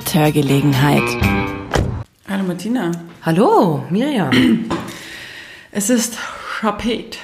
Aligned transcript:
mit 0.00 0.14
Hörgelegenheit. 0.14 1.02
Hallo 2.26 2.42
Martina. 2.44 2.90
Hallo, 3.20 3.84
Miriam. 3.90 4.30
Es 5.72 5.90
ist 5.90 6.16
Schapet. 6.58 7.18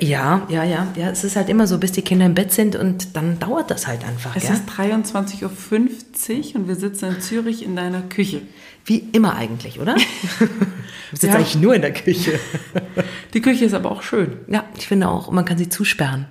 Ja, 0.00 0.44
ja, 0.48 0.64
ja, 0.64 0.88
ja. 0.96 1.10
Es 1.10 1.22
ist 1.22 1.36
halt 1.36 1.48
immer 1.48 1.68
so, 1.68 1.78
bis 1.78 1.92
die 1.92 2.02
Kinder 2.02 2.26
im 2.26 2.34
Bett 2.34 2.50
sind 2.50 2.74
und 2.74 3.14
dann 3.14 3.38
dauert 3.38 3.70
das 3.70 3.86
halt 3.86 4.04
einfach. 4.04 4.34
Es 4.34 4.42
gell? 4.42 4.54
ist 4.54 4.68
23.50 4.70 5.44
Uhr 5.44 6.56
und 6.56 6.66
wir 6.66 6.74
sitzen 6.74 7.14
in 7.14 7.20
Zürich 7.20 7.64
in 7.64 7.76
deiner 7.76 8.02
Küche. 8.02 8.42
Wie 8.84 8.98
immer 9.12 9.36
eigentlich, 9.36 9.78
oder? 9.78 9.94
Wir 10.40 10.48
sitzen 11.12 11.26
Ja. 11.28 11.34
eigentlich 11.36 11.56
nur 11.56 11.76
in 11.76 11.82
der 11.82 11.92
Küche. 11.92 12.40
Die 13.34 13.40
Küche 13.40 13.66
ist 13.66 13.74
aber 13.74 13.92
auch 13.92 14.02
schön. 14.02 14.38
Ja, 14.48 14.64
ich 14.76 14.88
finde 14.88 15.08
auch, 15.08 15.30
man 15.30 15.44
kann 15.44 15.58
sie 15.58 15.68
zusperren. 15.68 16.26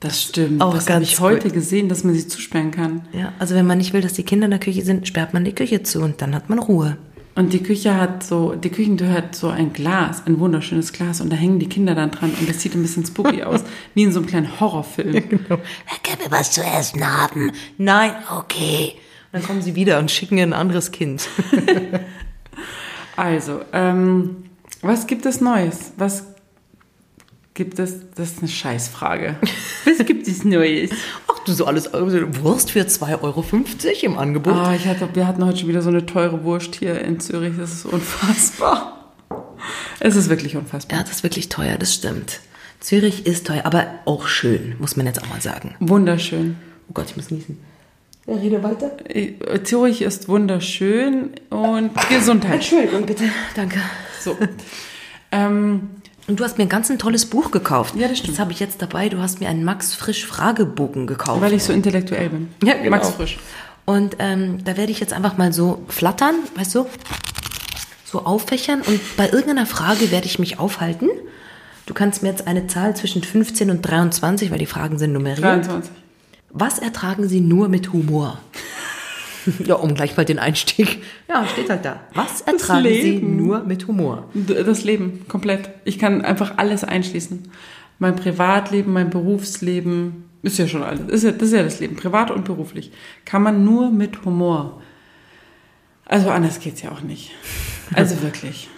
Das 0.00 0.22
stimmt. 0.22 0.62
Auch 0.62 0.74
das 0.74 0.88
habe 0.88 1.02
ich 1.02 1.18
heute 1.18 1.48
gut. 1.48 1.54
gesehen, 1.54 1.88
dass 1.88 2.04
man 2.04 2.14
sie 2.14 2.28
zusperren 2.28 2.70
kann. 2.70 3.08
Ja, 3.12 3.32
also 3.38 3.54
wenn 3.54 3.66
man 3.66 3.78
nicht 3.78 3.92
will, 3.92 4.00
dass 4.00 4.12
die 4.12 4.22
Kinder 4.22 4.44
in 4.44 4.52
der 4.52 4.60
Küche 4.60 4.82
sind, 4.82 5.08
sperrt 5.08 5.34
man 5.34 5.44
die 5.44 5.54
Küche 5.54 5.82
zu 5.82 6.00
und 6.00 6.22
dann 6.22 6.34
hat 6.34 6.48
man 6.48 6.58
Ruhe. 6.58 6.96
Und 7.34 7.52
die 7.52 7.62
Küche 7.62 7.96
hat 7.96 8.24
so, 8.24 8.54
die 8.54 8.70
Küchentür 8.70 9.12
hat 9.12 9.34
so 9.34 9.48
ein 9.48 9.72
Glas, 9.72 10.22
ein 10.26 10.40
wunderschönes 10.40 10.92
Glas 10.92 11.20
und 11.20 11.32
da 11.32 11.36
hängen 11.36 11.58
die 11.60 11.68
Kinder 11.68 11.94
dann 11.94 12.10
dran 12.10 12.32
und 12.38 12.48
das 12.48 12.60
sieht 12.60 12.74
ein 12.74 12.82
bisschen 12.82 13.06
spooky 13.06 13.42
aus, 13.44 13.62
wie 13.94 14.02
in 14.04 14.12
so 14.12 14.20
einem 14.20 14.28
kleinen 14.28 14.60
Horrorfilm. 14.60 15.28
Können 15.28 16.20
wir 16.20 16.30
was 16.30 16.52
zu 16.52 16.62
essen 16.62 17.06
haben? 17.06 17.52
Nein, 17.76 18.12
okay. 18.36 18.94
Und 19.30 19.40
dann 19.40 19.42
kommen 19.42 19.62
sie 19.62 19.74
wieder 19.74 19.98
und 19.98 20.10
schicken 20.10 20.38
ihr 20.38 20.44
ein 20.44 20.52
anderes 20.52 20.90
Kind. 20.92 21.28
Also, 23.18 23.62
ähm, 23.72 24.44
was 24.80 25.08
gibt 25.08 25.26
es 25.26 25.40
Neues? 25.40 25.92
Was 25.96 26.24
gibt 27.58 27.80
es? 27.80 27.96
Das 28.14 28.30
ist 28.30 28.38
eine 28.38 28.48
Scheißfrage. 28.48 29.36
Was 29.84 30.06
gibt 30.06 30.26
es 30.28 30.44
Neues? 30.44 30.90
Ach 31.26 31.40
du, 31.40 31.52
so 31.52 31.66
alles 31.66 31.92
also 31.92 32.16
Wurst 32.42 32.70
für 32.70 32.80
2,50 32.80 33.22
Euro 33.22 33.44
im 34.02 34.16
Angebot. 34.16 34.54
Ah, 34.54 34.74
ich 34.74 34.86
hatte, 34.86 35.08
wir 35.12 35.26
hatten 35.26 35.44
heute 35.44 35.58
schon 35.58 35.68
wieder 35.68 35.82
so 35.82 35.88
eine 35.88 36.06
teure 36.06 36.44
Wurst 36.44 36.76
hier 36.76 37.00
in 37.00 37.18
Zürich. 37.18 37.54
Das 37.58 37.72
ist 37.72 37.84
unfassbar. 37.84 39.12
Es 39.98 40.14
ist 40.14 40.30
wirklich 40.30 40.56
unfassbar. 40.56 40.98
Ja, 40.98 41.04
das 41.04 41.16
ist 41.16 41.22
wirklich 41.24 41.48
teuer, 41.48 41.76
das 41.76 41.92
stimmt. 41.92 42.38
Zürich 42.78 43.26
ist 43.26 43.48
teuer, 43.48 43.62
aber 43.64 43.86
auch 44.04 44.28
schön, 44.28 44.76
muss 44.78 44.96
man 44.96 45.06
jetzt 45.06 45.20
auch 45.20 45.28
mal 45.28 45.40
sagen. 45.40 45.74
Wunderschön. 45.80 46.56
Oh 46.88 46.92
Gott, 46.94 47.06
ich 47.10 47.16
muss 47.16 47.32
niesen. 47.32 47.58
Ja, 48.28 48.36
rede 48.36 48.62
weiter. 48.62 48.92
Äh, 49.08 49.32
Zürich 49.64 50.02
ist 50.02 50.28
wunderschön 50.28 51.32
und 51.50 51.90
Gesundheit. 52.08 52.54
Entschuldigung, 52.54 53.04
bitte. 53.04 53.24
Danke. 53.56 53.80
So. 54.20 54.36
ähm, 55.32 55.90
Und 56.28 56.38
du 56.38 56.44
hast 56.44 56.58
mir 56.58 56.64
ein 56.64 56.68
ganz 56.68 56.90
ein 56.90 56.98
tolles 56.98 57.26
Buch 57.26 57.50
gekauft. 57.50 57.96
Ja, 57.96 58.06
das 58.06 58.18
stimmt. 58.18 58.34
Das 58.34 58.38
habe 58.40 58.52
ich 58.52 58.60
jetzt 58.60 58.82
dabei. 58.82 59.08
Du 59.08 59.18
hast 59.18 59.40
mir 59.40 59.48
einen 59.48 59.64
Max 59.64 59.94
Frisch 59.94 60.26
Fragebogen 60.26 61.06
gekauft. 61.06 61.40
weil 61.40 61.54
ich 61.54 61.64
so 61.64 61.72
intellektuell 61.72 62.28
bin. 62.28 62.48
Ja, 62.62 62.74
genau. 62.74 62.90
Max 62.90 63.10
Frisch. 63.10 63.38
Und 63.86 64.16
ähm, 64.18 64.62
da 64.64 64.76
werde 64.76 64.92
ich 64.92 65.00
jetzt 65.00 65.14
einfach 65.14 65.38
mal 65.38 65.54
so 65.54 65.82
flattern, 65.88 66.34
weißt 66.56 66.74
du, 66.74 66.86
so 68.04 68.26
auffächern 68.26 68.82
und 68.82 69.00
bei 69.16 69.24
irgendeiner 69.30 69.64
Frage 69.64 70.10
werde 70.10 70.26
ich 70.26 70.38
mich 70.38 70.58
aufhalten. 70.58 71.08
Du 71.86 71.94
kannst 71.94 72.22
mir 72.22 72.28
jetzt 72.28 72.46
eine 72.46 72.66
Zahl 72.66 72.94
zwischen 72.94 73.22
15 73.24 73.70
und 73.70 73.80
23, 73.80 74.50
weil 74.50 74.58
die 74.58 74.66
Fragen 74.66 74.98
sind 74.98 75.14
nummeriert. 75.14 75.42
23. 75.42 75.90
Was 76.50 76.78
ertragen 76.78 77.28
Sie 77.28 77.40
nur 77.40 77.68
mit 77.68 77.92
Humor? 77.94 78.38
Ja, 79.64 79.74
um 79.74 79.94
gleich 79.94 80.16
mal 80.16 80.24
den 80.24 80.38
Einstieg. 80.38 81.02
Ja, 81.28 81.46
steht 81.46 81.70
halt 81.70 81.84
da. 81.84 82.00
Was 82.14 82.40
ertragen 82.42 82.84
Sie 82.84 83.18
nur 83.20 83.60
mit 83.64 83.86
Humor? 83.86 84.28
Das 84.34 84.84
Leben, 84.84 85.26
komplett. 85.28 85.70
Ich 85.84 85.98
kann 85.98 86.24
einfach 86.24 86.54
alles 86.56 86.84
einschließen. 86.84 87.50
Mein 87.98 88.16
Privatleben, 88.16 88.92
mein 88.92 89.10
Berufsleben, 89.10 90.24
ist 90.42 90.58
ja 90.58 90.68
schon 90.68 90.82
alles. 90.82 91.08
Ist 91.08 91.24
ja, 91.24 91.32
das 91.32 91.48
ist 91.48 91.54
ja 91.54 91.62
das 91.62 91.80
Leben, 91.80 91.96
privat 91.96 92.30
und 92.30 92.44
beruflich. 92.44 92.92
Kann 93.24 93.42
man 93.42 93.64
nur 93.64 93.90
mit 93.90 94.24
Humor. 94.24 94.80
Also 96.04 96.30
anders 96.30 96.60
geht's 96.60 96.82
ja 96.82 96.90
auch 96.90 97.02
nicht. 97.02 97.32
Also 97.94 98.22
wirklich. 98.22 98.68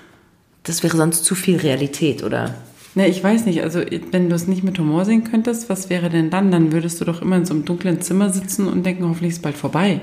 Das 0.63 0.83
wäre 0.83 0.97
sonst 0.97 1.25
zu 1.25 1.35
viel 1.35 1.57
Realität, 1.57 2.23
oder? 2.23 2.55
Ne, 2.95 3.09
ich 3.09 3.23
weiß 3.23 3.47
nicht, 3.47 3.63
also 3.63 3.81
wenn 4.11 4.29
du 4.29 4.35
es 4.35 4.49
nicht 4.49 4.65
mit 4.65 4.79
Humor 4.79 5.05
sehen 5.05 5.23
könntest, 5.25 5.69
was 5.69 5.91
wäre 5.91 6.11
denn 6.11 6.29
dann? 6.29 6.51
Dann 6.51 6.73
würdest 6.73 7.01
du 7.01 7.05
doch 7.05 7.23
immer 7.23 7.37
in 7.37 7.45
so 7.45 7.55
einem 7.55 7.65
dunklen 7.65 8.01
Zimmer 8.01 8.31
sitzen 8.31 8.67
und 8.67 8.85
denken, 8.85 9.05
hoffentlich 9.09 9.31
ist 9.31 9.37
es 9.37 9.43
bald 9.43 9.57
vorbei. 9.57 10.01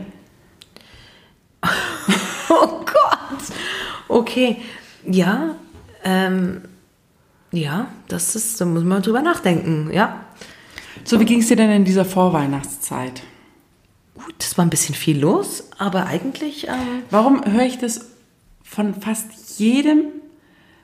Oh 2.49 2.79
Gott! 2.85 3.43
Okay, 4.07 4.57
ja, 5.05 5.55
ähm, 6.03 6.61
ja, 7.51 7.87
das 8.07 8.35
ist, 8.35 8.59
da 8.59 8.65
muss 8.65 8.83
man 8.83 9.01
drüber 9.01 9.21
nachdenken, 9.21 9.89
ja. 9.91 10.25
So, 11.03 11.19
wie 11.19 11.25
ging 11.25 11.39
es 11.39 11.47
dir 11.47 11.55
denn 11.55 11.71
in 11.71 11.85
dieser 11.85 12.05
Vorweihnachtszeit? 12.05 13.21
Gut, 14.15 14.35
es 14.39 14.57
war 14.57 14.65
ein 14.65 14.69
bisschen 14.69 14.95
viel 14.95 15.19
los, 15.19 15.69
aber 15.77 16.07
eigentlich, 16.07 16.67
ähm, 16.67 17.03
Warum 17.09 17.45
höre 17.45 17.65
ich 17.65 17.77
das 17.77 18.07
von 18.63 18.93
fast 18.93 19.59
jedem, 19.59 20.05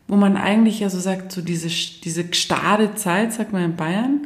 wo 0.07 0.16
man 0.16 0.38
eigentlich 0.38 0.79
ja 0.79 0.90
so 0.90 1.00
sagt, 1.00 1.31
so 1.31 1.41
diese, 1.41 1.67
diese 1.67 2.25
gestade 2.25 2.95
Zeit, 2.95 3.34
sagt 3.34 3.53
man 3.53 3.63
in 3.63 3.75
Bayern, 3.75 4.22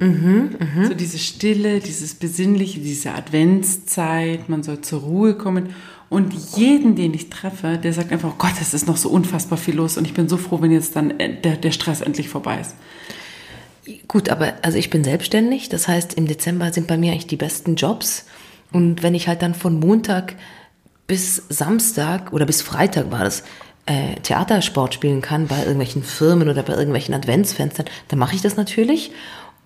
so 0.88 0.94
diese 0.94 1.18
Stille, 1.20 1.80
dieses 1.80 2.16
Besinnliche, 2.16 2.80
diese 2.80 3.14
Adventszeit, 3.14 4.50
man 4.50 4.64
soll 4.64 4.82
zur 4.82 5.02
Ruhe 5.02 5.36
kommen. 5.36 5.70
Und 6.10 6.34
jeden, 6.56 6.96
den 6.96 7.14
ich 7.14 7.30
treffe, 7.30 7.78
der 7.78 7.92
sagt 7.92 8.12
einfach, 8.12 8.32
oh 8.32 8.38
Gott, 8.38 8.54
es 8.62 8.74
ist 8.74 8.88
noch 8.88 8.98
so 8.98 9.10
unfassbar 9.10 9.58
viel 9.58 9.76
los 9.76 9.98
und 9.98 10.06
ich 10.06 10.14
bin 10.14 10.30
so 10.30 10.38
froh, 10.38 10.62
wenn 10.62 10.72
jetzt 10.72 10.96
dann 10.96 11.20
äh, 11.20 11.42
der, 11.42 11.58
der 11.58 11.72
Stress 11.72 12.02
endlich 12.02 12.30
vorbei 12.30 12.60
ist. 12.62 12.76
Gut, 14.08 14.30
aber 14.30 14.54
also 14.62 14.78
ich 14.78 14.90
bin 14.90 15.04
selbstständig, 15.04 15.70
das 15.70 15.88
heißt, 15.88 16.14
im 16.14 16.28
Dezember 16.28 16.72
sind 16.74 16.88
bei 16.88 16.98
mir 16.98 17.12
eigentlich 17.12 17.28
die 17.28 17.38
besten 17.38 17.76
Jobs. 17.76 18.26
Und 18.72 19.04
wenn 19.04 19.16
ich 19.16 19.28
halt 19.28 19.42
dann 19.42 19.54
von 19.54 19.80
Montag 19.80 20.36
bis 21.08 21.44
Samstag 21.50 22.34
oder 22.34 22.46
bis 22.46 22.62
Freitag 22.62 23.12
war 23.12 23.24
das, 23.24 23.44
äh, 23.86 24.16
Theatersport 24.22 24.94
spielen 24.94 25.22
kann 25.22 25.48
bei 25.48 25.60
irgendwelchen 25.60 26.04
Firmen 26.04 26.50
oder 26.50 26.64
bei 26.64 26.74
irgendwelchen 26.74 27.16
Adventsfenstern, 27.16 27.86
dann 28.10 28.20
mache 28.20 28.36
ich 28.36 28.42
das 28.42 28.58
natürlich. 28.58 29.12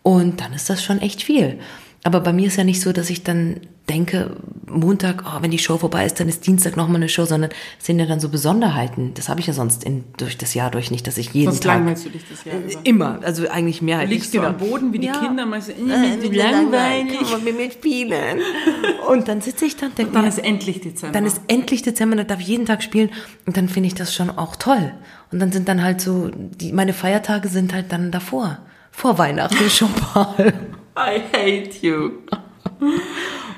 Und 0.03 0.41
dann 0.41 0.53
ist 0.53 0.69
das 0.69 0.83
schon 0.83 1.01
echt 1.01 1.23
viel. 1.23 1.59
Aber 2.03 2.19
bei 2.21 2.33
mir 2.33 2.47
ist 2.47 2.57
ja 2.57 2.63
nicht 2.63 2.81
so, 2.81 2.93
dass 2.93 3.11
ich 3.11 3.23
dann 3.23 3.59
denke, 3.87 4.35
Montag, 4.67 5.23
oh, 5.27 5.41
wenn 5.41 5.51
die 5.51 5.59
Show 5.59 5.77
vorbei 5.77 6.05
ist, 6.05 6.19
dann 6.19 6.27
ist 6.29 6.47
Dienstag 6.47 6.75
nochmal 6.77 6.95
eine 6.95 7.09
Show, 7.09 7.25
sondern 7.25 7.51
es 7.79 7.85
sind 7.85 7.99
ja 7.99 8.05
dann 8.07 8.19
so 8.19 8.29
Besonderheiten. 8.29 9.13
Das 9.13 9.29
habe 9.29 9.39
ich 9.39 9.47
ja 9.47 9.53
sonst 9.53 9.83
in, 9.83 10.05
durch 10.17 10.35
das 10.37 10.53
Jahr 10.55 10.71
durch 10.71 10.89
nicht, 10.89 11.05
dass 11.05 11.17
ich 11.19 11.31
jeden 11.33 11.51
Sonst 11.51 11.63
Tag... 11.63 11.75
langweilst 11.75 12.05
du 12.05 12.09
dich 12.09 12.23
das 12.27 12.43
Jahr 12.45 12.55
über. 12.57 12.79
Immer, 12.85 13.19
also 13.23 13.47
eigentlich 13.49 13.79
Du 13.79 13.85
mehrheitlich. 13.85 14.19
liegst 14.19 14.31
so 14.33 14.41
am 14.41 14.57
Boden 14.57 14.93
wie 14.93 14.99
die 14.99 15.07
Ja. 15.07 15.19
Kinder, 15.19 15.45
meinst 15.45 15.67
du, 15.69 15.73
Äh, 15.73 16.15
äh, 16.15 16.31
wie 16.31 16.35
langweilig. 16.35 17.19
Kann 17.19 17.43
man 17.43 17.55
mit 17.55 17.73
spielen. 17.73 18.39
Und 19.07 19.27
dann 19.27 19.41
sitze 19.41 19.65
ich 19.65 19.75
da 19.75 19.87
und 19.87 19.97
denke 19.97 20.13
Dann 20.13 20.23
mir, 20.23 20.29
ist 20.29 20.39
endlich 20.39 20.79
Dezember. 20.81 21.13
dann 21.13 21.25
ist 21.25 21.41
endlich 21.49 21.81
Dezember, 21.83 22.15
dann 22.15 22.27
darf 22.27 22.39
ich 22.39 22.47
jeden 22.47 22.65
Tag 22.65 22.81
spielen 22.81 23.09
und 23.45 23.57
dann 23.57 23.67
finde 23.67 23.87
ich 23.87 23.95
das 23.95 24.13
schon 24.15 24.29
auch 24.29 24.55
toll. 24.55 24.93
Und 25.31 25.39
dann 25.39 25.51
sind 25.51 25.67
dann 25.67 25.83
halt 25.83 25.99
so, 26.01 26.29
die, 26.33 26.71
meine 26.71 26.93
Feiertage 26.93 27.47
sind 27.49 27.73
halt 27.73 27.91
dann 27.91 28.09
davor. 28.11 28.59
Vor 28.91 29.17
Weihnachten 29.17 29.69
schon 29.69 29.89
mal. 30.15 30.53
I 30.97 31.21
hate 31.33 31.85
you. 31.85 32.11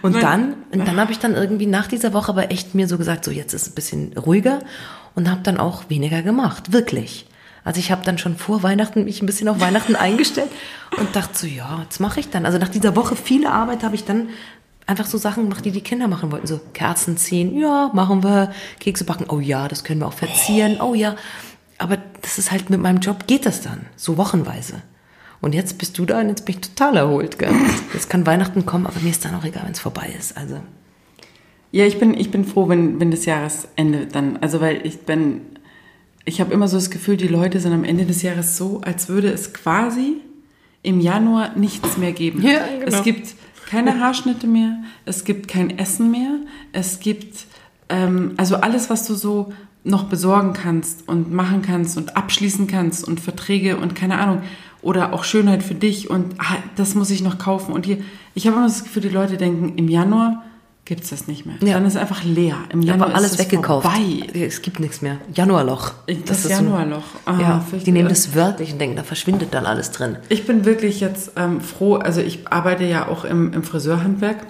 Und 0.01 0.21
dann, 0.21 0.55
und 0.71 0.85
dann 0.85 0.97
habe 0.97 1.11
ich 1.11 1.19
dann 1.19 1.33
irgendwie 1.33 1.66
nach 1.66 1.88
dieser 1.88 2.13
Woche 2.13 2.29
aber 2.29 2.51
echt 2.51 2.75
mir 2.75 2.88
so 2.88 2.97
gesagt, 2.97 3.23
so 3.23 3.31
jetzt 3.31 3.53
ist 3.53 3.63
es 3.63 3.69
ein 3.69 3.75
bisschen 3.75 4.17
ruhiger 4.17 4.59
und 5.16 5.29
habe 5.29 5.41
dann 5.43 5.57
auch 5.57 5.89
weniger 5.89 6.22
gemacht, 6.22 6.73
wirklich. 6.73 7.25
Also 7.63 7.79
ich 7.79 7.91
habe 7.91 8.03
dann 8.03 8.17
schon 8.17 8.35
vor 8.35 8.63
Weihnachten 8.63 9.05
mich 9.05 9.22
ein 9.22 9.25
bisschen 9.25 9.47
auf 9.47 9.61
Weihnachten 9.61 9.95
eingestellt 9.95 10.51
und 10.99 11.16
dachte 11.16 11.38
so, 11.38 11.47
ja, 11.47 11.81
jetzt 11.83 11.99
mache 11.99 12.19
ich 12.19 12.29
dann. 12.29 12.45
Also 12.45 12.57
nach 12.57 12.69
dieser 12.69 12.95
Woche 12.95 13.16
viele 13.16 13.51
Arbeit 13.51 13.83
habe 13.83 13.95
ich 13.95 14.03
dann 14.03 14.29
einfach 14.85 15.05
so 15.05 15.17
Sachen 15.17 15.43
gemacht, 15.43 15.63
die 15.63 15.72
die 15.72 15.81
Kinder 15.81 16.09
machen 16.09 16.31
wollten. 16.31 16.47
So 16.47 16.59
Kerzen 16.73 17.16
ziehen, 17.16 17.57
ja, 17.57 17.89
machen 17.93 18.23
wir. 18.23 18.51
Kekse 18.79 19.05
backen, 19.05 19.25
oh 19.29 19.39
ja, 19.39 19.69
das 19.69 19.85
können 19.85 20.01
wir 20.01 20.07
auch 20.07 20.13
verzieren, 20.13 20.81
oh 20.81 20.93
ja. 20.93 21.16
Aber 21.77 21.97
das 22.22 22.38
ist 22.38 22.51
halt 22.51 22.69
mit 22.69 22.81
meinem 22.81 22.99
Job 22.99 23.27
geht 23.27 23.45
das 23.45 23.61
dann, 23.61 23.85
so 23.95 24.17
wochenweise. 24.17 24.81
Und 25.43 25.53
jetzt 25.53 25.77
bist 25.77 25.97
du 25.97 26.05
da 26.05 26.21
und 26.21 26.29
jetzt 26.29 26.45
bin 26.45 26.55
ich 26.55 26.61
total 26.61 26.95
erholt. 26.95 27.37
Gell? 27.37 27.51
Jetzt 27.93 28.09
kann 28.09 28.25
Weihnachten 28.25 28.66
kommen, 28.66 28.87
aber 28.87 29.01
mir 29.01 29.09
ist 29.09 29.25
dann 29.25 29.35
auch 29.35 29.43
egal, 29.43 29.63
wenn 29.66 29.73
es 29.73 29.79
vorbei 29.81 30.16
ist. 30.17 30.37
Also 30.37 30.61
Ja, 31.72 31.85
ich 31.85 31.99
bin, 31.99 32.17
ich 32.17 32.31
bin 32.31 32.45
froh, 32.45 32.69
wenn, 32.69 33.01
wenn 33.01 33.11
das 33.11 33.25
Jahresende 33.25 34.07
dann, 34.09 34.37
also 34.37 34.61
weil 34.61 34.87
ich 34.87 35.01
bin, 35.01 35.41
ich 36.23 36.40
habe 36.40 36.53
immer 36.53 36.69
so 36.69 36.78
das 36.78 36.90
Gefühl, 36.90 37.17
die 37.17 37.28
Leute 37.28 37.59
sind 37.59 37.73
am 37.73 37.84
Ende 37.84 38.05
des 38.05 38.22
Jahres 38.22 38.55
so, 38.55 38.79
als 38.85 39.09
würde 39.09 39.31
es 39.31 39.53
quasi 39.53 40.22
im 40.81 41.01
Januar 41.01 41.57
nichts 41.57 41.97
mehr 41.97 42.13
geben. 42.13 42.41
Ja, 42.41 42.61
genau. 42.79 42.85
Es 42.85 43.03
gibt 43.03 43.35
keine 43.66 43.99
Haarschnitte 43.99 44.47
mehr, 44.47 44.78
es 45.03 45.25
gibt 45.25 45.49
kein 45.49 45.78
Essen 45.78 46.09
mehr, 46.09 46.39
es 46.72 47.01
gibt, 47.01 47.47
ähm, 47.89 48.31
also 48.37 48.55
alles, 48.55 48.89
was 48.89 49.05
du 49.05 49.13
so 49.13 49.51
noch 49.84 50.05
besorgen 50.05 50.53
kannst 50.53 51.05
und 51.09 51.34
machen 51.34 51.61
kannst 51.61 51.97
und 51.97 52.16
abschließen 52.16 52.67
kannst 52.67 53.05
und 53.05 53.19
Verträge 53.19 53.75
und 53.75 53.93
keine 53.93 54.19
Ahnung 54.19 54.41
oder 54.84 55.14
auch 55.14 55.24
Schönheit 55.24 55.64
für 55.64 55.76
dich 55.76 56.09
und 56.09 56.35
ah, 56.40 56.58
das 56.76 56.94
muss 56.96 57.09
ich 57.09 57.22
noch 57.24 57.38
kaufen 57.40 57.74
und 57.74 57.85
hier, 57.85 57.97
ich 58.35 58.46
habe 58.47 58.58
immer 58.58 58.68
das 58.68 58.84
Gefühl, 58.84 59.02
die 59.02 59.09
Leute 59.09 59.38
denken, 59.38 59.78
im 59.78 59.88
Januar 59.88 60.44
gibt 60.85 61.06
es 61.06 61.12
das 61.12 61.28
nicht 61.28 61.46
mehr. 61.46 61.56
Ja. 61.62 61.76
Dann 61.76 61.85
ist 61.85 61.94
es 61.94 62.00
einfach 62.02 62.26
leer. 62.26 62.58
Im 62.70 62.82
Januar 62.82 63.08
aber 63.08 63.16
alles 63.16 63.40
weggekauft. 63.40 63.88
Vorbei. 63.88 64.28
Es 64.34 64.62
gibt 64.62 64.82
nichts 64.82 65.02
mehr. 65.02 65.18
Januarloch. 65.34 65.94
Das, 66.26 66.40
ist 66.40 66.44
so- 66.44 66.50
Januarloch. 66.50 67.03
Ah, 67.26 67.40
ja, 67.40 67.66
die 67.85 67.91
nehmen 67.94 68.09
das 68.09 68.35
wörtlich 68.35 68.74
und 68.74 68.80
denken, 68.82 68.97
da 68.97 69.03
verschwindet 69.03 69.53
dann 69.53 69.66
alles 69.66 69.91
drin. 69.91 70.18
Ich 70.28 70.46
bin 70.46 70.66
wirklich 70.66 71.00
jetzt 71.00 71.32
ähm, 71.38 71.62
froh, 71.62 71.96
also 71.96 72.20
ich 72.20 72.46
arbeite 72.50 72.84
ja 72.84 73.08
auch 73.08 73.24
im, 73.24 73.53
im 73.53 73.64
Friseurhandwerk 73.64 74.46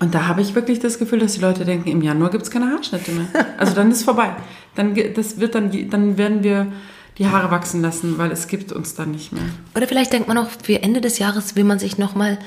Und 0.00 0.14
da 0.14 0.28
habe 0.28 0.42
ich 0.42 0.54
wirklich 0.54 0.80
das 0.80 0.98
Gefühl, 0.98 1.20
dass 1.20 1.32
die 1.32 1.40
Leute 1.40 1.64
denken, 1.64 1.88
im 1.88 2.02
Januar 2.02 2.28
gibt 2.30 2.42
es 2.42 2.50
keine 2.50 2.66
Haarschnitte 2.66 3.10
mehr. 3.12 3.26
Also 3.58 3.74
dann 3.74 3.90
ist 3.90 4.02
vorbei. 4.02 4.36
Dann, 4.74 4.94
das 5.14 5.40
wird 5.40 5.54
dann, 5.54 5.70
dann 5.88 6.18
werden 6.18 6.42
wir 6.44 6.66
die 7.18 7.26
Haare 7.26 7.50
wachsen 7.50 7.82
lassen, 7.82 8.18
weil 8.18 8.30
es 8.30 8.46
gibt 8.46 8.72
uns 8.72 8.94
dann 8.94 9.10
nicht 9.10 9.32
mehr. 9.32 9.42
Oder 9.74 9.88
vielleicht 9.88 10.12
denkt 10.12 10.28
man 10.28 10.38
auch, 10.38 10.48
für 10.62 10.82
Ende 10.82 11.00
des 11.00 11.18
Jahres 11.18 11.56
will 11.56 11.64
man 11.64 11.78
sich 11.78 11.98
nochmal 11.98 12.38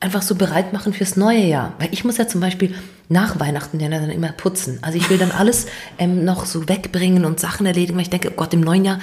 einfach 0.00 0.22
so 0.22 0.34
bereit 0.34 0.72
machen 0.72 0.92
fürs 0.92 1.16
neue 1.16 1.44
Jahr. 1.44 1.72
Weil 1.78 1.88
ich 1.92 2.04
muss 2.04 2.18
ja 2.18 2.28
zum 2.28 2.40
Beispiel 2.40 2.74
nach 3.08 3.40
Weihnachten 3.40 3.80
ja 3.80 3.88
dann 3.88 4.10
immer 4.10 4.32
putzen. 4.32 4.78
Also 4.82 4.98
ich 4.98 5.08
will 5.08 5.18
dann 5.18 5.30
alles 5.30 5.66
ähm, 5.98 6.24
noch 6.24 6.44
so 6.44 6.68
wegbringen 6.68 7.24
und 7.24 7.40
Sachen 7.40 7.66
erledigen, 7.66 7.96
weil 7.96 8.02
ich 8.02 8.10
denke, 8.10 8.30
oh 8.30 8.36
Gott, 8.36 8.52
im 8.52 8.60
neuen 8.60 8.84
Jahr, 8.84 8.98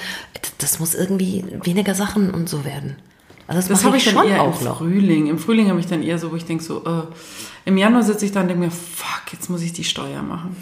das, 0.58 0.78
muss 0.78 0.94
irgendwie 0.94 1.44
weniger 1.62 1.94
Sachen 1.94 2.30
und 2.30 2.48
so 2.48 2.64
werden. 2.64 2.96
Also 3.46 3.60
das, 3.60 3.68
Das 3.68 3.84
habe 3.84 3.96
ich 3.96 4.06
ich 4.06 4.14
dann 4.14 4.22
schon 4.24 4.32
eher 4.32 4.42
auch 4.42 4.60
im 4.60 4.66
noch. 4.66 4.78
Frühling. 4.78 5.26
Im 5.26 5.38
Frühling 5.38 5.68
habe 5.68 5.80
ich 5.80 5.86
dann 5.86 6.02
eher 6.02 6.18
so, 6.18 6.30
wo 6.30 6.36
ich 6.36 6.44
denke 6.44 6.62
so, 6.62 6.84
äh, 6.84 7.02
im 7.64 7.76
Januar 7.76 8.02
sitze 8.02 8.26
ich 8.26 8.32
da 8.32 8.42
und 8.42 8.48
denke 8.48 8.64
mir, 8.64 8.70
fuck, 8.70 9.32
jetzt 9.32 9.50
muss 9.50 9.62
ich 9.62 9.72
die 9.72 9.84
Steuer 9.84 10.22
machen. 10.22 10.56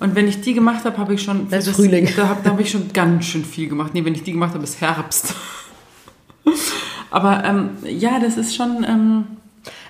Und 0.00 0.14
wenn 0.14 0.26
ich 0.28 0.40
die 0.40 0.54
gemacht 0.54 0.84
habe, 0.84 0.98
habe 0.98 1.14
ich 1.14 1.22
schon... 1.22 1.48
Das 1.50 1.66
ist 1.66 1.76
Frühling. 1.76 2.08
Da 2.16 2.28
habe 2.28 2.48
hab 2.48 2.60
ich 2.60 2.70
schon 2.70 2.92
ganz 2.92 3.26
schön 3.26 3.44
viel 3.44 3.68
gemacht. 3.68 3.94
Nee, 3.94 4.04
wenn 4.04 4.14
ich 4.14 4.22
die 4.22 4.32
gemacht 4.32 4.54
habe, 4.54 4.64
ist 4.64 4.80
Herbst. 4.80 5.34
Aber 7.10 7.44
ähm, 7.44 7.70
ja, 7.84 8.18
das 8.18 8.36
ist 8.36 8.56
schon... 8.56 8.84
Ähm, 8.88 9.24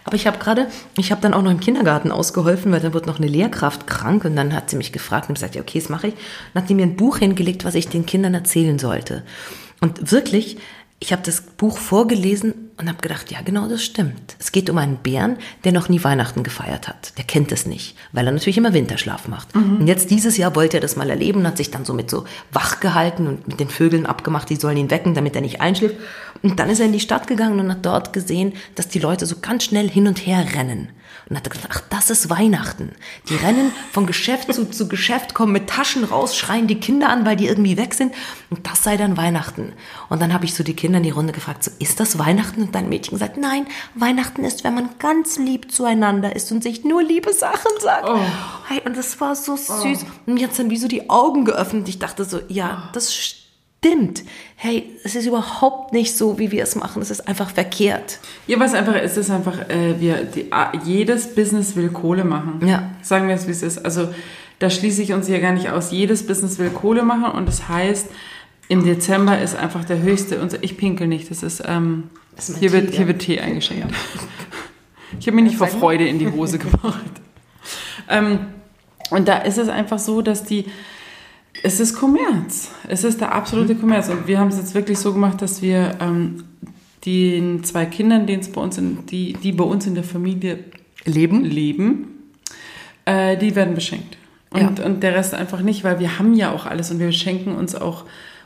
Aber 0.05 0.17
ich 0.17 0.27
habe 0.27 0.39
gerade, 0.39 0.69
ich 0.97 1.11
habe 1.11 1.21
dann 1.21 1.35
auch 1.35 1.43
noch 1.43 1.51
im 1.51 1.61
Kindergarten 1.61 2.11
ausgeholfen, 2.11 2.73
weil 2.73 2.81
da 2.81 2.93
wird 2.93 3.07
noch 3.07 3.19
eine 3.19 3.29
Lehrkraft 3.29 3.87
krank 3.87 4.25
und 4.25 4.37
dann 4.37 4.55
hat 4.55 4.71
sie 4.71 4.77
mich 4.77 4.93
gefragt 4.93 5.29
und 5.29 5.35
gesagt, 5.35 5.55
ja, 5.55 5.63
okay, 5.63 5.79
das 5.79 5.89
mache 5.89 6.09
ich. 6.09 6.15
Und 6.15 6.63
hat 6.63 6.69
die 6.69 6.75
mir 6.75 6.85
ein 6.85 6.97
Buch 6.97 7.19
hingelegt, 7.19 7.65
was 7.65 7.75
ich 7.75 7.89
den 7.89 8.07
Kindern 8.07 8.35
erzählen 8.35 8.79
sollte. 8.79 9.25
Und 9.81 10.13
wirklich, 10.13 10.59
ich 11.01 11.13
habe 11.13 11.23
das 11.25 11.41
Buch 11.41 11.79
vorgelesen 11.79 12.68
und 12.79 12.89
habe 12.89 13.01
gedacht, 13.01 13.31
ja, 13.31 13.41
genau 13.45 13.69
das 13.69 13.83
stimmt. 13.83 14.37
Es 14.39 14.53
geht 14.53 14.71
um 14.71 14.79
einen 14.79 14.97
Bären, 14.97 15.37
der 15.65 15.73
noch 15.73 15.89
nie 15.89 16.03
Weihnachten 16.05 16.45
gefeiert 16.45 16.89
hat. 16.89 17.13
Der 17.19 17.25
kennt 17.25 17.51
es 17.53 17.67
nicht, 17.67 17.97
weil 18.13 18.27
er 18.27 18.33
natürlich 18.33 18.59
immer 18.59 18.73
Winterschlaf 18.73 19.29
macht. 19.29 19.55
Und 19.81 19.87
jetzt 19.87 20.11
dieses 20.11 20.37
Jahr 20.37 20.55
wollte 20.55 20.77
er 20.77 20.81
das 20.81 20.97
mal 20.97 21.11
erleben 21.11 21.41
und 21.41 21.47
hat 21.47 21.57
sich 21.57 21.71
dann 21.71 21.85
so 21.85 21.93
mit 21.93 22.09
so 22.09 22.25
wach 22.53 22.81
gehalten 22.81 23.27
und 23.27 23.49
mit 23.49 23.59
den 23.59 23.69
Vögeln 23.69 24.07
abgemacht, 24.07 24.49
die 24.49 24.57
sollen 24.57 24.77
ihn 24.77 24.91
wecken, 24.91 25.15
damit 25.15 25.35
er 25.35 25.43
nicht 25.43 25.61
einschläft. 25.61 25.97
Und 26.43 26.61
dann 26.61 26.71
ist 26.71 26.79
er 26.79 26.87
in 26.87 26.93
die 26.93 27.01
Stadt 27.01 27.27
gegangen 27.27 27.59
und 27.59 27.71
hat 27.71 27.85
dort 27.85 28.13
gesehen, 28.13 28.53
dass 28.77 28.89
die 28.89 29.01
Leute 29.01 29.27
so 29.27 29.37
ganz 29.43 29.65
schnell 29.65 29.91
hin 29.91 30.07
und 30.07 30.25
her 30.27 30.45
rennen. 30.55 30.91
Und 31.29 31.37
hat 31.37 31.51
gedacht, 31.51 31.69
ach, 31.71 31.83
das 31.91 32.09
ist 32.09 32.31
Weihnachten. 32.31 32.93
Die 33.29 33.35
rennen 33.37 33.73
von 33.93 34.07
Geschäft 34.07 34.53
zu, 34.53 34.65
zu 34.71 34.89
Geschäft, 34.89 35.35
kommen 35.35 35.53
mit 35.53 35.69
Taschen 35.69 36.05
raus, 36.05 36.37
schreien 36.37 36.67
die 36.67 36.81
Kinder 36.81 37.11
an, 37.11 37.27
weil 37.27 37.37
die 37.37 37.47
irgendwie 37.47 37.77
weg 37.77 37.93
sind. 37.93 38.15
Und 38.49 38.67
das 38.67 38.83
sei 38.83 38.97
dann 38.97 39.17
Weihnachten. 39.19 39.75
Und 40.09 40.23
dann 40.23 40.33
habe 40.33 40.47
ich 40.47 40.55
so 40.55 40.65
die 40.65 40.75
Kinder 40.75 40.99
in 40.99 41.03
die 41.03 41.11
Runde 41.11 41.35
gefragt, 41.35 41.65
so, 41.65 41.71
ist 41.79 42.01
das 42.01 42.19
Weihnachten? 42.19 42.63
Und 42.63 42.75
dann 42.75 42.89
Mädchen 42.89 43.19
gesagt, 43.19 43.37
nein, 43.37 43.67
Weihnachten 43.95 44.43
ist, 44.45 44.65
wenn 44.65 44.75
man 44.75 44.89
ganz 44.99 45.37
lieb 45.39 45.71
zueinander 45.71 46.35
ist 46.35 46.51
und 46.51 46.63
sich 46.63 46.85
nur 46.85 47.03
liebe 47.03 47.33
Sachen 47.35 47.73
sagt. 47.81 48.09
Hey, 48.69 48.81
und 48.87 48.97
das 48.97 49.21
war 49.21 49.37
so 49.37 49.55
süß. 49.57 50.07
Und 50.27 50.35
mir 50.35 50.47
hat's 50.47 50.57
dann 50.57 50.71
wie 50.71 50.79
so 50.79 50.89
die 50.89 51.11
Augen 51.11 51.45
geöffnet. 51.45 51.89
Ich 51.89 51.99
dachte 51.99 52.25
so, 52.25 52.41
ja, 52.49 52.89
das 52.95 53.15
stimmt. 53.15 53.48
Hey, 54.57 54.91
es 55.05 55.15
ist 55.15 55.27
überhaupt 55.27 55.93
nicht 55.93 56.17
so, 56.17 56.39
wie 56.39 56.51
wir 56.51 56.63
es 56.63 56.75
machen. 56.75 57.01
Es 57.01 57.11
ist 57.11 57.29
einfach 57.29 57.51
verkehrt. 57.51 58.19
Ja, 58.47 58.59
was 58.59 58.75
einfach 58.75 58.97
ist, 58.97 59.17
ist 59.17 59.31
einfach, 59.31 59.69
äh, 59.69 60.01
wir, 60.01 60.25
die, 60.25 60.51
jedes 60.85 61.35
Business 61.35 61.77
will 61.77 61.89
Kohle 61.89 62.25
machen. 62.25 62.67
Ja. 62.67 62.91
Sagen 63.03 63.29
wir 63.29 63.37
es, 63.37 63.47
wie 63.47 63.53
es 63.53 63.63
ist. 63.63 63.85
Also 63.85 64.09
da 64.59 64.69
schließe 64.69 65.03
ich 65.03 65.13
uns 65.13 65.29
hier 65.29 65.41
gar 65.41 65.53
nicht 65.53 65.71
aus. 65.71 65.93
Jedes 65.93 66.27
Business 66.27 66.59
will 66.59 66.71
Kohle 66.71 67.05
machen 67.05 67.31
und 67.31 67.47
das 67.47 67.69
heißt, 67.69 68.09
im 68.69 68.85
Dezember 68.85 69.41
ist 69.41 69.57
einfach 69.57 69.85
der 69.85 70.03
höchste, 70.03 70.41
und 70.41 70.59
ich 70.61 70.77
pinkel 70.77 71.07
nicht, 71.07 71.31
das 71.31 71.43
ist, 71.43 71.63
ähm, 71.67 72.11
Das 72.37 72.51
ist 72.51 72.59
hier, 72.59 72.73
wird, 72.73 72.91
Tee, 72.91 72.97
hier 72.97 73.01
ja. 73.03 73.07
wird 73.07 73.19
Tee 73.21 73.41
eingeschenkt. 73.41 73.95
Ich 75.19 75.27
habe 75.27 75.37
mir 75.37 75.43
nicht 75.43 75.57
vor 75.57 75.69
Freude 75.69 76.07
in 76.07 76.19
die 76.19 76.31
Hose 76.31 76.59
gemacht. 76.59 77.01
ähm, 78.11 78.41
und 79.11 79.27
da 79.27 79.39
ist 79.39 79.57
es 79.57 79.71
einfach 79.71 79.99
so, 79.99 80.21
dass 80.21 80.45
die, 80.45 80.67
es 81.63 81.81
ist 81.81 81.95
Kommerz. 81.95 82.71
Es 82.89 83.05
ist 83.05 83.21
der 83.21 83.35
absolute 83.35 83.75
Kommerz. 83.75 84.09
Und 84.09 84.27
wir 84.27 84.39
haben 84.39 84.49
es 84.49 84.57
jetzt 84.57 84.75
wirklich 84.75 84.99
so 84.99 85.13
gemacht, 85.13 85.43
dass 85.43 85.63
wir 85.63 85.97
ähm, 86.01 86.45
den 87.05 87.65
zwei 87.65 87.87
Kindern, 87.87 88.27
bei 88.27 88.61
uns 88.61 88.79
in, 88.79 89.07
die, 89.07 89.35
die 89.35 89.53
bei 89.53 89.65
uns 89.65 89.87
in 89.87 89.95
der 89.95 90.05
Familie 90.05 90.65
Leben? 91.05 91.45
leben, 91.45 92.09
äh, 93.05 93.37
die 93.37 93.55
werden 93.55 93.75
beschenkt. 93.75 94.17
Und, 94.51 94.79
Ja. 94.79 94.85
und 94.85 95.03
der 95.03 95.15
Rest 95.15 95.35
einfach 95.35 95.61
nicht, 95.61 95.85
weil 95.85 96.01
wir 96.01 96.19
haben 96.19 96.35
ja 96.35 96.53
auch 96.53 96.67
alles 96.67 96.91
und 96.91 96.99
wir 96.99 97.13
schenken 97.13 97.55
uns 97.55 97.75
auch 97.75 98.05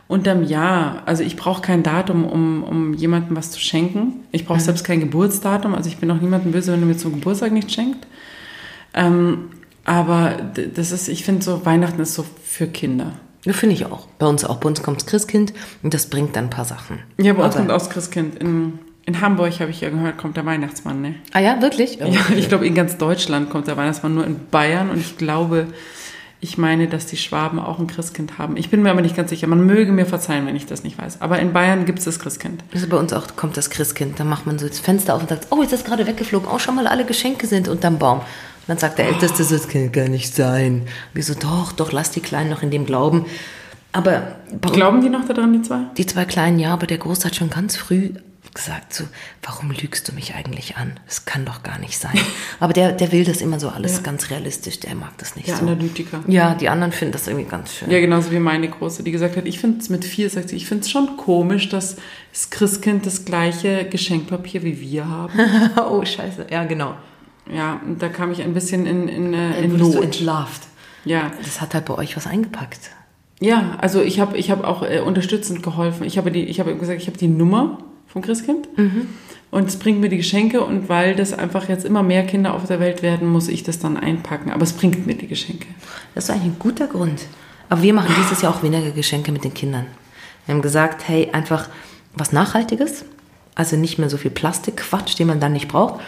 unterm 0.09 0.43
Jahr. 0.43 1.03
Also 1.07 1.23
ich 1.23 1.37
brauche 1.37 1.63
kein 1.63 1.83
Datum, 1.83 2.25
um, 2.25 2.65
um 2.65 2.95
jemandem 2.95 3.37
was 3.37 3.51
zu 3.51 3.61
schenken. 3.61 4.15
Ich 4.31 4.45
brauche 4.45 4.61
selbst 4.61 4.85
kein 4.85 5.01
Geburtsdatum. 5.01 5.75
Also 5.75 5.89
ich 5.89 5.97
bin 5.97 6.11
auch 6.11 6.21
niemandem 6.21 6.53
böse, 6.53 6.73
wenn 6.73 6.81
er 6.81 6.87
mir 6.87 6.97
zum 6.97 7.15
Geburtstag 7.15 7.53
nichts 7.53 7.73
schenkt. 7.73 8.07
Ähm, 8.95 9.49
aber 9.85 10.37
das 10.75 10.93
ist, 10.93 11.09
ich 11.09 11.25
finde 11.25 11.43
so, 11.43 11.65
Weihnachten 11.65 12.01
ist 12.01 12.15
so 12.15 12.25
für 12.45 12.67
Kinder. 12.67 13.15
Ja, 13.45 13.53
finde 13.53 13.75
ich 13.75 13.87
auch. 13.87 14.07
Bei 14.19 14.27
uns 14.27 14.45
auch. 14.45 14.59
Bei 14.59 14.69
uns 14.69 14.83
kommt 14.83 15.01
das 15.01 15.07
Christkind 15.07 15.53
und 15.83 15.95
das 15.95 16.07
bringt 16.07 16.37
dann 16.37 16.45
ein 16.45 16.51
paar 16.51 16.65
Sachen. 16.65 17.01
Ja, 17.19 17.33
bei 17.33 17.45
uns 17.45 17.57
kommt 17.57 17.73
aus 17.73 17.91
Christkind. 17.91 18.37
In, 18.37 18.79
in 19.05 19.21
Hamburg, 19.21 19.59
habe 19.59 19.71
ich 19.71 19.81
ja 19.81 19.91
gehört, 19.91 20.17
kommt 20.17 20.37
der 20.37 20.47
Weihnachtsmann, 20.47 21.01
ne? 21.01 21.17
Ah 21.33 21.41
ja, 21.41 21.61
wirklich? 21.61 21.97
Ja, 21.97 22.07
ich 22.37 22.49
glaube, 22.49 22.67
in 22.67 22.75
ganz 22.75 22.99
Deutschland 22.99 23.51
kommt 23.51 23.67
der 23.67 23.77
Weihnachtsmann, 23.77 24.15
nur 24.15 24.25
in 24.25 24.37
Bayern. 24.51 24.91
Und 24.91 24.99
ich 24.99 25.19
glaube, 25.19 25.67
ich 26.41 26.57
meine, 26.57 26.87
dass 26.87 27.07
die 27.07 27.17
Schwaben 27.17 27.59
auch 27.59 27.81
ein 27.81 27.89
Christkind 27.89 28.39
haben. 28.39 28.57
Ich 28.57 28.71
bin 28.71 28.83
mir 28.83 28.91
aber 28.91 29.01
nicht 29.01 29.17
ganz 29.17 29.31
sicher. 29.31 29.49
Man 29.49 29.67
möge 29.67 29.91
mir 29.91 30.07
verzeihen, 30.07 30.47
wenn 30.47 30.55
ich 30.55 30.67
das 30.67 30.85
nicht 30.85 30.99
weiß. 30.99 31.21
Aber 31.21 31.41
in 31.41 31.53
Bayern 31.53 31.85
gibt 31.85 31.99
es 31.99 32.05
das 32.05 32.21
Christkind. 32.21 32.63
Also 32.73 32.87
bei 32.87 32.97
uns 32.97 33.13
auch 33.13 33.35
kommt 33.35 33.57
das 33.57 33.71
Christkind. 33.71 34.21
Dann 34.21 34.29
macht 34.29 34.47
man 34.47 34.61
so 34.61 34.69
das 34.69 34.79
Fenster 34.79 35.15
auf 35.15 35.23
und 35.23 35.29
sagt, 35.29 35.49
oh, 35.51 35.63
jetzt 35.63 35.73
ist 35.73 35.85
gerade 35.85 36.07
weggeflogen. 36.07 36.49
Oh, 36.53 36.61
schon 36.61 36.77
mal 36.77 36.87
alle 36.87 37.05
Geschenke 37.05 37.49
sind 37.49 37.67
unterm 37.67 37.99
Baum. 37.99 38.21
Und 38.63 38.69
dann 38.69 38.79
sagt 38.79 38.99
der 38.99 39.07
Älteste, 39.09 39.43
so, 39.45 39.57
das 39.57 39.69
kann 39.69 39.91
gar 39.93 40.09
nicht 40.09 40.35
sein. 40.35 40.83
Wir 41.15 41.23
so, 41.25 41.35
doch, 41.35 41.73
doch, 41.73 41.93
lass 41.93 42.11
die 42.13 42.21
Kleinen 42.21 42.51
noch 42.51 42.63
in 42.63 42.71
dem 42.71 42.87
glauben. 42.87 43.27
Aber 43.93 44.37
Glauben 44.61 45.03
die 45.03 45.11
noch 45.11 45.27
daran, 45.27 45.53
die 45.53 45.63
zwei? 45.63 45.81
die 45.97 46.07
zwei 46.07 46.25
Kleinen, 46.25 46.59
ja, 46.59 46.73
aber 46.73 46.87
der 46.87 46.99
Groß 46.99 47.25
hat 47.25 47.37
schon 47.37 47.51
ganz 47.51 47.77
früh 47.77 48.11
gesagt 48.55 48.93
so, 48.93 49.05
warum 49.43 49.71
lügst 49.71 50.09
du 50.09 50.13
mich 50.15 50.35
eigentlich 50.35 50.77
an? 50.77 51.01
Das 51.07 51.25
kann 51.25 51.47
doch 51.47 51.63
gar 51.63 51.79
nicht 51.79 51.99
sein. 51.99 52.13
Aber 52.61 52.75
der, 52.75 52.93
der 52.93 53.11
will 53.11 53.25
das 53.25 53.41
immer 53.41 53.59
so 53.59 53.71
alles 53.71 53.97
Ja. 53.97 54.03
ganz 54.03 54.29
realistisch. 54.29 54.79
Der 54.81 54.95
mag 54.95 55.17
das 55.17 55.37
nicht 55.37 55.49
Der 55.49 55.57
so. 55.57 55.63
Analytiker. 55.63 56.21
Ja, 56.27 56.55
die 56.55 56.69
anderen 56.69 56.93
finden 56.93 57.13
das 57.13 57.29
irgendwie 57.29 57.49
ganz 57.49 57.73
schön. 57.73 57.91
Ja, 57.91 57.99
genauso 57.99 58.31
wie 58.31 58.39
meine 58.39 58.69
Große, 58.69 59.03
die 59.05 59.11
gesagt 59.11 59.39
hat, 59.39 59.47
ich 59.47 59.59
finde 59.59 59.81
es 59.81 59.89
mit 59.89 60.05
vier, 60.05 60.29
sagt 60.29 60.51
sie, 60.51 60.57
ich 60.57 60.67
finde 60.67 60.83
es 60.85 60.91
schon 60.91 61.17
komisch, 61.17 61.71
dass 61.71 61.97
das 62.31 62.51
Christkind 62.51 63.07
das 63.07 63.25
gleiche 63.25 63.87
Geschenkpapier 63.87 64.63
wie 64.65 64.79
wir 64.83 65.09
haben. 65.09 65.33
oh, 65.91 66.05
scheiße. 66.05 66.49
Ja, 66.51 66.65
genau. 66.65 66.95
Ja, 67.51 67.81
und 67.85 68.03
da 68.03 68.09
kam 68.09 68.31
ich 68.33 68.43
ein 68.43 68.55
bisschen 68.55 68.87
in, 68.87 69.09
in, 69.09 69.35
äh, 69.35 69.61
in 69.63 69.73
Wurdest 69.73 69.95
du 69.95 69.97
Not. 69.97 70.05
entlarvt. 70.05 70.63
Ja, 71.05 71.33
Das 71.43 71.61
hat 71.61 71.75
halt 71.75 71.87
bei 71.87 71.95
euch 71.95 72.17
was 72.17 72.27
eingepackt. 72.27 72.91
Ja, 73.41 73.77
also 73.81 74.01
ich 74.03 74.21
habe 74.21 74.37
ich 74.37 74.51
hab 74.51 74.63
auch 74.65 74.83
äh, 74.83 75.01
unterstützend 75.01 75.63
geholfen. 75.63 76.05
Ich 76.05 76.17
habe 76.17 76.31
die, 76.31 76.45
ich 76.45 76.61
habe 76.61 76.77
gesagt, 76.77 77.01
ich 77.03 77.09
habe 77.09 77.19
die 77.19 77.27
Nummer 77.27 77.79
vom 78.07 78.23
Christkind 78.23 78.69
und 79.51 79.69
es 79.69 79.77
bringt 79.79 80.01
mir 80.01 80.09
die 80.11 80.19
Geschenke 80.19 80.61
und 80.63 80.89
weil 80.89 81.17
das 81.17 81.33
einfach 81.33 81.69
jetzt 81.69 81.85
immer 81.85 82.03
mehr 82.03 82.25
Kinder 82.25 82.55
auf 82.55 82.67
der 82.67 82.79
Welt 82.79 83.03
werden, 83.03 83.27
muss 83.29 83.49
ich 83.49 83.65
das 83.65 83.79
dann 83.81 83.97
einpacken. 83.97 84.53
Aber 84.53 84.63
es 84.63 84.75
bringt 84.75 85.07
mir 85.07 85.15
die 85.15 85.27
Geschenke. 85.27 85.67
Das 86.15 86.25
ist 86.25 86.31
eigentlich 86.31 86.53
ein 86.53 86.59
guter 86.59 86.87
Grund. 86.87 87.23
Aber 87.69 87.83
wir 87.83 87.95
machen 87.95 88.15
dieses 88.19 88.43
Jahr 88.43 88.55
auch 88.55 88.63
weniger 88.63 88.91
Geschenke 88.91 89.33
mit 89.33 89.45
den 89.45 89.55
Kindern. 89.55 89.87
Wir 90.47 90.55
haben 90.55 90.63
gesagt, 90.63 91.09
hey, 91.09 91.31
einfach 91.33 91.69
was 92.15 92.33
Nachhaltiges. 92.33 93.05
Also 93.55 93.77
nicht 93.77 93.99
mehr 93.99 94.11
so 94.11 94.19
viel 94.19 94.31
Plastikquatsch, 94.31 95.19
den 95.19 95.27
man 95.27 95.41
dann 95.41 95.53
nicht 95.55 95.69
braucht. 95.69 96.01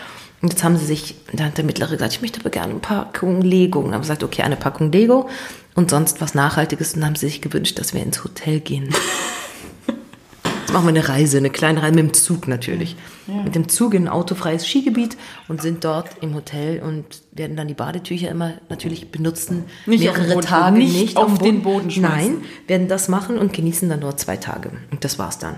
Und 0.44 0.52
jetzt 0.52 0.62
haben 0.62 0.76
sie 0.76 0.84
sich, 0.84 1.14
da 1.32 1.44
hat 1.44 1.56
der 1.56 1.64
Mittlere 1.64 1.92
gesagt, 1.92 2.12
ich 2.12 2.20
möchte 2.20 2.38
aber 2.38 2.50
gerne 2.50 2.72
eine 2.72 2.80
Packung 2.80 3.40
Lego. 3.40 3.78
Und 3.78 3.86
dann 3.86 3.94
haben 3.94 4.02
gesagt, 4.02 4.22
okay, 4.22 4.42
eine 4.42 4.56
Packung 4.56 4.92
Lego 4.92 5.26
und 5.74 5.90
sonst 5.90 6.20
was 6.20 6.34
Nachhaltiges. 6.34 6.92
Und 6.92 7.00
dann 7.00 7.08
haben 7.08 7.16
sie 7.16 7.28
sich 7.28 7.40
gewünscht, 7.40 7.78
dass 7.78 7.94
wir 7.94 8.02
ins 8.02 8.24
Hotel 8.24 8.60
gehen. 8.60 8.90
Jetzt 9.86 10.72
machen 10.74 10.84
wir 10.84 10.88
eine 10.90 11.08
Reise, 11.08 11.38
eine 11.38 11.48
kleine 11.48 11.80
Reise 11.80 11.94
mit 11.94 12.04
dem 12.04 12.12
Zug 12.12 12.46
natürlich. 12.46 12.94
Mit 13.26 13.54
dem 13.54 13.70
Zug 13.70 13.94
in 13.94 14.02
ein 14.02 14.08
autofreies 14.08 14.66
Skigebiet 14.66 15.16
und 15.48 15.62
sind 15.62 15.82
dort 15.82 16.10
im 16.20 16.34
Hotel 16.34 16.82
und 16.82 17.06
werden 17.32 17.56
dann 17.56 17.68
die 17.68 17.72
Badetücher 17.72 18.28
immer 18.28 18.52
natürlich 18.68 19.10
benutzen. 19.10 19.64
Nicht 19.86 20.06
auf 20.10 20.18
mehrere 20.18 20.34
Boden- 20.34 20.46
Tage 20.46 20.76
nicht 20.76 20.94
nicht 20.94 21.16
auf 21.16 21.30
am 21.30 21.38
den 21.38 21.62
Boden 21.62 21.90
schmeißen. 21.90 22.34
Nein, 22.34 22.44
werden 22.66 22.88
das 22.88 23.08
machen 23.08 23.38
und 23.38 23.54
genießen 23.54 23.88
dann 23.88 24.00
nur 24.00 24.18
zwei 24.18 24.36
Tage. 24.36 24.72
Und 24.90 25.04
das 25.04 25.18
war's 25.18 25.38
dann. 25.38 25.56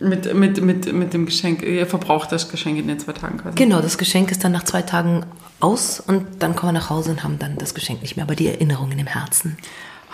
Mit, 0.00 0.34
mit, 0.34 0.60
mit, 0.60 0.92
mit 0.92 1.14
dem 1.14 1.26
Geschenk, 1.26 1.62
ihr 1.62 1.86
verbraucht 1.86 2.32
das 2.32 2.48
Geschenk 2.48 2.78
in 2.78 2.88
den 2.88 2.98
zwei 2.98 3.12
Tagen 3.12 3.38
quasi. 3.38 3.54
Genau, 3.54 3.80
das 3.80 3.96
Geschenk 3.96 4.30
ist 4.32 4.42
dann 4.42 4.52
nach 4.52 4.64
zwei 4.64 4.82
Tagen 4.82 5.24
aus 5.60 6.00
und 6.00 6.26
dann 6.40 6.56
kommen 6.56 6.74
wir 6.74 6.80
nach 6.80 6.90
Hause 6.90 7.12
und 7.12 7.22
haben 7.22 7.38
dann 7.38 7.56
das 7.58 7.74
Geschenk 7.74 8.02
nicht 8.02 8.16
mehr, 8.16 8.24
aber 8.24 8.34
die 8.34 8.48
Erinnerungen 8.48 8.98
im 8.98 9.06
Herzen. 9.06 9.56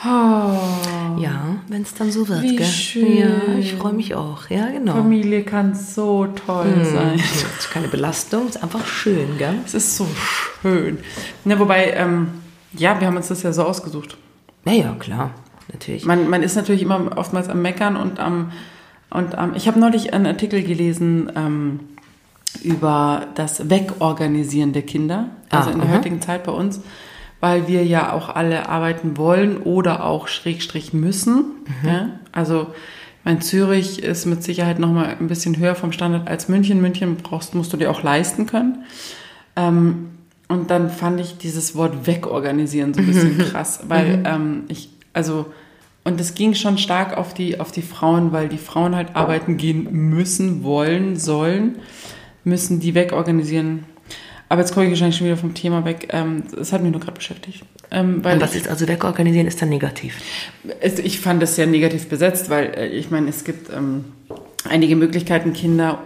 Ja, 0.02 1.56
wenn 1.68 1.82
es 1.82 1.92
dann 1.92 2.10
so 2.10 2.26
wird. 2.26 2.40
Oh. 2.40 2.42
Wie 2.42 2.56
gell? 2.56 2.66
schön. 2.66 3.16
Ja, 3.18 3.58
ich 3.58 3.74
freue 3.74 3.92
mich 3.92 4.14
auch. 4.14 4.48
Ja, 4.48 4.70
genau. 4.70 4.94
Familie 4.94 5.42
kann 5.42 5.74
so 5.74 6.26
toll 6.26 6.86
sein. 6.90 7.20
Es 7.20 7.42
ist 7.64 7.70
keine 7.70 7.88
Belastung, 7.88 8.46
es 8.48 8.56
ist 8.56 8.62
einfach 8.62 8.86
schön, 8.86 9.36
gell? 9.36 9.56
Es 9.66 9.74
ist 9.74 9.96
so 9.96 10.06
schön. 10.62 10.98
Na, 11.44 11.58
wobei, 11.58 11.92
ähm, 11.92 12.28
ja, 12.72 12.98
wir 12.98 13.06
haben 13.06 13.16
uns 13.16 13.28
das 13.28 13.42
ja 13.42 13.52
so 13.52 13.64
ausgesucht. 13.64 14.16
Ja, 14.64 14.72
ja, 14.72 14.96
klar, 14.98 15.32
natürlich. 15.70 16.06
Man, 16.06 16.30
man 16.30 16.42
ist 16.42 16.56
natürlich 16.56 16.80
immer 16.80 17.18
oftmals 17.18 17.48
am 17.48 17.60
Meckern 17.60 17.96
und 17.96 18.18
am. 18.20 18.52
Und 19.10 19.36
am 19.36 19.54
ich 19.54 19.66
habe 19.66 19.78
neulich 19.80 20.14
einen 20.14 20.26
Artikel 20.26 20.62
gelesen, 20.62 21.30
ähm, 21.34 21.80
über 22.62 23.26
das 23.34 23.70
Wegorganisieren 23.70 24.72
der 24.72 24.82
Kinder, 24.82 25.28
also 25.50 25.70
Ah, 25.70 25.72
in 25.72 25.78
der 25.80 25.88
aha. 25.88 25.96
heutigen 25.96 26.20
Zeit 26.20 26.44
bei 26.44 26.52
uns, 26.52 26.80
weil 27.38 27.68
wir 27.68 27.84
ja 27.84 28.12
auch 28.12 28.28
alle 28.28 28.68
arbeiten 28.68 29.16
wollen 29.16 29.58
oder 29.58 30.04
auch 30.04 30.28
Schrägstrich 30.28 30.92
müssen. 30.92 31.44
Mhm. 31.82 31.88
Ja? 31.88 32.08
Also 32.32 32.68
mein 33.24 33.40
Zürich 33.40 34.02
ist 34.02 34.26
mit 34.26 34.42
Sicherheit 34.42 34.78
noch 34.78 34.92
mal 34.92 35.06
ein 35.18 35.28
bisschen 35.28 35.58
höher 35.58 35.74
vom 35.74 35.92
Standard 35.92 36.28
als 36.28 36.48
München. 36.48 36.80
München 36.80 37.16
brauchst, 37.16 37.54
musst 37.54 37.72
du 37.72 37.76
dir 37.76 37.90
auch 37.90 38.02
leisten 38.02 38.46
können. 38.46 38.84
Ähm, 39.56 40.10
und 40.48 40.70
dann 40.70 40.90
fand 40.90 41.20
ich 41.20 41.38
dieses 41.38 41.76
Wort 41.76 42.06
wegorganisieren 42.06 42.92
so 42.94 43.00
ein 43.00 43.06
bisschen 43.06 43.38
krass, 43.50 43.80
weil 43.86 44.22
ähm, 44.26 44.64
ich, 44.68 44.90
also, 45.12 45.46
und 46.04 46.20
es 46.20 46.34
ging 46.34 46.54
schon 46.54 46.78
stark 46.78 47.16
auf 47.16 47.34
die, 47.34 47.60
auf 47.60 47.72
die 47.72 47.82
Frauen, 47.82 48.32
weil 48.32 48.48
die 48.48 48.58
Frauen 48.58 48.96
halt 48.96 49.14
arbeiten 49.14 49.56
gehen 49.56 49.88
müssen, 49.92 50.64
wollen, 50.64 51.16
sollen, 51.16 51.76
müssen 52.44 52.80
die 52.80 52.94
wegorganisieren. 52.94 53.84
Aber 54.48 54.62
jetzt 54.62 54.74
komme 54.74 54.86
ich 54.86 54.90
wahrscheinlich 54.90 55.16
schon 55.16 55.26
wieder 55.26 55.36
vom 55.36 55.54
Thema 55.54 55.84
weg. 55.84 56.08
Ähm, 56.10 56.42
Das 56.56 56.72
hat 56.72 56.82
mich 56.82 56.90
nur 56.90 57.00
gerade 57.00 57.16
beschäftigt. 57.16 57.64
Ähm, 57.92 58.24
weil 58.24 58.34
Und 58.34 58.40
was 58.40 58.56
ist 58.56 58.66
also 58.66 58.88
wegorganisieren, 58.88 59.46
ist 59.46 59.62
dann 59.62 59.68
negativ. 59.68 60.16
ich 60.82 61.20
fand 61.20 61.40
das 61.42 61.54
sehr 61.54 61.66
negativ 61.66 62.08
besetzt, 62.08 62.50
weil 62.50 62.74
äh, 62.74 62.88
ich 62.88 63.10
meine, 63.10 63.28
es 63.28 63.44
gibt 63.44 63.70
ähm, 63.72 64.06
einige 64.68 64.96
Möglichkeiten, 64.96 65.52
Kinder 65.52 66.02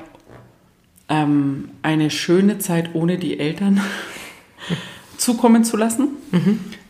ähm, 1.09 1.71
eine 1.83 2.11
schöne 2.11 2.59
Zeit 2.59 2.95
ohne 2.95 3.17
die 3.19 3.39
Eltern 3.39 3.81
zukommen 5.17 5.65
zu 5.65 5.77
lassen. 5.77 6.09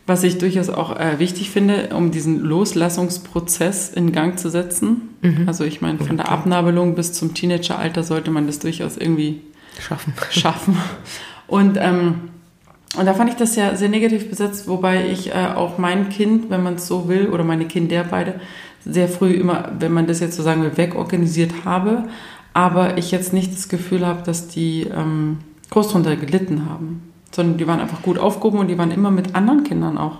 Was 0.06 0.22
ich 0.22 0.36
durchaus 0.38 0.68
auch 0.68 0.98
äh, 0.98 1.18
wichtig 1.18 1.50
finde, 1.50 1.90
um 1.94 2.10
diesen 2.10 2.40
Loslassungsprozess 2.40 3.90
in 3.90 4.12
Gang 4.12 4.38
zu 4.38 4.50
setzen. 4.50 5.08
Also 5.46 5.64
ich 5.64 5.80
meine, 5.80 5.98
von 5.98 6.18
der 6.18 6.30
Abnabelung 6.30 6.94
bis 6.94 7.14
zum 7.14 7.32
Teenageralter 7.32 8.02
sollte 8.02 8.30
man 8.30 8.46
das 8.46 8.58
durchaus 8.58 8.98
irgendwie 8.98 9.40
Schaffen. 9.80 10.12
schaffen. 10.30 10.76
Und, 11.46 11.78
ähm, 11.80 12.30
und 12.98 13.06
da 13.06 13.14
fand 13.14 13.30
ich 13.30 13.36
das 13.36 13.56
ja 13.56 13.74
sehr 13.76 13.88
negativ 13.88 14.28
besetzt, 14.28 14.68
wobei 14.68 15.08
ich 15.08 15.30
äh, 15.30 15.48
auch 15.54 15.78
mein 15.78 16.10
Kind, 16.10 16.50
wenn 16.50 16.62
man 16.62 16.74
es 16.74 16.86
so 16.86 17.08
will, 17.08 17.28
oder 17.28 17.44
meine 17.44 17.66
Kinder 17.66 18.04
beide, 18.08 18.40
sehr 18.84 19.08
früh 19.08 19.32
immer, 19.32 19.72
wenn 19.78 19.92
man 19.92 20.06
das 20.06 20.20
jetzt 20.20 20.36
so 20.36 20.42
sagen 20.42 20.62
will, 20.62 20.76
wegorganisiert 20.76 21.64
habe. 21.64 22.04
Aber 22.52 22.98
ich 22.98 23.10
jetzt 23.10 23.32
nicht 23.32 23.52
das 23.52 23.68
Gefühl 23.68 24.06
habe, 24.06 24.22
dass 24.22 24.48
die 24.48 24.82
ähm, 24.82 25.38
groß 25.70 25.88
drunter 25.88 26.14
gelitten 26.16 26.68
haben. 26.68 27.02
Sondern 27.34 27.58
die 27.58 27.66
waren 27.66 27.80
einfach 27.80 28.00
gut 28.02 28.18
aufgehoben 28.18 28.58
und 28.60 28.68
die 28.68 28.78
waren 28.78 28.90
immer 28.90 29.10
mit 29.10 29.34
anderen 29.34 29.64
Kindern 29.64 29.98
auch. 29.98 30.18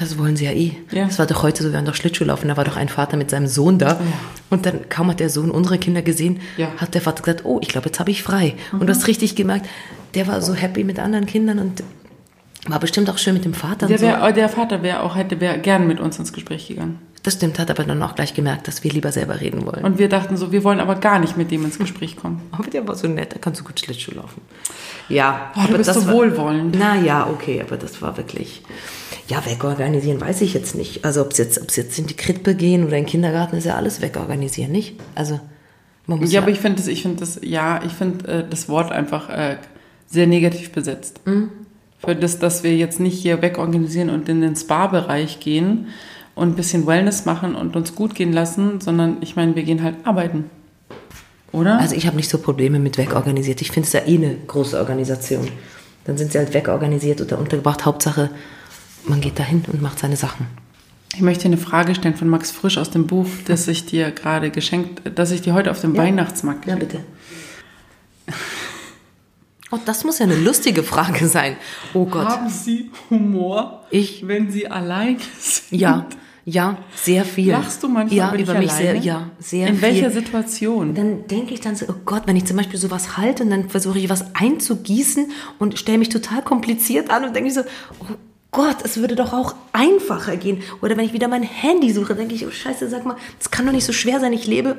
Das 0.00 0.18
wollen 0.18 0.36
sie 0.36 0.46
ja 0.46 0.50
eh. 0.52 0.72
Ja. 0.90 1.04
Das 1.06 1.18
war 1.20 1.26
doch 1.26 1.42
heute 1.44 1.62
so, 1.62 1.68
wir 1.68 1.74
waren 1.76 1.84
doch 1.84 1.94
Schlittschuh 1.94 2.24
laufen, 2.24 2.48
da 2.48 2.56
war 2.56 2.64
doch 2.64 2.76
ein 2.76 2.88
Vater 2.88 3.16
mit 3.16 3.30
seinem 3.30 3.46
Sohn 3.46 3.78
da. 3.78 4.00
Und 4.50 4.66
dann 4.66 4.88
kaum 4.88 5.08
hat 5.08 5.20
der 5.20 5.30
Sohn 5.30 5.50
unsere 5.50 5.78
Kinder 5.78 6.02
gesehen, 6.02 6.40
Ja. 6.56 6.68
hat 6.76 6.94
der 6.94 7.00
Vater 7.02 7.22
gesagt, 7.22 7.44
oh, 7.44 7.58
ich 7.62 7.68
glaube, 7.68 7.86
jetzt 7.86 8.00
habe 8.00 8.10
ich 8.10 8.22
frei. 8.22 8.54
Und 8.72 8.86
du 8.86 8.88
hast 8.88 9.06
richtig 9.06 9.36
gemerkt, 9.36 9.66
der 10.14 10.26
war 10.26 10.40
so 10.42 10.54
happy 10.54 10.82
mit 10.82 10.98
anderen 10.98 11.26
Kindern 11.26 11.58
und 11.60 11.84
war 12.68 12.80
bestimmt 12.80 13.08
auch 13.10 13.18
schön 13.18 13.34
mit 13.34 13.44
dem 13.44 13.54
Vater. 13.54 13.86
Der, 13.86 13.96
und 13.96 14.00
so. 14.00 14.06
wär, 14.06 14.32
der 14.32 14.48
Vater 14.48 14.82
wäre 14.82 15.02
auch, 15.02 15.16
hätte 15.16 15.40
wär 15.40 15.58
gern 15.58 15.86
mit 15.86 16.00
uns 16.00 16.18
ins 16.18 16.32
Gespräch 16.32 16.68
gegangen. 16.68 16.98
Das 17.22 17.34
stimmt, 17.34 17.58
hat 17.58 17.70
aber 17.70 17.82
dann 17.82 18.00
auch 18.04 18.14
gleich 18.14 18.34
gemerkt, 18.34 18.68
dass 18.68 18.84
wir 18.84 18.92
lieber 18.92 19.10
selber 19.10 19.40
reden 19.40 19.66
wollen. 19.66 19.84
Und 19.84 19.98
wir 19.98 20.08
dachten 20.08 20.36
so, 20.36 20.52
wir 20.52 20.62
wollen 20.62 20.78
aber 20.78 20.94
gar 20.94 21.18
nicht 21.18 21.36
mit 21.36 21.50
dem 21.50 21.64
ins 21.64 21.76
Gespräch 21.78 22.16
kommen. 22.16 22.40
aber 22.52 22.68
der 22.70 22.86
war 22.86 22.94
so 22.94 23.08
nett, 23.08 23.34
da 23.34 23.38
kannst 23.38 23.60
du 23.60 23.64
gut 23.64 23.80
Schlittschuh 23.80 24.12
laufen. 24.14 24.40
Ja, 25.08 25.52
Oh, 25.56 25.66
du 25.70 25.76
bist 25.76 25.92
so 25.92 26.06
war- 26.06 26.14
wohlwollend. 26.14 26.76
Na 26.78 26.96
ja, 26.96 27.26
okay, 27.28 27.60
aber 27.60 27.76
das 27.76 28.00
war 28.02 28.16
wirklich. 28.16 28.62
Ja, 29.28 29.44
wegorganisieren 29.44 30.20
weiß 30.20 30.40
ich 30.42 30.54
jetzt 30.54 30.76
nicht. 30.76 31.04
Also 31.04 31.20
ob 31.22 31.32
es 31.32 31.38
jetzt, 31.38 31.60
ob's 31.60 31.74
jetzt 31.74 31.98
in 31.98 32.06
die 32.06 32.14
Krippe 32.16 32.54
gehen 32.54 32.84
oder 32.86 32.96
in 32.96 33.02
den 33.04 33.10
Kindergarten, 33.10 33.56
ist 33.56 33.64
ja 33.64 33.74
alles 33.74 34.00
wegorganisieren, 34.00 34.70
nicht? 34.70 34.94
Also 35.16 35.40
man 36.06 36.20
muss 36.20 36.30
Ja, 36.32 36.42
aber 36.42 36.50
ich 36.52 36.60
finde 36.60 36.76
das, 36.78 36.86
ich 36.86 37.02
finde 37.02 37.18
das, 37.18 37.40
ja, 37.42 37.80
ich 37.84 37.92
finde 37.92 38.28
äh, 38.28 38.44
das 38.48 38.68
Wort 38.68 38.92
einfach 38.92 39.28
äh, 39.30 39.56
sehr 40.06 40.28
negativ 40.28 40.70
besetzt. 40.70 41.20
Für 41.98 42.14
das, 42.14 42.38
dass 42.38 42.62
wir 42.62 42.76
jetzt 42.76 43.00
nicht 43.00 43.18
hier 43.18 43.42
wegorganisieren 43.42 44.10
und 44.10 44.28
in 44.28 44.40
den 44.40 44.54
Spa-Bereich 44.54 45.40
gehen 45.40 45.88
und 46.34 46.48
ein 46.48 46.54
bisschen 46.54 46.86
Wellness 46.86 47.24
machen 47.24 47.54
und 47.54 47.74
uns 47.74 47.94
gut 47.94 48.14
gehen 48.14 48.32
lassen, 48.32 48.80
sondern 48.80 49.16
ich 49.22 49.36
meine, 49.36 49.56
wir 49.56 49.62
gehen 49.62 49.82
halt 49.82 49.96
arbeiten. 50.04 50.50
Oder? 51.52 51.78
Also 51.78 51.94
ich 51.94 52.06
habe 52.06 52.16
nicht 52.16 52.28
so 52.28 52.38
Probleme 52.38 52.78
mit 52.78 52.98
wegorganisiert. 52.98 53.62
Ich 53.62 53.70
finde 53.70 53.86
es 53.86 53.92
ja 53.94 54.00
eh 54.06 54.16
eine 54.16 54.36
große 54.46 54.78
Organisation. 54.78 55.48
Dann 56.04 56.18
sind 56.18 56.32
sie 56.32 56.38
halt 56.38 56.52
wegorganisiert 56.52 57.20
oder 57.20 57.38
untergebracht. 57.38 57.86
Hauptsache, 57.86 58.30
man 59.06 59.20
geht 59.20 59.38
dahin 59.38 59.64
und 59.72 59.80
macht 59.80 59.98
seine 59.98 60.16
Sachen. 60.16 60.46
ich 61.14 61.22
möchte 61.22 61.46
eine 61.46 61.56
Frage 61.56 61.94
stellen 61.94 62.14
von 62.14 62.28
Max 62.28 62.50
Frisch 62.50 62.76
aus 62.76 62.90
dem 62.90 63.06
Buch, 63.06 63.26
das 63.46 63.66
ich 63.68 63.86
dir 63.86 64.10
gerade 64.10 64.50
geschenkt, 64.50 65.00
das 65.14 65.30
ich 65.30 65.40
dir 65.40 65.54
heute 65.54 65.70
auf 65.70 65.80
dem 65.80 65.96
Weihnachtsmarkt 65.96 66.66
Ja, 66.66 66.76
bitte. 66.76 67.00
Oh, 69.72 69.78
das 69.84 70.04
muss 70.04 70.20
ja 70.20 70.26
eine 70.26 70.36
lustige 70.36 70.82
Frage 70.82 71.26
sein. 71.26 71.56
Oh 71.92 72.06
Gott. 72.06 72.26
Haben 72.28 72.48
Sie 72.48 72.90
Humor, 73.10 73.84
Ich? 73.90 74.26
wenn 74.26 74.50
Sie 74.50 74.68
allein 74.68 75.18
sind? 75.38 75.80
Ja, 75.80 76.06
ja, 76.48 76.78
sehr 76.94 77.24
viel. 77.24 77.50
Lachst 77.50 77.82
du 77.82 77.88
manchmal 77.88 78.16
ja, 78.16 78.32
über, 78.32 78.54
mich 78.54 78.70
alleine? 78.70 78.92
sehr, 78.92 78.94
ja, 78.96 79.30
sehr 79.40 79.66
In 79.66 79.74
viel. 79.74 79.82
welcher 79.82 80.10
Situation? 80.12 80.94
Dann 80.94 81.26
denke 81.26 81.52
ich 81.52 81.60
dann 81.60 81.74
so, 81.74 81.86
oh 81.88 81.94
Gott, 82.04 82.22
wenn 82.26 82.36
ich 82.36 82.44
zum 82.44 82.56
Beispiel 82.56 82.78
sowas 82.78 83.16
halte 83.16 83.42
und 83.42 83.50
dann 83.50 83.68
versuche 83.68 83.98
ich 83.98 84.08
was 84.08 84.36
einzugießen 84.36 85.32
und 85.58 85.76
stelle 85.76 85.98
mich 85.98 86.08
total 86.10 86.42
kompliziert 86.42 87.10
an 87.10 87.24
und 87.24 87.34
denke 87.34 87.48
ich 87.48 87.54
so, 87.54 87.62
oh 87.98 88.14
Gott, 88.52 88.76
es 88.84 88.98
würde 88.98 89.16
doch 89.16 89.32
auch 89.32 89.56
einfacher 89.72 90.36
gehen. 90.36 90.62
Oder 90.82 90.96
wenn 90.96 91.04
ich 91.04 91.12
wieder 91.12 91.26
mein 91.26 91.42
Handy 91.42 91.92
suche, 91.92 92.14
denke 92.14 92.36
ich, 92.36 92.46
oh 92.46 92.50
Scheiße, 92.52 92.88
sag 92.88 93.04
mal, 93.04 93.16
das 93.38 93.50
kann 93.50 93.66
doch 93.66 93.72
nicht 93.72 93.84
so 93.84 93.92
schwer 93.92 94.20
sein. 94.20 94.32
Ich 94.32 94.46
lebe 94.46 94.76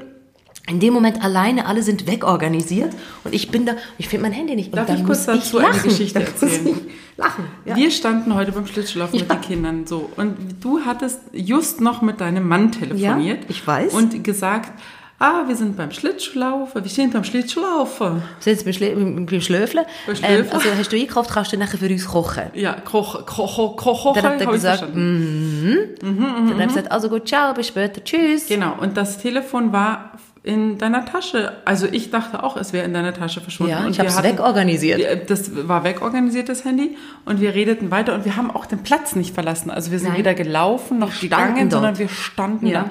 in 0.70 0.80
dem 0.80 0.94
Moment 0.94 1.24
alleine, 1.24 1.66
alle 1.66 1.82
sind 1.82 2.08
wegorganisiert 2.08 2.94
und 3.24 3.34
ich 3.34 3.50
bin 3.50 3.66
da, 3.66 3.74
ich 3.98 4.10
finde 4.10 4.24
mein 4.24 4.34
Handy 4.34 4.56
nicht. 4.56 4.74
Und 4.74 4.78
Darf 4.78 4.90
ich 4.90 5.06
kurz 5.06 5.26
dazu 5.26 5.60
ich 5.60 5.66
eine. 5.66 5.80
Geschichte 5.80 6.20
erzählen? 6.20 6.80
Lachen. 7.16 7.46
Ja. 7.66 7.76
Wir 7.76 7.90
standen 7.90 8.36
heute 8.36 8.52
beim 8.52 8.68
Schlittschuhlaufen 8.68 9.18
mit 9.18 9.30
den 9.30 9.42
Kindern 9.42 9.88
so 9.88 10.10
und 10.18 10.36
du 10.62 10.82
hattest 10.86 11.22
just 11.34 11.82
noch 11.82 12.02
mit 12.02 12.22
deinem 12.22 12.48
Mann 12.48 12.72
telefoniert. 12.72 13.44
Ja, 13.44 13.50
ich 13.50 13.66
weiß. 13.66 13.94
Und 13.94 14.24
gesagt, 14.24 14.74
ah, 15.20 15.48
wir 15.48 15.56
sind 15.56 15.78
beim 15.78 15.92
Schlittschuhlaufen, 15.92 16.84
wir 16.84 16.92
stehen 16.92 17.12
beim 17.12 17.24
Schlittschuhlaufen. 17.24 18.22
Jetzt 18.46 18.66
beim, 18.66 18.74
Schlä 18.74 18.94
beim 18.94 19.42
Schlöfle. 19.42 19.86
Ähm, 20.22 20.46
also 20.52 20.70
hast 20.78 20.92
du 20.92 20.98
eingekauft, 20.98 21.32
kannst 21.32 21.54
du 21.54 21.58
nachher 21.58 21.78
für 21.78 21.90
uns 21.90 22.06
kochen. 22.06 22.44
Ja, 22.54 22.74
Koch, 22.74 23.26
Koch, 23.26 23.56
Koch, 23.56 23.78
Koch, 23.78 24.16
Dann 24.16 24.24
hat 24.26 24.42
er 24.42 24.48
hab 24.48 24.54
ich 24.54 24.62
gesagt, 24.62 24.80
verstanden. 24.80 25.78
Dann 26.02 26.50
habe 26.50 26.62
ich 26.62 26.68
gesagt, 26.68 26.92
also 26.92 27.10
gut, 27.10 27.28
ciao, 27.28 27.54
bis 27.54 27.70
später, 27.70 28.04
tschüss. 28.04 28.48
Genau, 28.48 28.76
und 28.80 28.98
das 28.98 29.18
Telefon 29.18 29.72
war 29.72 30.12
in 30.48 30.78
deiner 30.78 31.06
Tasche. 31.06 31.58
Also 31.66 31.88
ich 31.92 32.10
dachte 32.10 32.42
auch, 32.42 32.56
es 32.56 32.72
wäre 32.72 32.86
in 32.86 32.94
deiner 32.94 33.14
Tasche 33.14 33.42
verschwunden. 33.42 33.72
Ja, 33.74 33.86
und 33.86 33.92
ich 33.92 34.00
habe 34.00 34.08
es 34.08 34.24
wegorganisiert. 34.24 35.30
Das 35.30 35.68
war 35.68 35.84
wegorganisiert, 35.84 36.48
das 36.48 36.64
Handy. 36.64 36.98
Und 37.26 37.42
wir 37.42 37.54
redeten 37.54 37.92
weiter 37.92 38.16
und 38.16 38.24
wir 38.24 38.38
haben 38.38 38.50
auch 38.50 38.66
den 38.66 38.80
Platz 38.80 39.16
nicht 39.16 39.34
verlassen. 39.36 39.70
Also 39.70 39.92
wir 39.92 40.00
sind 40.00 40.10
Nein. 40.10 40.20
weder 40.20 40.34
gelaufen 40.34 41.00
noch 41.00 41.20
gegangen, 41.20 41.70
sondern 41.70 41.98
wir 42.00 42.08
standen 42.08 42.68
Ja. 42.68 42.84
da. 42.84 42.90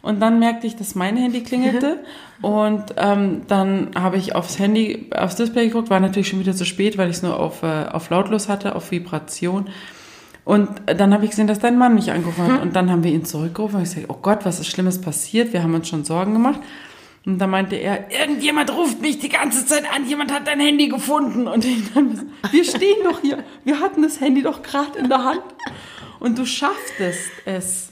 Und 0.00 0.20
dann 0.20 0.38
merkte 0.38 0.66
ich, 0.66 0.76
dass 0.76 0.94
mein 0.94 1.16
Handy 1.16 1.42
klingelte. 1.42 1.98
und 2.40 2.94
ähm, 2.96 3.42
dann 3.48 3.90
habe 3.94 4.16
ich 4.16 4.34
aufs 4.34 4.58
Handy, 4.58 5.10
aufs 5.14 5.36
Display 5.36 5.66
geguckt, 5.66 5.90
war 5.90 6.00
natürlich 6.00 6.28
schon 6.28 6.38
wieder 6.40 6.54
zu 6.54 6.64
spät, 6.64 6.96
weil 6.96 7.10
ich 7.10 7.16
es 7.16 7.22
nur 7.22 7.38
auf, 7.38 7.62
äh, 7.62 7.86
auf 7.90 8.08
lautlos 8.08 8.48
hatte, 8.48 8.74
auf 8.74 8.90
Vibration. 8.90 9.68
Und 10.46 10.68
dann 10.86 11.12
habe 11.12 11.24
ich 11.24 11.30
gesehen, 11.30 11.48
dass 11.48 11.58
dein 11.58 11.76
Mann 11.76 11.94
mich 11.96 12.12
angerufen 12.12 12.44
hat. 12.50 12.62
Und 12.62 12.76
dann 12.76 12.88
haben 12.90 13.02
wir 13.02 13.10
ihn 13.12 13.24
zurückgerufen 13.24 13.76
und 13.78 13.82
ich 13.82 13.90
sagte, 13.90 14.06
oh 14.08 14.16
Gott, 14.22 14.44
was 14.44 14.60
ist 14.60 14.68
Schlimmes 14.68 15.00
passiert? 15.00 15.52
Wir 15.52 15.62
haben 15.62 15.74
uns 15.74 15.88
schon 15.88 16.04
Sorgen 16.04 16.32
gemacht. 16.34 16.60
Und 17.26 17.38
dann 17.38 17.50
meinte 17.50 17.74
er, 17.74 18.08
irgendjemand 18.12 18.72
ruft 18.72 19.02
mich 19.02 19.18
die 19.18 19.28
ganze 19.28 19.66
Zeit 19.66 19.82
an, 19.92 20.08
jemand 20.08 20.32
hat 20.32 20.46
dein 20.46 20.60
Handy 20.60 20.86
gefunden. 20.86 21.48
Und 21.48 21.64
ich 21.64 21.92
dann, 21.92 22.30
wir 22.52 22.62
stehen 22.64 22.96
doch 23.02 23.20
hier, 23.22 23.42
wir 23.64 23.80
hatten 23.80 24.02
das 24.02 24.20
Handy 24.20 24.42
doch 24.42 24.62
gerade 24.62 24.96
in 25.00 25.08
der 25.08 25.24
Hand. 25.24 25.42
Und 26.20 26.38
du 26.38 26.46
schaffst 26.46 26.94
es, 27.44 27.88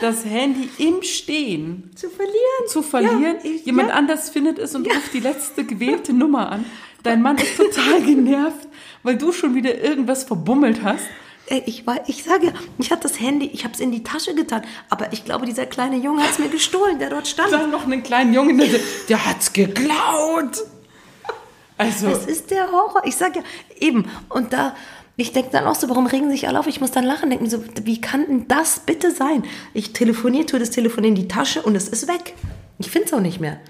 das 0.00 0.24
Handy 0.24 0.68
im 0.78 1.02
Stehen 1.02 1.90
Zu 1.96 2.08
verlieren. 2.08 2.68
zu 2.68 2.82
verlieren. 2.82 3.22
Ja, 3.22 3.34
ich- 3.50 3.66
Jemand 3.66 3.88
ja. 3.88 3.94
anders 3.96 4.30
findet 4.30 4.60
es 4.60 4.74
und 4.76 4.86
ruft 4.86 5.12
die 5.12 5.20
letzte 5.20 5.64
gewählte 5.64 6.12
Nummer 6.12 6.52
an. 6.52 6.64
Dein 7.02 7.22
Mann 7.22 7.36
ist 7.38 7.56
total 7.56 8.02
genervt, 8.02 8.68
weil 9.02 9.16
du 9.18 9.32
schon 9.32 9.56
wieder 9.56 9.82
irgendwas 9.82 10.22
verbummelt 10.22 10.84
hast. 10.84 11.02
Ey, 11.48 11.62
ich, 11.66 11.86
war, 11.86 12.00
ich 12.08 12.24
sage 12.24 12.52
ich 12.78 12.90
hatte 12.90 13.02
das 13.02 13.20
Handy, 13.20 13.46
ich 13.46 13.62
habe 13.64 13.72
es 13.72 13.80
in 13.80 13.92
die 13.92 14.02
Tasche 14.02 14.34
getan, 14.34 14.62
aber 14.90 15.12
ich 15.12 15.24
glaube, 15.24 15.46
dieser 15.46 15.66
kleine 15.66 15.96
Junge 15.96 16.22
hat 16.22 16.30
es 16.30 16.38
mir 16.40 16.48
gestohlen, 16.48 16.98
der 16.98 17.10
dort 17.10 17.28
stand. 17.28 17.52
Dann 17.52 17.70
noch 17.70 17.84
einen 17.84 18.02
kleinen 18.02 18.34
Jungen, 18.34 18.58
der, 18.58 18.68
der 19.08 19.24
hat's 19.24 19.52
geklaut. 19.52 20.64
Also, 21.78 22.08
Das 22.08 22.26
ist 22.26 22.50
der 22.50 22.72
Horror. 22.72 23.02
Ich 23.04 23.16
sage 23.16 23.40
ja, 23.40 23.44
eben. 23.86 24.10
Und 24.28 24.52
da, 24.52 24.74
ich 25.16 25.32
denke 25.32 25.50
dann 25.52 25.66
auch 25.66 25.74
so, 25.74 25.88
warum 25.88 26.06
regen 26.06 26.30
sich 26.30 26.48
alle 26.48 26.58
auf? 26.58 26.66
Ich 26.66 26.80
muss 26.80 26.90
dann 26.90 27.04
lachen, 27.04 27.30
denken 27.30 27.48
so, 27.48 27.62
wie 27.84 28.00
kann 28.00 28.26
denn 28.26 28.48
das 28.48 28.80
bitte 28.80 29.10
sein? 29.12 29.44
Ich 29.72 29.92
telefoniere, 29.92 30.46
tue 30.46 30.58
das 30.58 30.70
Telefon 30.70 31.04
in 31.04 31.14
die 31.14 31.28
Tasche 31.28 31.62
und 31.62 31.76
es 31.76 31.88
ist 31.88 32.08
weg. 32.08 32.34
Ich 32.78 32.90
finde 32.90 33.06
es 33.06 33.12
auch 33.12 33.20
nicht 33.20 33.40
mehr. 33.40 33.60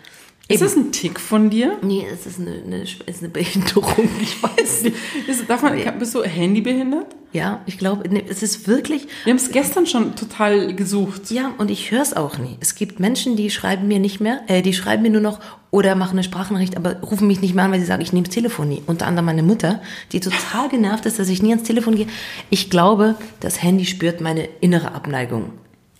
Ist 0.48 0.62
das 0.62 0.76
ein 0.76 0.92
Tick 0.92 1.18
von 1.18 1.50
dir? 1.50 1.76
Nee, 1.82 2.06
es 2.12 2.24
ist 2.24 2.38
eine, 2.38 2.62
eine, 2.64 2.82
ist 2.82 3.20
eine 3.20 3.28
Behinderung, 3.30 4.08
ich 4.22 4.40
weiß 4.40 4.82
nicht. 4.84 4.96
Ist, 5.26 5.50
darf 5.50 5.62
man, 5.62 5.76
bist 5.98 6.14
du 6.14 6.22
handybehindert? 6.22 7.16
Ja, 7.32 7.62
ich 7.66 7.78
glaube, 7.78 8.08
nee, 8.08 8.24
es 8.28 8.44
ist 8.44 8.68
wirklich, 8.68 9.08
Wir 9.24 9.32
haben 9.32 9.38
es 9.38 9.50
gestern 9.50 9.86
schon 9.86 10.14
total 10.14 10.72
gesucht. 10.74 11.32
ja, 11.32 11.52
und 11.58 11.68
ich 11.68 11.90
höre 11.90 12.00
es 12.00 12.14
auch 12.14 12.38
nie. 12.38 12.56
Es 12.60 12.76
gibt 12.76 13.00
Menschen, 13.00 13.34
die 13.34 13.50
schreiben 13.50 13.88
mir 13.88 13.98
nicht 13.98 14.20
mehr, 14.20 14.42
äh, 14.46 14.62
die 14.62 14.72
schreiben 14.72 15.02
mir 15.02 15.10
nur 15.10 15.20
noch 15.20 15.40
oder 15.72 15.96
machen 15.96 16.12
eine 16.12 16.22
Sprachnachricht, 16.22 16.76
aber 16.76 17.00
rufen 17.00 17.26
mich 17.26 17.40
nicht 17.40 17.56
mehr 17.56 17.64
an, 17.64 17.72
weil 17.72 17.80
sie 17.80 17.86
sagen, 17.86 18.02
ich 18.02 18.12
nehme 18.12 18.26
das 18.26 18.34
Telefon 18.34 18.68
nie. 18.68 18.82
Unter 18.86 19.08
anderem 19.08 19.26
meine 19.26 19.42
Mutter, 19.42 19.82
die 20.12 20.20
total 20.20 20.68
genervt 20.68 21.06
ist, 21.06 21.18
dass 21.18 21.28
ich 21.28 21.42
nie 21.42 21.50
ans 21.50 21.66
Telefon 21.66 21.96
gehe. 21.96 22.06
Ich 22.50 22.70
glaube, 22.70 23.16
das 23.40 23.62
Handy 23.64 23.84
spürt 23.84 24.20
meine 24.20 24.48
innere 24.60 24.94
Abneigung. 24.94 25.50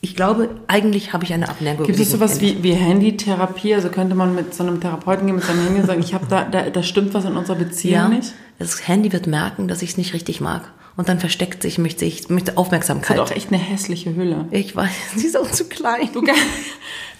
Ich 0.07 0.15
glaube, 0.15 0.51
eigentlich 0.69 1.13
habe 1.13 1.25
ich 1.25 1.33
eine 1.35 1.49
Abneigung. 1.49 1.85
Gibt 1.85 1.99
es 1.99 2.13
sowas 2.13 2.41
wie, 2.41 2.63
wie 2.63 2.75
Handytherapie? 2.75 3.75
Also 3.75 3.89
könnte 3.89 4.15
man 4.15 4.37
mit 4.37 4.55
so 4.55 4.63
einem 4.63 4.81
Therapeuten 4.81 5.27
gehen, 5.27 5.35
mit 5.35 5.45
seinem 5.45 5.65
Handy 5.65 5.81
und 5.81 5.87
sagen, 5.89 5.99
ich 6.01 6.15
habe 6.15 6.27
da, 6.31 6.45
da, 6.45 6.71
da 6.71 6.83
stimmt 6.85 7.13
was 7.13 7.25
in 7.25 7.37
unserer 7.37 7.57
Beziehung 7.57 7.95
Ja, 7.95 8.09
nicht? 8.09 8.33
das 8.61 8.87
Handy 8.87 9.13
wird 9.13 9.27
merken, 9.27 9.67
dass 9.67 9.83
ich 9.83 9.91
es 9.91 9.97
nicht 9.97 10.15
richtig 10.15 10.41
mag. 10.41 10.71
Und 10.97 11.09
dann 11.09 11.19
versteckt 11.19 11.61
sich, 11.61 11.79
möchte 11.79 12.05
ich 12.05 12.29
Das 12.29 12.57
Aufmerksamkeit. 12.57 13.19
hat 13.19 13.27
auch 13.33 13.35
echt 13.35 13.49
eine 13.53 13.59
hässliche 13.61 14.15
Hülle. 14.15 14.47
Ich 14.53 14.77
weiß, 14.77 14.91
sie 15.17 15.27
ist 15.27 15.37
auch 15.37 15.51
zu 15.51 15.65
klein. 15.69 16.09
Du, 16.15 16.23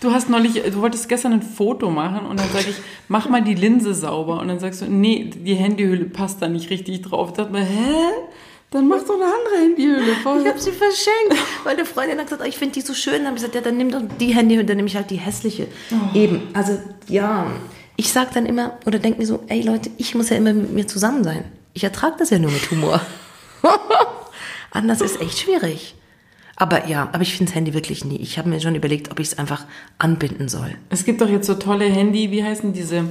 du 0.01 0.13
hast 0.13 0.31
neulich, 0.31 0.63
du 0.63 0.77
wolltest 0.81 1.09
gestern 1.09 1.33
ein 1.33 1.43
Foto 1.43 1.91
machen 1.91 2.25
und 2.25 2.39
dann 2.39 2.49
sage 2.53 2.67
ich, 2.71 2.77
mach 3.09 3.29
mal 3.29 3.43
die 3.43 3.55
Linse 3.57 3.95
sauber. 3.95 4.41
Und 4.41 4.47
dann 4.47 4.61
sagst 4.61 4.83
du, 4.83 4.87
nee, 4.87 5.29
die 5.35 5.57
Handyhülle 5.57 6.05
passt 6.05 6.41
da 6.41 6.47
nicht 6.47 6.71
richtig 6.71 7.03
drauf. 7.03 7.31
Ich 7.31 7.35
dachte 7.37 7.51
mir, 7.53 7.65
hä? 7.65 7.97
Dann 8.77 8.89
mach 8.89 9.03
doch 9.05 9.15
eine 9.15 9.25
andere 9.25 9.57
Handyhülle. 9.63 10.15
Voll- 10.23 10.43
Ich 10.43 10.49
habe 10.49 10.59
sie 10.61 10.71
verschenkt, 10.73 11.35
weil 11.65 11.75
eine 11.77 11.87
Freundin 11.87 12.19
hat 12.19 12.27
gesagt, 12.27 12.43
oh, 12.45 12.47
ich 12.49 12.59
finde 12.59 12.75
die 12.75 12.83
so 12.83 12.93
schön. 12.93 13.15
Dann 13.15 13.27
habe 13.29 13.37
ich 13.37 13.43
gesagt, 13.43 13.55
ja, 13.55 13.61
dann 13.63 13.79
nimm 13.79 13.91
doch 13.91 14.03
die 14.21 14.35
Handy 14.35 14.59
und 14.59 14.69
dann 14.69 14.77
nehme 14.77 14.89
ich 14.89 14.97
halt 14.97 15.11
die 15.11 15.17
hässliche. 15.17 15.67
Eben, 16.15 16.43
also 16.53 16.79
ja, 17.09 17.47
ich 17.97 18.13
sag 18.13 18.33
dann 18.35 18.45
immer 18.45 18.77
oder 18.85 18.99
denke 18.99 19.19
mir 19.21 19.27
so, 19.27 19.43
ey 19.49 19.63
Leute, 19.63 19.89
ich 19.97 20.15
muss 20.15 20.29
ja 20.29 20.37
immer 20.37 20.53
mit 20.53 20.73
mir 20.73 20.87
zusammen 20.87 21.25
sein. 21.25 21.45
Ich 21.73 21.85
ertrage 21.85 22.17
das 22.19 22.29
ja 22.31 22.39
nur 22.39 22.51
mit 22.51 22.71
Humor. 22.71 23.01
Anders 24.71 25.01
ist 25.01 25.21
echt 25.21 25.39
schwierig. 25.39 25.95
Aber 26.57 26.87
ja, 26.87 27.09
aber 27.13 27.21
ich 27.23 27.35
finde 27.37 27.51
das 27.51 27.55
Handy 27.57 27.75
wirklich 27.75 28.05
nie. 28.05 28.17
Ich 28.17 28.39
habe 28.39 28.49
mir 28.49 28.61
schon 28.61 28.75
überlegt, 28.75 29.11
ob 29.11 29.21
ich 29.21 29.29
es 29.29 29.39
einfach 29.39 29.65
anbinden 29.99 30.49
soll. 30.49 30.75
Es 30.91 31.05
gibt 31.05 31.21
doch 31.21 31.29
jetzt 31.29 31.47
so 31.47 31.55
tolle 31.55 31.85
Handy, 31.87 32.31
wie 32.31 32.43
heißen 32.45 32.73
diese, 32.73 33.05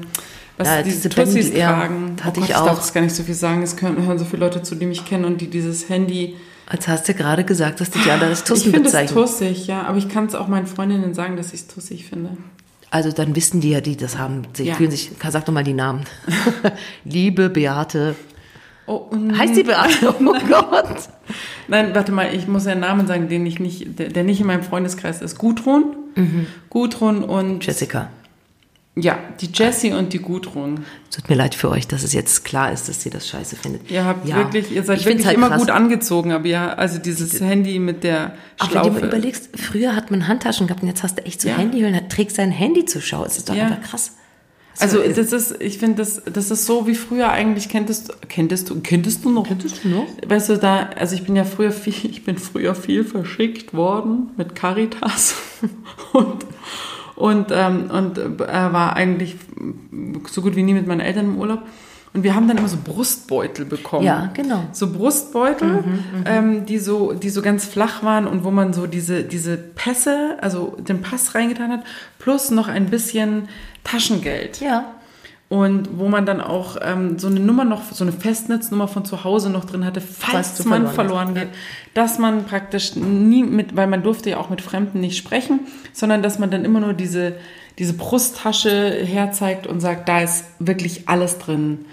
was 0.57 0.67
Ja, 0.67 0.81
diese, 0.83 0.97
diese 0.97 1.09
Tussis 1.09 1.45
Bändel, 1.45 1.59
ja, 1.59 1.67
tragen. 1.73 2.15
hatte 2.23 2.39
oh 2.39 2.41
Gott, 2.41 2.49
ich 2.49 2.55
auch. 2.55 2.65
darf 2.65 2.77
das 2.77 2.93
gar 2.93 3.01
nicht 3.01 3.15
so 3.15 3.23
viel 3.23 3.35
sagen. 3.35 3.61
Es 3.63 3.75
können, 3.75 4.05
hören 4.05 4.17
so 4.19 4.25
viele 4.25 4.41
Leute 4.45 4.61
zu, 4.63 4.75
die 4.75 4.85
mich 4.85 5.05
kennen 5.05 5.25
und 5.25 5.41
die 5.41 5.47
dieses 5.49 5.89
Handy. 5.89 6.35
Als 6.67 6.87
hast 6.87 7.07
du 7.07 7.13
gerade 7.13 7.43
gesagt, 7.43 7.79
dass 7.81 7.91
die 7.91 7.99
die 7.99 8.09
alle 8.09 8.25
als 8.25 8.43
Tussen 8.43 8.69
ich 8.69 8.73
finde 8.73 8.87
es 8.87 8.93
bezeichnen. 8.93 9.17
tussig, 9.23 9.67
ja. 9.67 9.83
Aber 9.83 9.97
ich 9.97 10.09
kann 10.09 10.25
es 10.25 10.33
auch 10.35 10.47
meinen 10.47 10.65
Freundinnen 10.67 11.13
sagen, 11.13 11.35
dass 11.37 11.47
ich 11.53 11.61
es 11.61 11.67
tussig 11.67 12.05
finde. 12.05 12.31
Also 12.89 13.11
dann 13.11 13.35
wissen 13.35 13.59
die 13.61 13.71
ja, 13.71 13.81
die 13.81 13.97
das 13.97 14.17
haben. 14.17 14.43
Sie 14.53 14.63
Ja. 14.63 14.75
fühlen 14.75 14.89
sich, 14.91 15.11
sag 15.29 15.45
doch 15.45 15.53
mal 15.53 15.63
die 15.63 15.73
Namen. 15.73 16.05
Liebe 17.03 17.49
Beate. 17.49 18.15
Oh, 18.87 18.95
und 18.95 19.37
Heißt 19.37 19.55
die 19.55 19.63
Beate? 19.63 20.15
Oh 20.19 20.33
Gott. 20.49 21.09
Nein, 21.67 21.93
warte 21.93 22.11
mal, 22.11 22.33
ich 22.33 22.47
muss 22.47 22.65
ja 22.65 22.71
einen 22.73 22.81
Namen 22.81 23.07
sagen, 23.07 23.27
den 23.27 23.45
ich 23.45 23.59
nicht, 23.59 23.97
der, 23.99 24.09
der 24.09 24.23
nicht 24.23 24.39
in 24.39 24.47
meinem 24.47 24.63
Freundeskreis 24.63 25.21
ist. 25.21 25.37
Gudrun. 25.37 25.95
Mhm. 26.15 26.45
Gudrun 26.69 27.23
und 27.23 27.65
Jessica. 27.65 28.09
Ja, 28.97 29.17
die 29.41 29.49
Jessie 29.53 29.91
und 29.91 30.13
die 30.13 30.19
Gudrun. 30.19 30.85
Tut 31.13 31.29
mir 31.29 31.35
leid 31.35 31.53
für 31.53 31.69
euch, 31.69 31.85
dass 31.87 32.03
es 32.03 32.13
jetzt 32.13 32.45
klar 32.45 32.71
ist, 32.71 32.87
dass 32.87 33.05
ihr 33.05 33.11
das 33.11 33.27
scheiße 33.27 33.55
findet. 33.57 33.91
Ihr 33.91 34.05
habt 34.05 34.25
Ja. 34.27 34.37
wirklich, 34.37 34.71
ihr 34.71 34.83
seid 34.83 34.99
Ich 34.99 35.05
wirklich 35.05 35.25
halt 35.25 35.35
immer 35.37 35.49
krass. 35.49 35.59
gut 35.61 35.69
angezogen, 35.69 36.31
aber 36.31 36.47
ja, 36.47 36.73
also 36.73 36.97
dieses 36.99 37.41
Handy 37.41 37.79
mit 37.79 38.03
der 38.05 38.33
Auch 38.57 38.67
wenn 38.67 38.67
du 38.67 38.71
Schlaufe. 38.71 38.91
mal 39.01 39.03
überlegst, 39.07 39.49
früher 39.59 39.95
hat 39.95 40.11
man 40.11 40.27
Handtaschen 40.29 40.67
gehabt 40.67 40.81
und 40.81 40.87
jetzt 40.87 41.03
hast 41.03 41.17
du 41.17 41.25
echt 41.25 41.41
so 41.41 41.49
Ja. 41.49 41.57
Handyhüllen, 41.57 42.07
trägst 42.09 42.37
dein 42.37 42.51
Handy 42.51 42.85
zur 42.85 43.01
Schau. 43.01 43.25
Es 43.25 43.37
ist 43.37 43.49
doch 43.49 43.55
Ja. 43.55 43.65
einfach 43.65 43.81
krass. 43.81 44.13
Also 44.77 44.97
So, 45.01 45.07
das 45.07 45.31
ist, 45.31 45.55
ich 45.61 45.77
finde, 45.77 45.97
das, 45.97 46.21
das 46.25 46.51
ist 46.51 46.65
so 46.65 46.85
wie 46.85 46.95
früher 46.95 47.29
eigentlich, 47.29 47.69
kenntest, 47.69 48.13
kenntest 48.27 48.69
du, 48.69 48.81
kenntest 48.81 49.23
du 49.23 49.29
noch? 49.29 49.47
Kenntest 49.47 49.85
du 49.85 49.87
noch? 49.89 50.05
Weißt 50.27 50.49
du, 50.49 50.57
da, 50.57 50.89
also 50.97 51.15
ich 51.15 51.23
bin 51.23 51.35
ja 51.37 51.45
früher 51.45 51.71
viel, 51.71 51.93
ich 52.11 52.23
bin 52.25 52.37
früher 52.37 52.75
viel 52.75 53.03
verschickt 53.05 53.73
worden 53.73 54.31
mit 54.37 54.53
Caritas 54.55 55.35
und, 56.13 56.45
und, 57.15 57.47
ähm, 57.51 57.89
und 57.91 58.17
äh, 58.17 58.39
war 58.39 58.95
eigentlich 58.95 59.37
so 60.27 60.41
gut 60.41 60.55
wie 60.55 60.63
nie 60.63 60.73
mit 60.73 60.87
meinen 60.87 61.01
Eltern 61.01 61.25
im 61.25 61.37
Urlaub. 61.37 61.61
Und 62.13 62.23
wir 62.23 62.33
haben 62.33 62.47
dann 62.47 62.57
immer 62.57 62.69
so 62.69 62.77
Brustbeutel 62.81 63.65
bekommen. 63.65 64.05
Ja, 64.05 64.31
genau. 64.33 64.63
So 64.71 64.89
Brustbeutel, 64.89 65.83
ähm, 66.25 66.65
die 66.65 66.77
so, 66.77 67.11
die 67.11 67.29
so 67.29 67.41
ganz 67.41 67.65
flach 67.65 68.03
waren 68.03 68.25
und 68.25 68.45
wo 68.45 68.51
man 68.51 68.71
so 68.71 68.87
diese, 68.87 69.23
diese 69.23 69.57
Pässe, 69.57 70.37
also 70.39 70.77
den 70.79 71.01
Pass 71.01 71.35
reingetan 71.35 71.73
hat, 71.73 71.83
plus 72.17 72.51
noch 72.51 72.69
ein 72.69 72.85
bisschen 72.85 73.49
Taschengeld. 73.83 74.61
Ja. 74.61 74.94
Und 75.47 75.99
wo 75.99 76.07
man 76.07 76.25
dann 76.25 76.41
auch 76.41 76.77
ähm, 76.81 77.19
so 77.19 77.27
eine 77.27 77.39
Nummer 77.39 77.65
noch, 77.65 77.91
so 77.91 78.03
eine 78.03 78.11
Festnetznummer 78.11 78.87
von 78.87 79.05
zu 79.05 79.23
Hause 79.23 79.51
noch 79.51 79.65
drin 79.65 79.85
hatte, 79.85 80.01
falls 80.01 80.49
Falls 80.57 80.65
man 80.65 80.87
verloren 80.87 80.95
verloren 80.95 81.33
geht, 81.35 81.47
dass 81.93 82.17
man 82.17 82.45
praktisch 82.45 82.95
nie 82.95 83.43
mit, 83.43 83.75
weil 83.75 83.85
man 83.85 84.01
durfte 84.01 84.31
ja 84.31 84.37
auch 84.37 84.49
mit 84.49 84.61
Fremden 84.61 84.99
nicht 85.01 85.17
sprechen, 85.17 85.59
sondern 85.93 86.23
dass 86.23 86.39
man 86.39 86.49
dann 86.49 86.65
immer 86.65 86.79
nur 86.79 86.93
diese, 86.93 87.33
diese 87.77 87.93
Brusttasche 87.93 88.91
herzeigt 89.05 89.67
und 89.67 89.81
sagt, 89.81 90.09
da 90.09 90.21
ist 90.21 90.45
wirklich 90.57 91.07
alles 91.07 91.37
drin. 91.37 91.85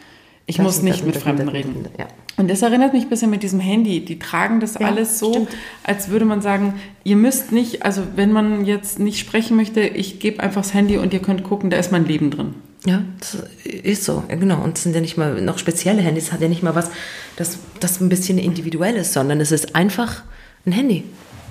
Ich 0.47 0.57
Das 0.57 0.65
muss 0.65 0.83
nicht 0.83 1.05
mit 1.05 1.17
Fremden 1.19 1.49
reden. 1.49 1.75
und 1.77 1.85
das, 1.85 1.93
ja. 1.99 2.07
Und 2.39 2.51
das 2.51 2.63
erinnert 2.63 2.95
mich 2.95 3.05
ein 3.05 3.11
bisschen 3.11 3.31
mit 3.31 3.43
diesem 3.43 3.61
Handy. 3.61 4.03
Die 4.03 4.19
tragen 4.19 4.61
das 4.61 4.79
Ja, 4.79 4.87
alles 4.87 5.19
so, 5.19 5.31
stimmt. 5.33 5.49
als 5.85 6.09
würde 6.09 6.25
man 6.25 6.41
sagen, 6.41 6.75
ihr 7.05 7.17
müsst 7.17 7.53
nicht, 7.53 7.85
also 7.85 8.03
wenn 8.17 8.33
man 8.33 8.65
jetzt 8.65 8.99
nicht 8.99 9.19
sprechen 9.19 9.57
möchte, 9.59 9.81
ich 9.83 10.19
gebe 10.21 10.43
einfach 10.43 10.63
das 10.63 10.73
Handy 10.73 10.97
und 10.97 11.13
ihr 11.13 11.21
könnt 11.21 11.45
gucken, 11.45 11.69
da 11.69 11.77
ist 11.77 11.93
mein 11.93 12.07
Leben 12.07 12.31
drin. 12.31 12.55
Ja, 12.85 13.05
das 13.21 13.37
ist 13.65 14.05
so, 14.05 14.25
ja, 14.29 14.35
genau. 14.35 14.61
Und 14.63 14.77
es 14.77 14.83
sind 14.83 14.95
ja 14.95 15.01
nicht 15.01 15.17
mal 15.17 15.41
noch 15.41 15.59
spezielle 15.59 16.03
Handys, 16.03 16.33
hat 16.33 16.41
ja 16.41 16.49
nicht 16.49 16.63
mal 16.65 16.75
was, 16.75 16.91
das, 17.37 17.59
das 17.79 18.01
ein 18.01 18.09
bisschen 18.09 18.39
individuell 18.39 18.97
ist, 18.97 19.13
sondern 19.13 19.41
es 19.41 19.53
ist 19.53 19.75
einfach 19.77 20.23
ein 20.67 20.73
Handy. 20.73 21.05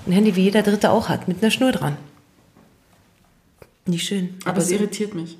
Ein 0.06 0.12
Handy, 0.12 0.36
wie 0.36 0.42
jeder 0.42 0.62
Dritte 0.62 0.90
auch 0.90 1.08
hat, 1.08 1.28
mit 1.28 1.42
einer 1.42 1.50
Schnur 1.50 1.72
dran. 1.72 1.96
Nicht 3.86 4.06
schön. 4.06 4.34
Aber 4.44 4.58
es 4.58 4.68
so- 4.68 4.74
irritiert 4.74 5.14
mich. 5.14 5.36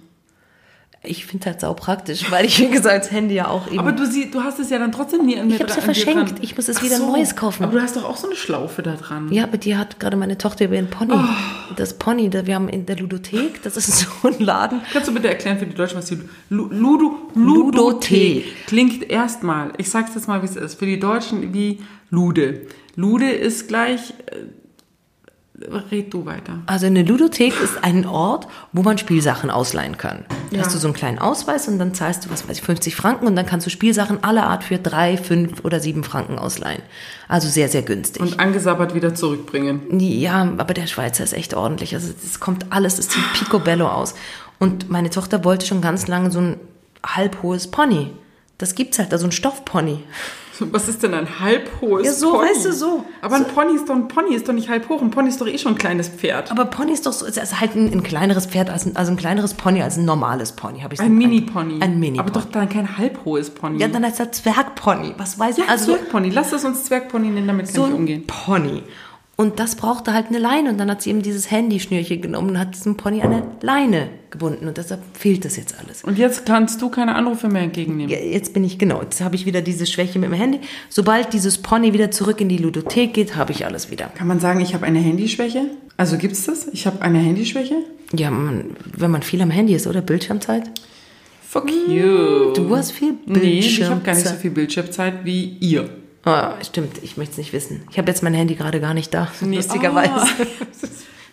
Ich 1.04 1.26
finde 1.26 1.46
halt 1.46 1.60
sau 1.60 1.74
praktisch, 1.74 2.30
weil 2.30 2.44
ich, 2.44 2.60
wie 2.60 2.68
gesagt, 2.70 3.04
das 3.06 3.10
Handy 3.10 3.34
ja 3.34 3.48
auch 3.48 3.66
eben. 3.66 3.80
Aber 3.80 3.90
du, 3.90 4.06
sie, 4.06 4.30
du 4.30 4.40
hast 4.42 4.60
es 4.60 4.70
ja 4.70 4.78
dann 4.78 4.92
trotzdem 4.92 5.26
nie 5.26 5.36
an 5.38 5.48
mir 5.48 5.54
Ich 5.56 5.60
hab's 5.60 5.72
dran- 5.74 5.80
ja 5.80 5.84
verschenkt. 5.94 6.34
Ich 6.42 6.56
muss 6.56 6.68
es 6.68 6.76
Ach 6.76 6.82
wieder 6.84 6.98
Neues 7.00 7.34
kaufen. 7.34 7.64
Aber 7.64 7.72
du 7.72 7.82
hast 7.82 7.96
doch 7.96 8.04
auch 8.04 8.16
so 8.16 8.28
eine 8.28 8.36
Schlaufe 8.36 8.82
da 8.82 8.94
dran. 8.94 9.32
ja, 9.32 9.42
aber 9.42 9.56
die 9.58 9.76
hat 9.76 9.98
gerade 9.98 10.16
meine 10.16 10.38
Tochter 10.38 10.66
über 10.66 10.76
ihren 10.76 10.90
Pony. 10.90 11.12
Oh. 11.14 11.74
Das 11.76 11.94
Pony, 11.98 12.30
da- 12.30 12.46
wir 12.46 12.54
haben 12.54 12.68
in 12.68 12.86
der 12.86 12.96
Ludothek, 12.98 13.62
das 13.64 13.76
ist 13.76 13.98
so 14.22 14.28
ein 14.28 14.38
Laden. 14.38 14.80
Kannst 14.92 15.08
du 15.08 15.12
bitte 15.14 15.28
erklären 15.28 15.58
für 15.58 15.66
die 15.66 15.74
Deutschen, 15.74 15.98
was 15.98 16.06
die 16.06 16.18
Lu- 16.50 16.68
Ludo, 16.70 17.16
Ludothek. 17.34 17.74
Ludothek 17.74 18.66
klingt 18.66 19.10
erstmal, 19.10 19.72
ich 19.78 19.90
sag's 19.90 20.14
jetzt 20.14 20.28
mal, 20.28 20.40
wie 20.42 20.46
es 20.46 20.54
ist, 20.56 20.78
für 20.78 20.86
die 20.86 21.00
Deutschen 21.00 21.52
wie 21.52 21.80
Lude. 22.10 22.66
Lude 22.94 23.30
ist 23.30 23.66
gleich, 23.68 24.10
äh, 24.26 24.36
red 25.90 26.12
du 26.12 26.26
weiter. 26.26 26.58
Also 26.66 26.86
eine 26.86 27.02
Ludothek 27.02 27.54
ist 27.62 27.82
ein 27.82 28.06
Ort, 28.06 28.46
wo 28.72 28.82
man 28.82 28.98
Spielsachen 28.98 29.50
ausleihen 29.50 29.96
kann. 29.98 30.24
Da 30.50 30.56
Ja. 30.58 30.64
hast 30.64 30.74
du 30.74 30.78
so 30.78 30.86
einen 30.88 30.94
kleinen 30.94 31.18
Ausweis 31.18 31.68
und 31.68 31.78
dann 31.78 31.94
zahlst 31.94 32.24
du, 32.24 32.30
was 32.30 32.48
weiß 32.48 32.58
ich, 32.58 32.62
50 32.64 32.94
Franken 32.96 33.26
und 33.26 33.36
dann 33.36 33.46
kannst 33.46 33.66
du 33.66 33.70
Spielsachen 33.70 34.22
aller 34.24 34.44
Art 34.46 34.64
für 34.64 34.78
drei, 34.78 35.16
fünf 35.16 35.64
oder 35.64 35.80
sieben 35.80 36.04
Franken 36.04 36.38
ausleihen. 36.38 36.82
Also 37.28 37.48
sehr, 37.48 37.68
sehr 37.68 37.82
günstig. 37.82 38.20
Und 38.22 38.38
angesabbert 38.40 38.94
wieder 38.94 39.14
zurückbringen. 39.14 39.98
Ja, 39.98 40.48
aber 40.58 40.74
der 40.74 40.86
Schweizer 40.86 41.24
ist 41.24 41.32
echt 41.32 41.54
ordentlich. 41.54 41.94
Also 41.94 42.12
es 42.24 42.40
kommt 42.40 42.66
alles, 42.70 42.98
es 42.98 43.10
sieht 43.10 43.32
picobello 43.34 43.88
aus. 43.88 44.14
Und 44.58 44.90
meine 44.90 45.10
Tochter 45.10 45.44
wollte 45.44 45.66
schon 45.66 45.80
ganz 45.80 46.06
lange 46.08 46.30
so 46.30 46.40
ein 46.40 46.56
halbhohes 47.04 47.68
Pony. 47.70 48.10
Das 48.58 48.74
gibt's 48.74 48.98
halt, 48.98 49.12
also 49.12 49.26
ein 49.26 49.32
Stoffpony. 49.32 50.04
Was 50.60 50.86
ist 50.88 51.02
denn 51.02 51.14
ein 51.14 51.40
halbhohes 51.40 52.04
Ja, 52.06 52.12
so, 52.12 52.32
Pony? 52.32 52.48
weißt 52.50 52.64
du, 52.66 52.72
so. 52.72 53.04
Aber 53.22 53.36
ein 53.36 53.46
Pony 53.46 53.74
ist 53.74 53.88
doch 53.88 53.94
ein 53.94 54.08
Pony, 54.08 54.34
ist 54.34 54.48
doch 54.48 54.52
nicht 54.52 54.68
halb 54.68 54.88
hoch. 54.88 55.00
Ein 55.00 55.10
Pony 55.10 55.28
ist 55.30 55.40
doch 55.40 55.46
eh 55.46 55.56
schon 55.56 55.72
ein 55.72 55.78
kleines 55.78 56.08
Pferd. 56.08 56.50
Aber 56.50 56.66
Pony 56.66 56.92
ist 56.92 57.06
doch 57.06 57.12
so, 57.12 57.24
es 57.26 57.36
ist 57.36 57.60
halt 57.60 57.74
ein, 57.74 57.90
ein 57.92 58.02
kleineres 58.02 58.46
Pferd, 58.46 58.68
als 58.68 58.84
ein, 58.84 58.94
also 58.96 59.12
ein 59.12 59.16
kleineres 59.16 59.54
Pony 59.54 59.82
als 59.82 59.96
ein 59.96 60.04
normales 60.04 60.52
Pony, 60.52 60.80
habe 60.80 60.94
ich 60.94 61.00
so 61.00 61.06
Ein. 61.06 61.16
Mini-Pony. 61.16 61.80
Ein 61.80 61.98
Mini-Pony. 61.98 62.18
Aber 62.18 62.30
doch 62.30 62.44
dann 62.50 62.68
kein 62.68 62.98
halbhohes 62.98 63.50
Pony. 63.50 63.78
Ja, 63.80 63.88
dann 63.88 64.04
heißt 64.04 64.20
er 64.20 64.30
Zwergpony. 64.30 65.14
Was 65.16 65.38
weiß 65.38 65.58
ich? 65.58 65.64
Ja, 65.64 65.70
also 65.70 65.94
Zwergpony. 65.96 66.30
Lass 66.30 66.52
es 66.52 66.64
uns 66.64 66.84
Zwergpony 66.84 67.28
nennen, 67.30 67.46
damit 67.46 67.66
kann 67.66 67.74
so 67.74 67.82
ich 67.84 67.88
ein 67.90 67.94
umgehen. 67.96 68.26
Pony. 68.26 68.82
Und 69.34 69.58
das 69.58 69.76
brauchte 69.76 70.12
halt 70.12 70.26
eine 70.28 70.38
Leine. 70.38 70.68
Und 70.70 70.78
dann 70.78 70.90
hat 70.90 71.02
sie 71.02 71.10
eben 71.10 71.22
dieses 71.22 71.50
Handyschnürchen 71.50 72.20
genommen 72.20 72.50
und 72.50 72.58
hat 72.58 72.74
diesem 72.74 72.96
Pony 72.96 73.22
eine 73.22 73.42
Leine 73.62 74.08
gebunden. 74.30 74.68
Und 74.68 74.76
deshalb 74.76 75.00
fehlt 75.14 75.44
das 75.44 75.56
jetzt 75.56 75.74
alles. 75.80 76.04
Und 76.04 76.18
jetzt 76.18 76.44
kannst 76.46 76.80
du 76.82 76.90
keine 76.90 77.14
Anrufe 77.14 77.48
mehr 77.48 77.62
entgegennehmen. 77.62 78.10
Ja, 78.10 78.18
Jetzt 78.18 78.52
bin 78.52 78.62
ich, 78.62 78.78
genau, 78.78 79.00
jetzt 79.02 79.20
habe 79.22 79.34
ich 79.34 79.46
wieder 79.46 79.62
diese 79.62 79.86
Schwäche 79.86 80.18
mit 80.18 80.28
dem 80.30 80.34
Handy. 80.34 80.60
Sobald 80.90 81.32
dieses 81.32 81.58
Pony 81.58 81.92
wieder 81.94 82.10
zurück 82.10 82.40
in 82.40 82.48
die 82.50 82.58
Ludothek 82.58 83.14
geht, 83.14 83.34
habe 83.34 83.52
ich 83.52 83.64
alles 83.64 83.90
wieder. 83.90 84.06
Kann 84.14 84.28
man 84.28 84.38
sagen, 84.38 84.60
ich 84.60 84.74
habe 84.74 84.84
eine 84.86 84.98
Handyschwäche? 85.00 85.62
Also 85.96 86.18
gibt's 86.18 86.44
das? 86.44 86.68
Ich 86.68 86.86
habe 86.86 87.00
eine 87.02 87.18
Handyschwäche? 87.18 87.76
Ja, 88.14 88.30
man, 88.30 88.76
wenn 88.96 89.10
man 89.10 89.22
viel 89.22 89.40
am 89.40 89.50
Handy 89.50 89.74
ist, 89.74 89.86
oder? 89.86 90.02
Bildschirmzeit? 90.02 90.70
Fuck 91.48 91.70
you. 91.88 92.52
Du 92.54 92.76
hast 92.76 92.92
viel 92.92 93.14
Nee, 93.26 93.58
ich 93.60 93.82
habe 93.82 94.00
gar 94.02 94.14
nicht 94.14 94.26
so 94.26 94.30
Bildschirmzeit. 94.34 94.40
viel 94.40 94.50
Bildschirmzeit 94.50 95.14
wie 95.24 95.56
ihr. 95.60 95.88
Ah, 96.24 96.54
stimmt, 96.64 97.02
ich 97.02 97.16
möchte 97.16 97.32
es 97.32 97.38
nicht 97.38 97.52
wissen. 97.52 97.82
Ich 97.90 97.98
habe 97.98 98.08
jetzt 98.08 98.22
mein 98.22 98.34
Handy 98.34 98.54
gerade 98.54 98.80
gar 98.80 98.94
nicht 98.94 99.12
da, 99.12 99.28
lustigerweise. 99.40 100.12
oh. 100.38 100.46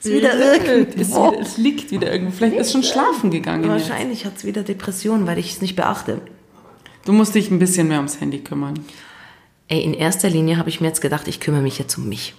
Ist 0.02 0.14
wieder 0.14 0.34
irgendwo. 0.40 1.36
Es 1.40 1.58
liegt 1.58 1.92
wieder 1.92 2.12
irgendwo. 2.12 2.32
Vielleicht 2.32 2.56
ist 2.56 2.72
schon 2.72 2.84
schlafen 2.84 3.32
gegangen. 3.32 3.68
Wahrscheinlich 3.68 4.26
hat 4.26 4.38
es 4.38 4.46
wieder 4.46 4.64
Depressionen, 4.64 5.28
weil 5.28 5.38
ich 5.38 5.52
es 5.52 5.62
nicht 5.62 5.76
beachte. 5.76 6.22
Du 7.06 7.12
musst 7.12 7.36
dich 7.36 7.52
ein 7.52 7.60
bisschen 7.60 7.90
mehr 7.90 7.98
ums 7.98 8.22
Handy 8.22 8.40
kümmern. 8.40 8.80
Ey, 9.68 9.82
in 9.82 9.94
erster 9.94 10.30
Linie 10.30 10.58
habe 10.58 10.70
ich 10.70 10.80
mir 10.80 10.88
jetzt 10.88 11.02
gedacht, 11.02 11.28
ich 11.28 11.40
kümmere 11.40 11.62
mich 11.62 11.78
jetzt 11.80 11.98
um 11.98 12.08
mich. 12.08 12.34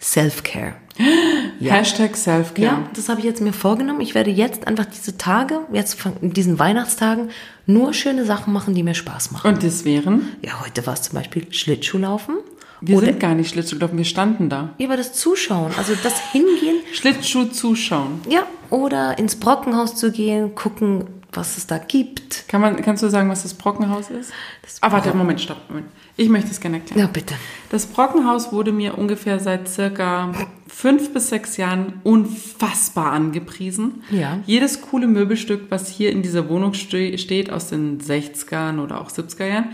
Self-Care. 0.00 0.76
Hashtag 1.60 2.16
Selfcare. 2.16 2.66
Ja, 2.66 2.88
das 2.94 3.08
habe 3.08 3.20
ich 3.20 3.26
jetzt 3.26 3.40
mir 3.40 3.52
vorgenommen. 3.52 4.00
Ich 4.00 4.14
werde 4.14 4.30
jetzt 4.30 4.66
einfach 4.66 4.86
diese 4.86 5.16
Tage, 5.16 5.60
jetzt 5.72 6.00
von 6.00 6.12
in 6.20 6.32
diesen 6.32 6.58
Weihnachtstagen, 6.58 7.30
nur 7.66 7.92
schöne 7.94 8.24
Sachen 8.24 8.52
machen, 8.52 8.74
die 8.74 8.82
mir 8.82 8.94
Spaß 8.94 9.32
machen. 9.32 9.54
Und 9.54 9.62
das 9.62 9.84
wären? 9.84 10.28
Ja, 10.42 10.60
heute 10.64 10.86
war 10.86 10.94
es 10.94 11.02
zum 11.02 11.14
Beispiel 11.14 11.52
Schlittschuhlaufen. 11.52 12.36
Wir 12.80 12.98
Oder 12.98 13.06
sind 13.06 13.20
gar 13.20 13.34
nicht 13.34 13.50
Schlittschuh 13.50 13.76
gelaufen, 13.76 13.96
wir 13.96 14.04
standen 14.04 14.50
da. 14.50 14.74
ja, 14.76 14.86
aber 14.86 14.98
das 14.98 15.14
Zuschauen, 15.14 15.72
also 15.78 15.94
das 16.02 16.32
Hingehen, 16.32 16.76
Schlittschuh 16.92 17.46
zuschauen. 17.46 18.20
ja, 18.28 18.46
oder 18.68 19.18
ins 19.18 19.36
Brockenhaus 19.36 19.96
zu 19.96 20.12
gehen, 20.12 20.54
gucken, 20.54 21.04
was 21.32 21.56
es 21.56 21.66
da 21.66 21.78
gibt. 21.78 22.48
Kann 22.48 22.60
man, 22.60 22.76
kannst 22.82 23.02
du 23.02 23.08
sagen, 23.08 23.30
was 23.30 23.44
das 23.44 23.54
Brockenhaus 23.54 24.10
ist? 24.10 24.30
Das 24.62 24.78
ah, 24.82 24.92
warte, 24.92 25.14
Moment, 25.14 25.40
stopp, 25.40 25.58
Moment. 25.68 25.86
Ich 26.16 26.28
möchte 26.28 26.50
es 26.50 26.60
gerne 26.60 26.78
erklären. 26.78 27.00
Ja, 27.00 27.06
bitte. 27.06 27.34
Das 27.70 27.86
Brockenhaus 27.86 28.52
wurde 28.52 28.72
mir 28.72 28.96
ungefähr 28.98 29.38
seit 29.38 29.68
circa 29.68 30.32
fünf 30.76 31.14
bis 31.14 31.30
sechs 31.30 31.56
Jahren 31.56 32.02
unfassbar 32.04 33.10
angepriesen. 33.12 34.04
Ja. 34.10 34.40
Jedes 34.44 34.82
coole 34.82 35.06
Möbelstück, 35.06 35.70
was 35.70 35.88
hier 35.88 36.12
in 36.12 36.20
dieser 36.20 36.50
Wohnung 36.50 36.74
ste 36.74 37.16
steht, 37.16 37.48
aus 37.48 37.70
den 37.70 37.98
60ern 37.98 38.78
oder 38.82 39.00
auch 39.00 39.10
70er 39.10 39.46
Jahren, 39.46 39.68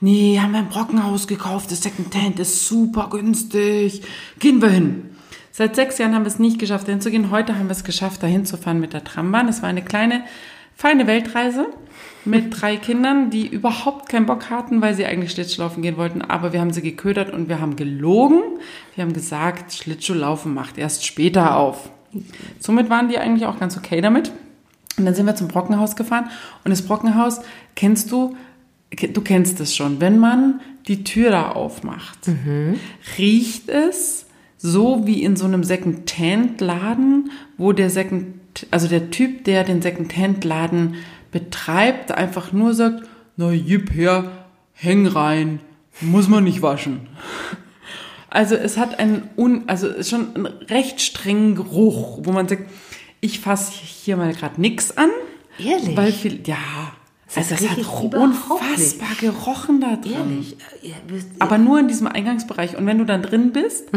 nee, 0.00 0.38
haben 0.40 0.52
wir 0.52 0.60
ein 0.60 0.68
Brockenhaus 0.68 1.26
gekauft, 1.26 1.72
das 1.72 1.82
Secondhand 1.82 2.38
ist 2.38 2.68
super 2.68 3.08
günstig. 3.10 4.02
Gehen 4.38 4.62
wir 4.62 4.68
hin. 4.68 5.16
Seit 5.50 5.74
sechs 5.74 5.98
Jahren 5.98 6.14
haben 6.14 6.22
wir 6.22 6.28
es 6.28 6.38
nicht 6.38 6.60
geschafft, 6.60 6.86
dahin 6.86 7.00
zu 7.00 7.10
gehen. 7.10 7.32
Heute 7.32 7.58
haben 7.58 7.66
wir 7.66 7.72
es 7.72 7.82
geschafft, 7.82 8.22
dahin 8.22 8.46
zu 8.46 8.56
fahren 8.56 8.78
mit 8.78 8.92
der 8.92 9.02
Trambahn. 9.02 9.48
Es 9.48 9.60
war 9.60 9.68
eine 9.68 9.82
kleine, 9.82 10.22
feine 10.76 11.08
Weltreise 11.08 11.66
mit 12.24 12.60
drei 12.60 12.76
Kindern, 12.76 13.30
die 13.30 13.46
überhaupt 13.46 14.08
keinen 14.08 14.26
Bock 14.26 14.50
hatten, 14.50 14.80
weil 14.80 14.94
sie 14.94 15.04
eigentlich 15.04 15.32
Schlittschuhlaufen 15.32 15.82
gehen 15.82 15.96
wollten. 15.96 16.22
Aber 16.22 16.52
wir 16.52 16.60
haben 16.60 16.72
sie 16.72 16.82
geködert 16.82 17.32
und 17.32 17.48
wir 17.48 17.60
haben 17.60 17.76
gelogen. 17.76 18.40
Wir 18.94 19.04
haben 19.04 19.12
gesagt, 19.12 19.72
Schlittschuhlaufen 19.72 20.54
macht 20.54 20.78
erst 20.78 21.06
später 21.06 21.56
auf. 21.56 21.90
Somit 22.58 22.90
waren 22.90 23.08
die 23.08 23.18
eigentlich 23.18 23.46
auch 23.46 23.58
ganz 23.58 23.76
okay 23.76 24.00
damit. 24.00 24.32
Und 24.96 25.04
dann 25.04 25.14
sind 25.14 25.26
wir 25.26 25.34
zum 25.34 25.48
Brockenhaus 25.48 25.96
gefahren. 25.96 26.30
Und 26.64 26.70
das 26.70 26.82
Brockenhaus 26.82 27.40
kennst 27.74 28.12
du, 28.12 28.36
du 28.90 29.20
kennst 29.20 29.60
es 29.60 29.74
schon. 29.74 30.00
Wenn 30.00 30.18
man 30.18 30.60
die 30.86 31.02
Tür 31.04 31.30
da 31.30 31.50
aufmacht, 31.50 32.18
riecht 33.18 33.68
es 33.68 34.26
so 34.56 35.06
wie 35.06 35.22
in 35.22 35.36
so 35.36 35.44
einem 35.44 35.64
Second-Hand-Laden, 35.64 37.30
wo 37.58 37.72
der 37.72 37.90
Second, 37.90 38.26
also 38.70 38.88
der 38.88 39.10
Typ, 39.10 39.44
der 39.44 39.64
den 39.64 39.82
Second-Hand-Laden 39.82 40.94
betreibt, 41.34 42.12
einfach 42.12 42.52
nur 42.52 42.72
sagt, 42.72 43.02
na 43.36 43.50
gib 43.54 43.92
her, 43.92 44.30
häng 44.72 45.06
rein, 45.06 45.60
muss 46.00 46.28
man 46.28 46.44
nicht 46.44 46.62
waschen. 46.62 47.00
Also 48.30 48.54
es 48.54 48.78
hat 48.78 48.98
einen 48.98 49.28
un, 49.36 49.64
also 49.68 49.86
es 49.88 49.96
ist 49.98 50.10
schon 50.10 50.34
einen 50.34 50.46
recht 50.46 51.00
strengen 51.02 51.54
Geruch, 51.54 52.20
wo 52.22 52.32
man 52.32 52.48
sagt, 52.48 52.62
ich 53.20 53.40
fasse 53.40 53.72
hier 53.72 54.16
mal 54.16 54.32
gerade 54.32 54.60
nix 54.60 54.96
an. 54.96 55.10
Ehrlich? 55.58 55.96
Weil 55.96 56.12
viel, 56.12 56.40
ja. 56.46 56.56
Das 57.34 57.50
Also 57.52 57.64
ich 57.64 57.70
hat 57.70 57.78
unfassbar 58.14 59.08
gerochen 59.20 59.80
da 59.80 59.96
drin. 59.96 60.12
Ehrlich. 60.12 60.56
Wisst- 61.08 61.28
Aber 61.40 61.58
nur 61.58 61.78
in 61.80 61.88
diesem 61.88 62.06
Eingangsbereich. 62.06 62.76
Und 62.76 62.86
wenn 62.86 62.98
du 62.98 63.04
dann 63.04 63.22
drin 63.22 63.52
bist, 63.52 63.88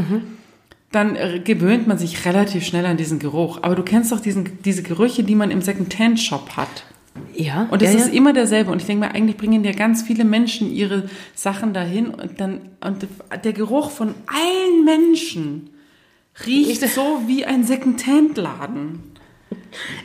dann 0.91 1.15
äh, 1.15 1.39
gewöhnt 1.43 1.85
man 1.87 1.97
sich 1.99 2.25
relativ 2.25 2.65
schnell 2.65 2.85
an 2.85 2.97
diesen 2.97 3.19
Geruch. 3.19 3.59
Aber 3.63 3.75
du 3.75 3.83
kennst 3.83 4.11
doch 4.11 4.19
diesen, 4.19 4.59
diese 4.63 4.81
Gerüche, 4.83 5.23
die 5.23 5.35
man 5.35 5.51
im 5.51 5.61
Second-Hand-Shop 5.61 6.51
hat. 6.57 6.85
Ja, 7.35 7.67
Und 7.71 7.81
es 7.81 7.93
ja, 7.93 7.99
ist 7.99 8.07
ja. 8.07 8.13
immer 8.13 8.33
derselbe. 8.33 8.71
Und 8.71 8.81
ich 8.81 8.87
denke 8.87 9.05
mir, 9.05 9.13
eigentlich 9.13 9.37
bringen 9.37 9.63
ja 9.63 9.71
ganz 9.71 10.01
viele 10.01 10.23
Menschen 10.23 10.71
ihre 10.71 11.09
Sachen 11.35 11.73
dahin 11.73 12.07
und 12.07 12.39
dann, 12.39 12.61
und 12.81 13.07
der 13.43 13.53
Geruch 13.53 13.91
von 13.91 14.15
allen 14.27 14.85
Menschen 14.85 15.69
riecht 16.45 16.81
so 16.89 17.21
wie 17.25 17.45
ein 17.45 17.63
Second-Hand-Laden. 17.63 19.03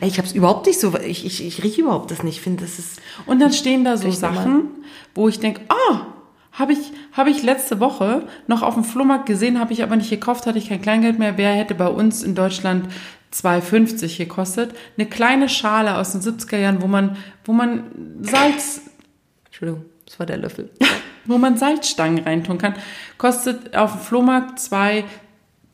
Ey, 0.00 0.08
ich 0.08 0.18
habe 0.18 0.26
es 0.26 0.34
überhaupt 0.34 0.66
nicht 0.66 0.80
so, 0.80 0.96
ich, 0.98 1.24
ich, 1.24 1.44
ich 1.44 1.62
rieche 1.62 1.82
überhaupt 1.82 2.10
das 2.10 2.22
nicht. 2.22 2.36
Ich 2.36 2.42
finde, 2.42 2.64
das 2.64 2.78
ist, 2.78 3.00
Und 3.26 3.40
dann 3.40 3.52
stehen 3.52 3.84
da 3.84 3.96
so. 3.96 4.10
Sachen, 4.10 4.68
wo 5.14 5.28
ich 5.28 5.40
denke, 5.40 5.62
ah, 5.68 6.06
habe 6.52 6.74
ich, 6.74 6.92
hab 7.12 7.26
ich 7.26 7.42
letzte 7.42 7.80
Woche 7.80 8.26
noch 8.46 8.62
auf 8.62 8.74
dem 8.74 8.84
Flohmarkt 8.84 9.26
gesehen, 9.26 9.58
habe 9.58 9.72
ich 9.72 9.82
aber 9.82 9.96
nicht 9.96 10.10
gekauft, 10.10 10.46
hatte 10.46 10.58
ich 10.58 10.68
kein 10.68 10.82
Kleingeld 10.82 11.18
mehr. 11.18 11.38
Wer 11.38 11.52
hätte 11.52 11.74
bei 11.74 11.88
uns 11.88 12.22
in 12.22 12.34
Deutschland 12.34 12.88
2,50 13.32 14.18
gekostet? 14.18 14.74
Eine 14.96 15.08
kleine 15.08 15.48
Schale 15.48 15.96
aus 15.96 16.12
den 16.12 16.20
70er 16.20 16.58
Jahren, 16.58 16.82
wo 16.82 16.86
man, 16.86 17.16
wo 17.44 17.52
man 17.52 17.84
Salz, 18.20 18.82
Entschuldigung, 19.46 19.84
das 20.06 20.18
war 20.18 20.26
der 20.26 20.36
Löffel. 20.36 20.70
wo 21.24 21.38
man 21.38 21.56
Salzstangen 21.56 22.24
reintun 22.24 22.58
kann, 22.58 22.74
kostet 23.18 23.76
auf 23.76 23.92
dem 23.92 24.00
Flohmarkt 24.00 24.58
2, 24.58 25.04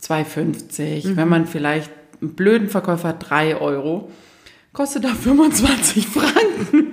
2,50. 0.02 1.16
Wenn 1.16 1.28
man 1.28 1.46
vielleicht 1.46 1.90
einen 2.20 2.34
blöden 2.34 2.68
Verkäufer 2.68 3.08
hat, 3.08 3.30
3 3.30 3.56
Euro. 3.56 4.10
Kostet 4.72 5.04
da 5.04 5.08
25 5.08 6.06
Franken. 6.08 6.92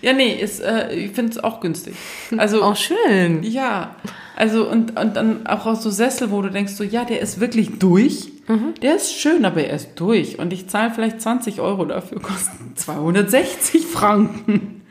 Ja, 0.02 0.12
nee, 0.12 0.34
ist, 0.34 0.60
äh, 0.60 0.94
ich 0.94 1.12
finde 1.12 1.32
es 1.32 1.42
auch 1.42 1.58
günstig. 1.60 1.94
Also, 2.36 2.62
Oh, 2.62 2.74
schön. 2.74 3.42
ja, 3.42 3.96
also 4.36 4.68
und, 4.68 4.96
und 5.00 5.16
dann 5.16 5.46
auch 5.46 5.64
aus 5.66 5.82
so 5.82 5.90
Sessel, 5.90 6.30
wo 6.30 6.42
du 6.42 6.50
denkst, 6.50 6.74
so, 6.74 6.84
ja, 6.84 7.04
der 7.04 7.20
ist 7.20 7.40
wirklich 7.40 7.78
durch. 7.78 8.28
Der 8.82 8.96
ist 8.96 9.12
schön, 9.12 9.44
aber 9.44 9.64
er 9.64 9.76
ist 9.76 9.90
durch. 9.96 10.38
Und 10.38 10.52
ich 10.52 10.68
zahle 10.68 10.92
vielleicht 10.94 11.20
20 11.20 11.60
Euro 11.60 11.84
dafür, 11.84 12.20
kosten 12.22 12.76
260 12.76 13.86
Franken. 13.86 14.82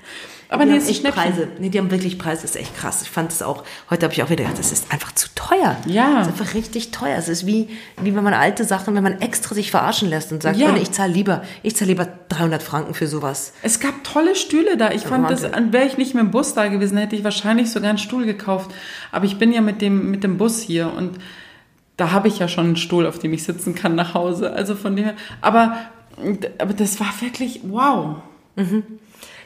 Aber 0.47 0.63
die 0.63 0.71
nee, 0.71 0.75
haben 0.75 0.83
ist 0.83 0.89
echt 0.89 1.01
Schnäppchen. 1.01 1.23
Preise. 1.23 1.47
Nee, 1.59 1.69
die 1.69 1.79
haben 1.79 1.89
wirklich 1.89 2.19
Preise, 2.19 2.43
das 2.43 2.51
ist 2.51 2.61
echt 2.61 2.77
krass. 2.77 3.01
Ich 3.01 3.09
fand 3.09 3.31
es 3.31 3.41
auch, 3.41 3.63
heute 3.89 4.03
habe 4.03 4.13
ich 4.13 4.21
auch 4.21 4.29
wieder 4.29 4.43
gedacht, 4.43 4.59
das 4.59 4.71
ist 4.71 4.91
einfach 4.91 5.13
zu 5.13 5.27
teuer. 5.33 5.75
Ja. 5.87 6.19
Das 6.19 6.27
ist 6.27 6.39
einfach 6.39 6.53
richtig 6.53 6.91
teuer. 6.91 7.17
Es 7.17 7.29
ist 7.29 7.47
wie, 7.47 7.69
wie 8.01 8.15
wenn 8.15 8.23
man 8.23 8.33
alte 8.33 8.63
Sachen, 8.63 8.95
wenn 8.95 9.03
man 9.03 9.21
extra 9.21 9.55
sich 9.55 9.71
verarschen 9.71 10.09
lässt 10.09 10.31
und 10.31 10.43
sagt, 10.43 10.57
Ja. 10.57 10.75
Ich 10.75 10.91
zahle 10.91 11.11
lieber, 11.11 11.41
ich 11.63 11.75
zahle 11.75 11.89
lieber 11.91 12.07
300 12.29 12.61
Franken 12.61 12.93
für 12.93 13.07
sowas. 13.07 13.53
Es 13.63 13.79
gab 13.79 14.03
tolle 14.03 14.35
Stühle 14.35 14.77
da. 14.77 14.91
Ich 14.91 15.03
fand 15.03 15.29
das, 15.29 15.43
wäre 15.43 15.85
ich 15.85 15.97
nicht 15.97 16.13
mit 16.13 16.23
dem 16.23 16.31
Bus 16.31 16.53
da 16.53 16.67
gewesen, 16.67 16.97
hätte 16.97 17.15
ich 17.15 17.23
wahrscheinlich 17.23 17.71
sogar 17.71 17.89
einen 17.89 17.97
Stuhl 17.97 18.25
gekauft. 18.25 18.71
Aber 19.11 19.25
ich 19.25 19.39
bin 19.39 19.51
ja 19.51 19.61
mit 19.61 19.81
dem, 19.81 20.11
mit 20.11 20.23
dem 20.23 20.37
Bus 20.37 20.61
hier 20.61 20.93
und 20.93 21.17
da 21.97 22.11
habe 22.11 22.27
ich 22.27 22.39
ja 22.39 22.47
schon 22.47 22.65
einen 22.65 22.75
Stuhl, 22.75 23.05
auf 23.05 23.19
dem 23.19 23.33
ich 23.33 23.43
sitzen 23.43 23.75
kann 23.75 23.95
nach 23.95 24.13
Hause. 24.13 24.51
Also 24.53 24.75
von 24.75 24.95
dem 24.95 25.05
her. 25.05 25.15
Aber, 25.41 25.77
aber 26.57 26.73
das 26.73 26.99
war 26.99 27.13
wirklich 27.21 27.61
wow. 27.63 28.17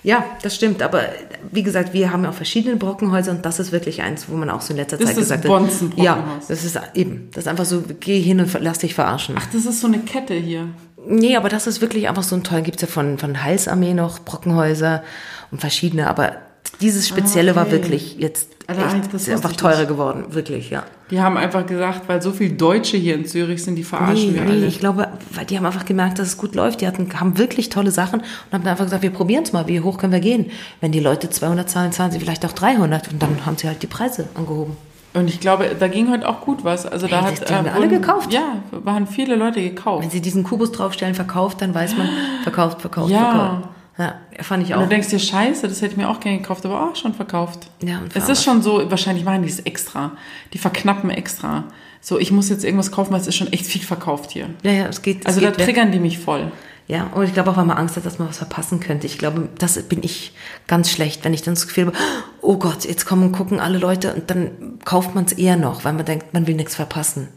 Ja, 0.04 0.24
das 0.42 0.56
stimmt. 0.56 0.82
Aber 0.82 1.04
wie 1.52 1.64
gesagt, 1.64 1.94
wir 1.94 2.12
haben 2.12 2.24
ja 2.24 2.30
auch 2.30 2.36
verschiedene 2.36 2.76
Brockenhäuser 2.76 3.32
und 3.32 3.46
das 3.46 3.60
ist 3.60 3.72
wirklich 3.72 4.02
eins, 4.02 4.30
wo 4.30 4.36
man 4.36 4.50
auch 4.50 4.62
so 4.62 4.72
in 4.74 4.78
letzter 4.78 4.98
Das 4.98 5.08
Zeit 5.08 5.18
ist 5.18 5.30
das 5.30 5.42
gesagt 5.42 5.44
hat. 5.46 5.62
Bonzen-Brockenhaus. 5.62 6.06
Ja, 6.06 6.46
das 6.48 6.64
ist 6.64 6.80
eben. 6.96 7.30
Das 7.34 7.44
ist 7.44 7.48
einfach 7.48 7.66
so, 7.66 7.84
geh 8.00 8.20
hin 8.20 8.40
und 8.40 8.52
lass 8.62 8.80
dich 8.80 8.96
verarschen. 8.96 9.36
Ach, 9.38 9.46
das 9.52 9.66
ist 9.66 9.82
so 9.82 9.88
eine 9.88 10.00
Kette 10.00 10.34
hier. 10.34 10.70
Nee, 11.06 11.36
aber 11.36 11.50
das 11.50 11.68
ist 11.68 11.82
wirklich 11.82 12.08
einfach 12.08 12.24
so 12.24 12.36
ein 12.36 12.44
toll. 12.44 12.62
Gibt's 12.62 12.82
ja 12.82 12.88
von, 12.88 13.18
von 13.18 13.44
Heilsarmee 13.44 13.94
noch, 13.94 14.20
Brockenhäuser 14.20 15.04
und 15.52 15.60
verschiedene. 15.60 16.08
Aber 16.08 16.34
dieses 16.82 17.08
Spezielle 17.08 17.56
war 17.56 17.64
okay. 17.64 17.74
wirklich 17.74 18.18
jetzt 18.18 18.50
Also, 18.68 18.82
echt, 18.82 19.30
einfach 19.30 19.54
teurer 19.54 19.80
nicht. 19.80 19.88
geworden. 19.90 20.26
Wirklich, 20.30 20.70
ja. 20.70 20.84
Die 21.12 21.20
haben 21.20 21.36
einfach 21.38 21.66
gesagt, 21.66 22.08
weil 22.08 22.22
so 22.22 22.32
viele 22.32 22.54
Deutsche 22.54 22.96
hier 22.96 23.16
in 23.16 23.26
Zürich 23.26 23.64
sind, 23.64 23.76
die 23.76 23.84
verarschen 23.84 24.32
Nee, 24.32 24.36
wir 24.36 24.42
nee, 24.46 24.52
alle. 24.52 24.66
ich 24.68 24.80
glaube, 24.80 25.08
weil 25.34 25.46
die 25.46 25.58
haben 25.58 25.66
einfach 25.66 25.86
gemerkt, 25.86 26.20
dass 26.20 26.28
es 26.28 26.38
gut 26.38 26.56
läuft. 26.56 26.82
Die 26.82 26.88
hatten, 26.88 27.10
haben 27.20 27.38
wirklich 27.38 27.70
tolle 27.70 27.92
Sachen 27.92 28.20
und 28.22 28.26
haben 28.54 28.64
dann 28.64 28.68
einfach 28.72 28.86
gesagt, 28.86 29.02
wir 29.04 29.10
probieren 29.10 29.44
es 29.44 29.52
mal. 29.52 29.68
Wie 29.68 29.82
hoch 29.82 29.98
können 29.98 30.14
wir 30.14 30.20
gehen? 30.20 30.52
Wenn 30.82 30.92
die 30.92 31.00
Leute 31.00 31.30
200 31.30 31.70
zahlen, 31.70 31.92
zahlen 31.92 32.12
sie 32.12 32.20
vielleicht 32.20 32.46
auch 32.46 32.54
300. 32.54 33.12
Und 33.12 33.22
dann 33.22 33.46
haben 33.46 33.58
sie 33.58 33.68
halt 33.68 33.82
die 33.82 33.88
Preise 33.88 34.28
angehoben. 34.36 34.78
Und 35.16 35.28
ich 35.28 35.40
glaube, 35.40 35.76
da 35.78 35.88
ging 35.88 36.12
heute 36.12 36.30
auch 36.30 36.42
gut 36.42 36.64
was. 36.64 36.86
Also 36.86 37.08
da 37.08 37.28
Ey, 37.28 37.36
hat, 37.36 37.52
haben 37.52 37.66
wir 37.66 37.74
alle 37.74 37.90
wurden- 37.90 38.02
gekauft. 38.02 38.32
Ja, 38.32 38.62
waren 38.72 39.08
viele 39.08 39.36
Leute 39.36 39.60
gekauft. 39.62 40.04
Wenn 40.04 40.12
sie 40.12 40.22
diesen 40.22 40.44
Kubus 40.44 40.72
draufstellen, 40.72 41.16
verkauft, 41.16 41.62
dann 41.64 41.74
weiß 41.74 41.98
man, 41.98 42.08
verkauft, 42.44 42.80
verkauft, 42.82 43.10
Ja. 43.10 43.32
verkauft. 43.32 43.68
Ja, 44.00 44.16
fand 44.42 44.64
ich 44.64 44.74
Und 44.74 44.80
du 44.80 44.86
auch. 44.86 44.90
denkst 44.90 45.10
dir, 45.10 45.20
scheiße, 45.20 45.68
das 45.68 45.82
hätte 45.82 45.92
ich 45.92 45.98
mir 45.98 46.10
auch 46.10 46.22
gerne 46.22 46.38
gekauft, 46.38 46.66
aber 46.66 46.90
auch 46.90 46.96
schon 46.96 47.14
verkauft. 47.14 47.70
Ja, 47.84 48.00
und 48.00 48.16
es 48.16 48.30
ist 48.30 48.44
schon 48.46 48.62
so, 48.62 48.90
wahrscheinlich 48.90 49.26
machen 49.26 49.44
die 49.44 49.50
es 49.50 49.60
extra. 49.60 50.14
Die 50.54 50.58
verknappen 50.58 51.10
extra. 51.10 51.66
So, 52.00 52.18
ich 52.18 52.32
muss 52.32 52.48
jetzt 52.50 52.64
irgendwas 52.64 52.92
kaufen, 52.94 53.12
weil 53.12 53.20
es 53.20 53.28
ist 53.28 53.36
schon 53.36 53.52
echt 53.52 53.66
viel 53.66 53.82
verkauft 53.82 54.32
hier. 54.32 54.50
Ja, 54.64 54.72
ja, 54.72 54.86
es 54.88 55.02
geht. 55.02 55.20
es 55.22 55.26
Also 55.26 55.42
geht 55.42 55.54
da 55.54 55.58
weg. 55.58 55.66
triggern 55.66 55.92
die 55.92 56.00
mich 56.00 56.18
voll. 56.18 56.50
Ja, 56.88 57.08
und 57.14 57.26
ich 57.26 57.34
glaube 57.34 57.52
auch, 57.52 57.58
weil 57.58 57.66
man 57.66 57.78
Angst 57.78 57.98
hat, 57.98 58.06
dass 58.06 58.18
man 58.20 58.30
was 58.30 58.38
verpassen 58.38 58.80
könnte. 58.80 59.06
Ich 59.06 59.18
glaube, 59.20 59.50
das 59.60 59.80
bin 59.84 60.02
ich 60.02 60.32
ganz 60.66 60.90
schlecht, 60.90 61.24
wenn 61.26 61.34
ich 61.34 61.42
dann 61.44 61.54
das 61.54 61.68
Gefühl 61.68 61.88
habe, 61.88 61.98
oh 62.42 62.58
Gott, 62.58 62.86
jetzt 62.86 63.06
kommen 63.06 63.24
und 63.24 63.32
gucken 63.34 63.60
alle 63.60 63.78
Leute 63.78 64.14
und 64.14 64.32
dann 64.32 64.80
kauft 64.86 65.14
man 65.14 65.26
es 65.26 65.34
eher 65.34 65.56
noch, 65.58 65.84
weil 65.84 65.94
man 65.94 66.06
denkt, 66.06 66.34
man 66.34 66.48
will 66.48 66.56
nichts 66.56 66.76
verpassen. 66.76 67.28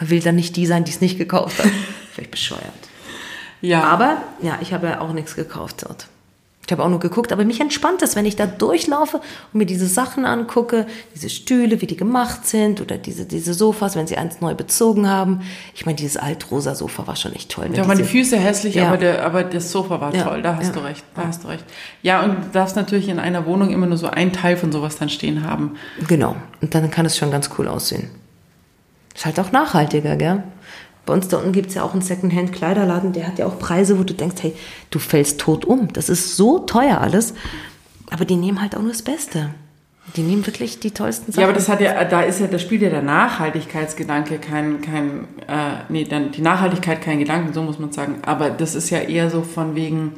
Man 0.00 0.10
will 0.10 0.20
dann 0.20 0.34
nicht 0.34 0.56
die 0.56 0.66
sein, 0.66 0.82
die 0.84 0.90
es 0.90 1.00
nicht 1.02 1.18
gekauft 1.18 1.62
hat. 1.62 1.70
Vielleicht 2.12 2.30
bescheuert. 2.32 2.62
Ja. 3.66 3.84
Aber 3.84 4.18
ja, 4.42 4.58
ich 4.60 4.72
habe 4.72 4.86
ja 4.86 5.00
auch 5.00 5.12
nichts 5.12 5.34
gekauft 5.34 5.84
dort. 5.86 6.06
Ich 6.66 6.72
habe 6.72 6.82
auch 6.82 6.88
nur 6.88 6.98
geguckt, 6.98 7.32
aber 7.32 7.44
mich 7.44 7.60
entspannt 7.60 8.02
es, 8.02 8.16
wenn 8.16 8.26
ich 8.26 8.34
da 8.34 8.44
durchlaufe 8.44 9.18
und 9.18 9.54
mir 9.54 9.66
diese 9.66 9.86
Sachen 9.86 10.24
angucke, 10.24 10.86
diese 11.14 11.30
Stühle, 11.30 11.80
wie 11.80 11.86
die 11.86 11.96
gemacht 11.96 12.44
sind 12.44 12.80
oder 12.80 12.98
diese, 12.98 13.24
diese 13.24 13.54
Sofas, 13.54 13.94
wenn 13.94 14.08
sie 14.08 14.16
eins 14.16 14.40
neu 14.40 14.54
bezogen 14.54 15.08
haben. 15.08 15.42
Ich 15.76 15.86
meine, 15.86 15.94
dieses 15.94 16.16
altrosa 16.16 16.74
Sofa 16.74 17.06
war 17.06 17.14
schon 17.14 17.32
echt 17.34 17.52
toll. 17.52 17.68
Da 17.72 17.86
waren 17.86 17.98
die 17.98 18.02
Füße 18.04 18.36
hässlich, 18.36 18.74
ja. 18.74 18.88
aber, 18.88 18.96
der, 18.96 19.24
aber 19.24 19.44
das 19.44 19.70
Sofa 19.70 20.00
war 20.00 20.12
ja. 20.12 20.24
toll. 20.24 20.42
Da 20.42 20.56
hast 20.56 20.66
ja. 20.66 20.72
du 20.72 20.80
recht. 20.80 21.04
Da 21.14 21.28
hast 21.28 21.44
du 21.44 21.48
recht. 21.48 21.64
Ja, 22.02 22.24
und 22.24 22.30
du 22.30 22.48
darfst 22.52 22.74
natürlich 22.74 23.08
in 23.08 23.20
einer 23.20 23.46
Wohnung 23.46 23.70
immer 23.70 23.86
nur 23.86 23.96
so 23.96 24.08
einen 24.08 24.32
Teil 24.32 24.56
von 24.56 24.72
sowas 24.72 24.98
dann 24.98 25.08
stehen 25.08 25.48
haben. 25.48 25.76
Genau. 26.08 26.34
Und 26.60 26.74
dann 26.74 26.90
kann 26.90 27.06
es 27.06 27.16
schon 27.16 27.30
ganz 27.30 27.48
cool 27.58 27.68
aussehen. 27.68 28.10
Ist 29.14 29.24
halt 29.24 29.38
auch 29.38 29.52
nachhaltiger, 29.52 30.16
gell? 30.16 30.42
Bei 31.06 31.14
uns 31.14 31.28
da 31.28 31.38
unten 31.38 31.52
gibt 31.52 31.68
es 31.68 31.76
ja 31.76 31.84
auch 31.84 31.92
einen 31.92 32.02
Secondhand-Kleiderladen, 32.02 33.12
der 33.12 33.28
hat 33.28 33.38
ja 33.38 33.46
auch 33.46 33.58
Preise, 33.58 33.98
wo 33.98 34.02
du 34.02 34.12
denkst, 34.12 34.42
hey, 34.42 34.54
du 34.90 34.98
fällst 34.98 35.40
tot 35.40 35.64
um. 35.64 35.92
Das 35.92 36.08
ist 36.08 36.36
so 36.36 36.58
teuer 36.58 37.00
alles. 37.00 37.34
Aber 38.10 38.24
die 38.24 38.36
nehmen 38.36 38.60
halt 38.60 38.76
auch 38.76 38.82
nur 38.82 38.90
das 38.90 39.02
Beste. 39.02 39.50
Die 40.16 40.22
nehmen 40.22 40.46
wirklich 40.46 40.78
die 40.80 40.92
tollsten 40.92 41.32
Sachen. 41.32 41.40
Ja, 41.40 41.46
aber 41.46 41.54
das 41.54 41.68
hat 41.68 41.80
ja, 41.80 42.04
da 42.04 42.22
ist 42.22 42.40
ja, 42.40 42.46
da 42.46 42.58
spielt 42.58 42.82
ja 42.82 42.90
der 42.90 43.02
Nachhaltigkeitsgedanke 43.02 44.38
kein, 44.38 44.80
kein, 44.80 45.26
äh, 45.48 45.82
nee, 45.88 46.04
dann 46.04 46.30
die 46.32 46.42
Nachhaltigkeit 46.42 47.02
kein 47.02 47.18
Gedanken, 47.18 47.52
so 47.52 47.62
muss 47.62 47.78
man 47.78 47.92
sagen. 47.92 48.16
Aber 48.24 48.50
das 48.50 48.74
ist 48.74 48.90
ja 48.90 48.98
eher 48.98 49.30
so 49.30 49.42
von 49.42 49.74
wegen 49.74 50.12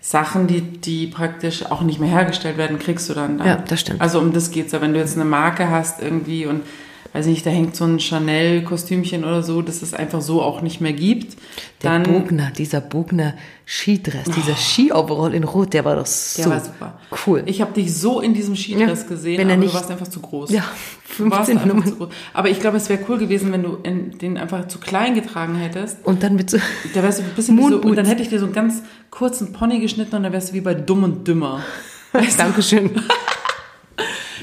Sachen, 0.00 0.48
die, 0.48 0.60
die 0.60 1.06
praktisch 1.06 1.66
auch 1.66 1.82
nicht 1.82 2.00
mehr 2.00 2.08
hergestellt 2.08 2.56
werden, 2.56 2.78
kriegst 2.78 3.08
du 3.08 3.14
dann. 3.14 3.38
dann. 3.38 3.46
Ja, 3.46 3.56
das 3.56 3.80
stimmt. 3.80 4.00
Also 4.00 4.18
um 4.18 4.32
das 4.32 4.50
geht's 4.50 4.72
ja. 4.72 4.80
Wenn 4.80 4.92
du 4.92 4.98
jetzt 4.98 5.16
eine 5.16 5.24
Marke 5.24 5.70
hast 5.70 6.02
irgendwie 6.02 6.46
und 6.46 6.62
weiß 7.12 7.26
nicht, 7.26 7.44
da 7.44 7.50
hängt 7.50 7.76
so 7.76 7.84
ein 7.84 8.00
Chanel-Kostümchen 8.00 9.24
oder 9.24 9.42
so, 9.42 9.60
das 9.60 9.82
es 9.82 9.92
einfach 9.92 10.22
so 10.22 10.40
auch 10.40 10.62
nicht 10.62 10.80
mehr 10.80 10.92
gibt. 10.92 11.36
Der 11.82 11.90
dann, 11.90 12.02
Bogner, 12.04 12.50
dieser 12.56 12.80
Bogner 12.80 13.34
Skidress, 13.66 14.28
oh. 14.28 14.32
dieser 14.32 14.56
Ski-Overall 14.56 15.34
in 15.34 15.44
Rot, 15.44 15.74
der 15.74 15.84
war 15.84 15.96
doch 15.96 16.06
so 16.06 16.42
der 16.42 16.50
war 16.50 16.60
super. 16.60 17.00
cool. 17.26 17.42
Ich 17.46 17.60
habe 17.60 17.72
dich 17.72 17.94
so 17.94 18.20
in 18.20 18.34
diesem 18.34 18.56
Skidress 18.56 19.02
ja, 19.02 19.08
gesehen, 19.08 19.38
wenn 19.38 19.48
er 19.48 19.54
aber 19.54 19.62
nicht, 19.62 19.74
du 19.74 19.78
warst 19.78 19.90
einfach 19.90 20.08
zu 20.08 20.20
groß. 20.20 20.50
Ja, 20.50 20.64
15 21.04 21.66
Nummern. 21.66 21.86
Zu 21.86 21.96
groß. 21.96 22.08
Aber 22.32 22.48
ich 22.48 22.60
glaube, 22.60 22.78
es 22.78 22.88
wäre 22.88 23.00
cool 23.08 23.18
gewesen, 23.18 23.52
wenn 23.52 23.62
du 23.62 23.76
den 23.76 24.38
einfach 24.38 24.68
zu 24.68 24.78
klein 24.78 25.14
getragen 25.14 25.56
hättest. 25.56 25.98
Und 26.04 26.22
dann 26.22 26.36
mit 26.36 26.50
so 26.50 26.58
da 26.94 27.02
wärst 27.02 27.20
du 27.20 27.24
ein 27.24 27.30
bisschen 27.34 27.58
so, 27.58 27.76
und 27.76 27.96
dann 27.96 28.06
hätte 28.06 28.22
ich 28.22 28.28
dir 28.28 28.38
so 28.38 28.46
einen 28.46 28.54
ganz 28.54 28.82
kurzen 29.10 29.52
Pony 29.52 29.80
geschnitten 29.80 30.16
und 30.16 30.22
dann 30.22 30.32
wärst 30.32 30.50
du 30.50 30.54
wie 30.54 30.60
bei 30.60 30.74
Dumm 30.74 31.04
und 31.04 31.28
Dümmer. 31.28 31.62
Weißt 32.12 32.38
Dankeschön. 32.38 32.90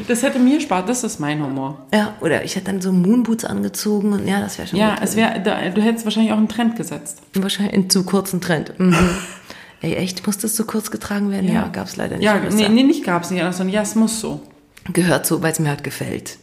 Das 0.07 0.23
hätte 0.23 0.39
mir 0.39 0.59
Spaß, 0.61 0.85
das 0.85 1.03
ist 1.03 1.19
mein 1.19 1.43
Humor. 1.43 1.85
Ja, 1.93 2.15
oder 2.21 2.43
ich 2.43 2.55
hätte 2.55 2.67
dann 2.67 2.81
so 2.81 2.91
Moonboots 2.91 3.45
angezogen 3.45 4.13
und 4.13 4.27
ja, 4.27 4.39
das 4.39 4.57
wäre 4.57 4.67
schon 4.67 4.79
Ja, 4.79 4.95
es 5.01 5.15
wäre, 5.15 5.39
du 5.41 5.81
hättest 5.81 6.05
wahrscheinlich 6.05 6.31
auch 6.31 6.37
einen 6.37 6.49
Trend 6.49 6.75
gesetzt. 6.75 7.21
Wahrscheinlich 7.33 7.73
einen 7.73 7.89
zu 7.89 8.03
kurzen 8.03 8.41
Trend. 8.41 8.73
Mhm. 8.79 8.95
Ey, 9.81 9.95
echt, 9.95 10.25
muss 10.27 10.37
das 10.37 10.55
so 10.55 10.65
kurz 10.65 10.91
getragen 10.91 11.31
werden? 11.31 11.47
Ja, 11.47 11.53
ja 11.53 11.67
gab 11.67 11.87
es 11.87 11.95
leider 11.95 12.17
nicht. 12.17 12.25
Ja, 12.25 12.37
nee, 12.37 12.67
nee, 12.67 12.83
nicht 12.83 13.05
gab 13.05 13.23
es 13.23 13.31
nicht, 13.31 13.41
sondern 13.41 13.69
ja, 13.69 13.81
es 13.81 13.95
muss 13.95 14.19
so. 14.19 14.41
Gehört 14.91 15.25
so, 15.25 15.41
weil 15.41 15.53
es 15.53 15.59
mir 15.59 15.69
halt 15.69 15.83
gefällt. 15.83 16.37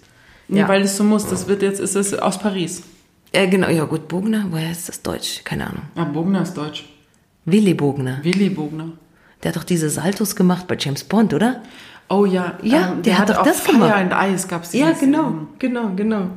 Nee, 0.49 0.61
ja. 0.61 0.69
weil 0.69 0.83
es 0.83 0.97
so 0.97 1.05
muss. 1.05 1.27
Das 1.27 1.47
wird 1.47 1.62
jetzt, 1.62 1.81
ist 1.81 1.97
es 1.97 2.14
aus 2.14 2.38
Paris. 2.38 2.83
Ja, 3.35 3.45
genau, 3.47 3.69
ja 3.69 3.85
gut, 3.85 4.09
Bogner, 4.09 4.47
woher 4.51 4.71
ist 4.71 4.88
das 4.88 5.03
Deutsch? 5.03 5.42
Keine 5.45 5.66
Ahnung. 5.66 5.83
Ah, 5.95 6.05
Bogner 6.05 6.42
ist 6.42 6.55
Deutsch. 6.55 6.87
Willy 7.45 7.75
Bogner. 7.75 8.21
Willy 8.23 8.49
Bogner. 8.49 8.92
Der 9.42 9.51
hat 9.51 9.57
doch 9.57 9.64
diese 9.64 9.90
Saltos 9.90 10.35
gemacht 10.37 10.66
bei 10.66 10.77
James 10.79 11.05
Bond, 11.05 11.35
oder? 11.35 11.62
Oh 12.09 12.25
ja, 12.25 12.55
ja, 12.62 12.92
ähm, 12.92 13.03
der, 13.03 13.14
der 13.14 13.19
hat 13.19 13.31
doch 13.31 13.42
das 13.42 13.64
gemacht. 13.64 13.90
Fire 13.90 13.97
and 13.97 14.35
Ice 14.35 14.47
gab 14.47 14.62
es. 14.62 14.73
Ja, 14.73 14.92
genau, 14.92 15.33
genau, 15.59 15.90
genau. 15.97 16.29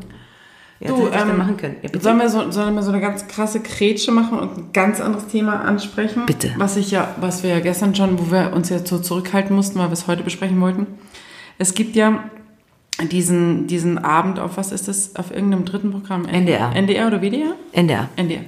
Ja, 0.80 0.90
du, 0.90 1.10
ähm, 1.12 1.38
machen 1.38 1.58
können. 1.58 1.76
Ja, 1.82 1.90
sollen, 2.00 2.20
wir 2.20 2.30
so, 2.30 2.52
sollen 2.52 2.74
wir 2.74 2.82
so 2.84 2.92
eine 2.92 3.02
ganz 3.02 3.28
krasse 3.28 3.60
Krätsche 3.60 4.12
machen 4.12 4.40
und 4.40 4.58
ein 4.58 4.70
ganz 4.72 5.02
anderes 5.02 5.28
Thema 5.28 5.62
ansprechen? 5.62 6.26
Bitte. 6.26 6.54
Was 6.58 6.78
ich 6.78 6.92
ja, 6.92 7.16
was 7.20 7.44
wir 7.44 7.50
ja 7.50 7.60
gestern 7.60 7.94
schon, 7.96 8.18
wo 8.18 8.32
wir 8.32 8.54
uns 8.54 8.70
jetzt 8.70 8.88
so 8.88 8.98
zurückhalten 8.98 9.56
mussten, 9.56 9.78
weil 9.78 9.90
wir 9.90 9.94
es 9.94 10.08
heute 10.08 10.24
besprechen 10.24 10.60
wollten. 10.62 10.88
Es 11.58 11.74
gibt 11.74 11.98
ja 11.98 12.24
diesen, 13.12 13.68
diesen 13.68 13.98
Abend 13.98 14.40
auf, 14.40 14.56
was 14.56 14.72
ist 14.72 14.88
das, 14.88 15.18
auf 15.18 15.32
irgendeinem 15.32 15.66
dritten 15.66 15.92
Programm? 15.92 16.26
NDR. 16.26 16.74
NDR 16.74 17.08
oder 17.08 17.22
WDR? 17.22 17.56
NDR. 17.74 18.08
NDR. 18.16 18.42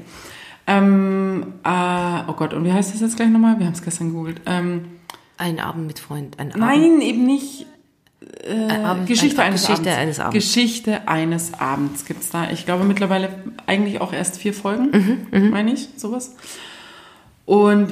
Ähm, 0.68 1.54
äh, 1.66 2.30
oh 2.30 2.34
Gott, 2.34 2.54
und 2.54 2.64
wie 2.64 2.72
heißt 2.72 2.94
das 2.94 3.02
jetzt 3.02 3.18
gleich 3.18 3.30
nochmal? 3.30 3.60
Wir 3.60 3.66
haben 3.66 3.74
es 3.74 3.82
gestern 3.82 4.08
gegoogelt. 4.10 4.42
Ähm, 4.46 4.86
ein 5.42 5.60
Abend 5.60 5.88
mit 5.88 6.00
Freund. 6.00 6.40
Ein 6.40 6.52
Abend. 6.52 6.64
Nein, 6.64 7.02
eben 7.02 7.26
nicht. 7.26 7.66
Äh, 8.44 8.72
Abend, 8.72 9.08
Geschichte, 9.08 9.42
eines, 9.42 9.62
Geschichte 9.62 9.90
Abends. 9.90 10.00
eines 10.00 10.20
Abends. 10.20 10.34
Geschichte 10.36 11.08
eines 11.08 11.54
Abends 11.56 12.06
gibt 12.06 12.22
es 12.22 12.30
da. 12.30 12.50
Ich 12.52 12.66
glaube 12.66 12.84
mittlerweile 12.84 13.30
eigentlich 13.66 14.00
auch 14.00 14.14
erst 14.14 14.38
vier 14.38 14.54
Folgen, 14.54 14.92
mhm, 15.32 15.40
mhm, 15.40 15.50
meine 15.50 15.74
ich, 15.74 15.90
sowas. 15.98 16.36
Und 17.46 17.90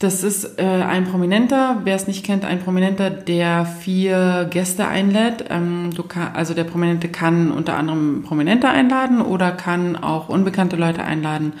das 0.00 0.24
ist 0.24 0.58
äh, 0.58 0.64
ein 0.64 1.04
Prominenter, 1.04 1.82
wer 1.84 1.94
es 1.94 2.06
nicht 2.06 2.24
kennt, 2.24 2.44
ein 2.44 2.60
Prominenter, 2.60 3.10
der 3.10 3.66
vier 3.66 4.48
Gäste 4.50 4.88
einlädt. 4.88 5.44
Ähm, 5.50 5.90
kann, 6.08 6.34
also 6.34 6.54
der 6.54 6.64
Prominente 6.64 7.08
kann 7.08 7.52
unter 7.52 7.76
anderem 7.76 8.22
Prominente 8.22 8.68
einladen 8.68 9.20
oder 9.20 9.52
kann 9.52 9.96
auch 9.96 10.28
unbekannte 10.28 10.76
Leute 10.76 11.04
einladen 11.04 11.52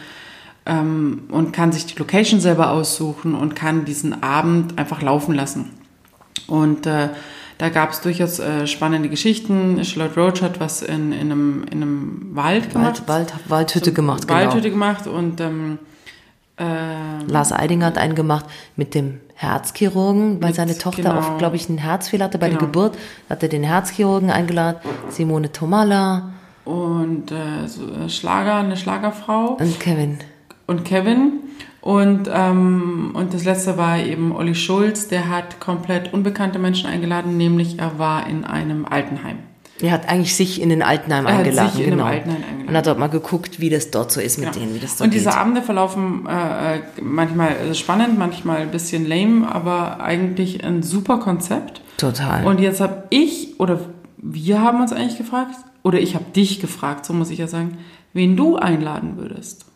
ähm, 0.66 1.24
und 1.30 1.52
kann 1.52 1.72
sich 1.72 1.86
die 1.86 1.98
Location 1.98 2.40
selber 2.40 2.70
aussuchen 2.70 3.34
und 3.34 3.54
kann 3.54 3.84
diesen 3.84 4.22
Abend 4.22 4.78
einfach 4.78 5.00
laufen 5.02 5.34
lassen. 5.34 5.70
Und 6.46 6.86
äh, 6.86 7.08
da 7.58 7.68
gab 7.70 7.92
es 7.92 8.00
durchaus 8.02 8.38
äh, 8.38 8.66
spannende 8.66 9.08
Geschichten. 9.08 9.82
Charlotte 9.84 10.20
Roach 10.20 10.42
hat 10.42 10.60
was 10.60 10.82
in, 10.82 11.12
in, 11.12 11.32
einem, 11.32 11.64
in 11.70 11.82
einem 11.82 12.30
Wald 12.32 12.72
gemacht. 12.72 13.02
Wald, 13.06 13.32
Wald, 13.32 13.50
Waldhütte 13.50 13.90
so, 13.90 13.94
gemacht, 13.94 14.28
genau. 14.28 14.40
Waldhütte 14.40 14.70
gemacht 14.70 15.06
und 15.06 15.40
ähm, 15.40 15.78
äh, 16.58 16.64
Lars 17.26 17.52
Eidinger 17.52 17.86
hat 17.86 17.98
einen 17.98 18.14
gemacht 18.14 18.46
mit 18.76 18.94
dem 18.94 19.20
Herzchirurgen, 19.34 20.40
weil 20.40 20.48
mit, 20.48 20.56
seine 20.56 20.76
Tochter 20.76 21.02
genau. 21.02 21.18
auch, 21.18 21.38
glaube 21.38 21.56
ich, 21.56 21.68
einen 21.68 21.78
Herzfehler 21.78 22.26
hatte 22.26 22.38
bei 22.38 22.48
genau. 22.48 22.60
der 22.60 22.68
Geburt. 22.68 22.98
Hat 23.28 23.42
er 23.42 23.48
den 23.48 23.62
Herzchirurgen 23.62 24.30
eingeladen, 24.30 24.80
Simone 25.10 25.52
Tomala. 25.52 26.30
Und 26.64 27.30
äh, 27.30 27.66
so, 27.66 27.86
äh, 27.92 28.08
Schlager, 28.08 28.56
eine 28.56 28.76
Schlagerfrau. 28.76 29.56
Und 29.60 29.78
Kevin 29.78 30.18
und 30.66 30.84
Kevin. 30.84 31.40
Und, 31.80 32.28
ähm, 32.32 33.12
und 33.14 33.32
das 33.32 33.44
letzte 33.44 33.76
war 33.76 33.98
eben 33.98 34.34
Olli 34.34 34.56
Schulz, 34.56 35.06
der 35.06 35.28
hat 35.28 35.60
komplett 35.60 36.12
unbekannte 36.12 36.58
Menschen 36.58 36.90
eingeladen, 36.90 37.36
nämlich 37.36 37.78
er 37.78 37.98
war 37.98 38.26
in 38.26 38.44
einem 38.44 38.84
Altenheim. 38.84 39.38
Er 39.80 39.92
hat 39.92 40.08
eigentlich 40.08 40.34
sich 40.34 40.60
in 40.60 40.70
den 40.70 40.82
Altenheim 40.82 41.26
er 41.26 41.36
eingeladen. 41.36 41.68
Hat 41.68 41.76
sich 41.76 41.84
in 41.84 41.90
genau. 41.90 42.04
Altenheim 42.04 42.42
eingeladen. 42.42 42.68
Und 42.68 42.76
hat 42.76 42.86
dort 42.86 42.98
mal 42.98 43.08
geguckt, 43.08 43.60
wie 43.60 43.68
das 43.68 43.90
dort 43.90 44.10
so 44.10 44.20
ist 44.20 44.38
mit 44.38 44.46
ja. 44.46 44.52
denen, 44.52 44.74
wie 44.74 44.78
das 44.78 44.96
dort 44.96 45.06
Und 45.06 45.14
diese 45.14 45.26
geht. 45.26 45.38
Abende 45.38 45.62
verlaufen 45.62 46.26
äh, 46.26 46.80
manchmal 47.00 47.74
spannend, 47.74 48.18
manchmal 48.18 48.62
ein 48.62 48.70
bisschen 48.70 49.06
lame, 49.06 49.46
aber 49.54 50.00
eigentlich 50.00 50.64
ein 50.64 50.82
super 50.82 51.18
Konzept. 51.18 51.82
Total. 51.98 52.44
Und 52.46 52.58
jetzt 52.58 52.80
habe 52.80 53.04
ich, 53.10 53.60
oder 53.60 53.78
wir 54.16 54.60
haben 54.60 54.80
uns 54.80 54.92
eigentlich 54.92 55.18
gefragt, 55.18 55.56
oder 55.82 56.00
ich 56.00 56.14
habe 56.14 56.24
dich 56.34 56.60
gefragt, 56.60 57.04
so 57.04 57.12
muss 57.12 57.30
ich 57.30 57.38
ja 57.38 57.46
sagen, 57.46 57.78
wen 58.12 58.36
du 58.36 58.56
einladen 58.56 59.18
würdest. 59.18 59.66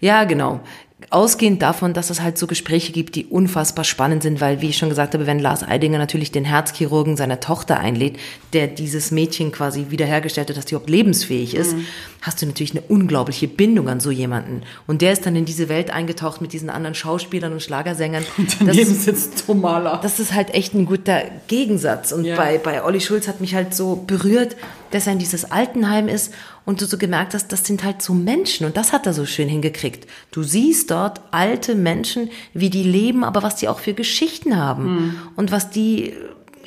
Ja, 0.00 0.24
genau 0.24 0.60
ausgehend 1.08 1.62
davon, 1.62 1.94
dass 1.94 2.10
es 2.10 2.20
halt 2.20 2.36
so 2.36 2.46
Gespräche 2.46 2.92
gibt, 2.92 3.14
die 3.14 3.26
unfassbar 3.26 3.84
spannend 3.84 4.22
sind, 4.22 4.40
weil, 4.40 4.60
wie 4.60 4.68
ich 4.68 4.76
schon 4.76 4.90
gesagt 4.90 5.14
habe, 5.14 5.26
wenn 5.26 5.38
Lars 5.38 5.66
Eidinger 5.66 5.98
natürlich 5.98 6.30
den 6.30 6.44
Herzchirurgen 6.44 7.16
seiner 7.16 7.40
Tochter 7.40 7.80
einlädt, 7.80 8.18
der 8.52 8.66
dieses 8.66 9.10
Mädchen 9.10 9.50
quasi 9.50 9.86
wiederhergestellt 9.88 10.50
hat, 10.50 10.56
dass 10.56 10.66
die 10.66 10.74
überhaupt 10.74 10.90
lebensfähig 10.90 11.54
ist, 11.54 11.74
mhm. 11.74 11.86
hast 12.20 12.42
du 12.42 12.46
natürlich 12.46 12.72
eine 12.72 12.82
unglaubliche 12.82 13.48
Bindung 13.48 13.88
an 13.88 14.00
so 14.00 14.10
jemanden. 14.10 14.62
Und 14.86 15.00
der 15.00 15.12
ist 15.12 15.24
dann 15.24 15.36
in 15.36 15.46
diese 15.46 15.68
Welt 15.68 15.90
eingetaucht 15.90 16.40
mit 16.40 16.52
diesen 16.52 16.68
anderen 16.68 16.94
Schauspielern 16.94 17.52
und 17.52 17.62
Schlagersängern. 17.62 18.24
Und 18.36 18.56
daneben 18.60 18.94
das, 18.94 19.04
sitzt 19.04 19.46
Tomala. 19.46 19.98
Das 19.98 20.18
ist 20.18 20.34
halt 20.34 20.54
echt 20.54 20.74
ein 20.74 20.86
guter 20.86 21.22
Gegensatz. 21.46 22.12
Und 22.12 22.24
ja. 22.24 22.36
bei, 22.36 22.58
bei 22.58 22.84
Olli 22.84 23.00
Schulz 23.00 23.28
hat 23.28 23.40
mich 23.40 23.54
halt 23.54 23.74
so 23.74 23.96
berührt, 24.06 24.56
dass 24.90 25.06
er 25.06 25.14
in 25.14 25.18
dieses 25.18 25.50
Altenheim 25.50 26.08
ist 26.08 26.32
und 26.64 26.80
du 26.80 26.86
so 26.86 26.98
gemerkt 26.98 27.34
hast, 27.34 27.48
das 27.52 27.64
sind 27.64 27.84
halt 27.84 28.02
so 28.02 28.14
Menschen 28.14 28.66
und 28.66 28.76
das 28.76 28.92
hat 28.92 29.06
er 29.06 29.12
so 29.12 29.26
schön 29.26 29.48
hingekriegt. 29.48 30.08
Du 30.30 30.42
siehst 30.42 30.90
dort 30.90 31.20
alte 31.30 31.74
Menschen, 31.74 32.30
wie 32.54 32.70
die 32.70 32.82
leben, 32.82 33.24
aber 33.24 33.42
was 33.42 33.56
die 33.56 33.68
auch 33.68 33.78
für 33.78 33.94
Geschichten 33.94 34.56
haben 34.56 34.84
mhm. 34.84 35.14
und 35.36 35.52
was 35.52 35.70
die 35.70 36.14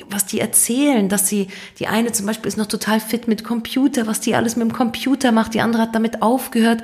was 0.08 0.26
die 0.26 0.40
erzählen, 0.40 1.08
dass 1.08 1.28
sie, 1.28 1.48
die 1.78 1.86
eine 1.86 2.12
zum 2.12 2.26
Beispiel 2.26 2.48
ist 2.48 2.58
noch 2.58 2.66
total 2.66 3.00
fit 3.00 3.28
mit 3.28 3.44
Computer, 3.44 4.06
was 4.06 4.20
die 4.20 4.34
alles 4.34 4.56
mit 4.56 4.68
dem 4.68 4.72
Computer 4.72 5.32
macht, 5.32 5.54
die 5.54 5.60
andere 5.60 5.82
hat 5.82 5.94
damit 5.94 6.22
aufgehört. 6.22 6.82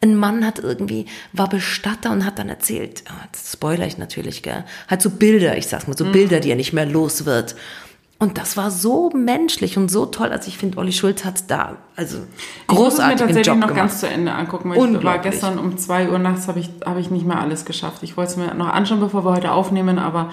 Ein 0.00 0.16
Mann 0.16 0.44
hat 0.44 0.58
irgendwie, 0.58 1.06
war 1.32 1.48
Bestatter 1.48 2.10
und 2.10 2.24
hat 2.24 2.38
dann 2.38 2.48
erzählt, 2.48 3.04
oh, 3.08 3.26
spoiler 3.36 3.86
ich 3.86 3.98
natürlich, 3.98 4.42
gell, 4.42 4.64
hat 4.88 5.00
so 5.00 5.10
Bilder, 5.10 5.56
ich 5.56 5.68
sag's 5.68 5.86
mal, 5.86 5.96
so 5.96 6.04
mhm. 6.06 6.12
Bilder, 6.12 6.40
die 6.40 6.50
er 6.50 6.56
nicht 6.56 6.72
mehr 6.72 6.86
los 6.86 7.24
wird. 7.24 7.54
Und 8.22 8.38
das 8.38 8.56
war 8.56 8.70
so 8.70 9.10
menschlich 9.10 9.76
und 9.76 9.90
so 9.90 10.06
toll. 10.06 10.28
Also 10.28 10.46
ich 10.46 10.56
finde, 10.56 10.78
Olli 10.78 10.92
Schulz 10.92 11.24
hat 11.24 11.50
da 11.50 11.78
also 11.96 12.18
großartig 12.68 12.68
ich 12.68 12.78
muss 12.78 13.00
mir 13.00 13.16
tatsächlich 13.16 13.46
noch 13.48 13.66
gemacht. 13.66 13.74
ganz 13.74 13.98
zu 13.98 14.08
Ende 14.08 14.32
angucken. 14.32 14.70
Weil 14.70 14.94
ich 14.94 15.02
war 15.02 15.18
gestern 15.18 15.58
um 15.58 15.76
zwei 15.76 16.08
Uhr 16.08 16.20
nachts 16.20 16.46
habe 16.46 16.60
ich 16.60 16.70
habe 16.86 17.00
ich 17.00 17.10
nicht 17.10 17.26
mehr 17.26 17.40
alles 17.40 17.64
geschafft. 17.64 18.04
Ich 18.04 18.16
wollte 18.16 18.30
es 18.30 18.36
mir 18.36 18.54
noch 18.54 18.68
anschauen, 18.68 19.00
bevor 19.00 19.24
wir 19.24 19.32
heute 19.32 19.50
aufnehmen, 19.50 19.98
aber 19.98 20.30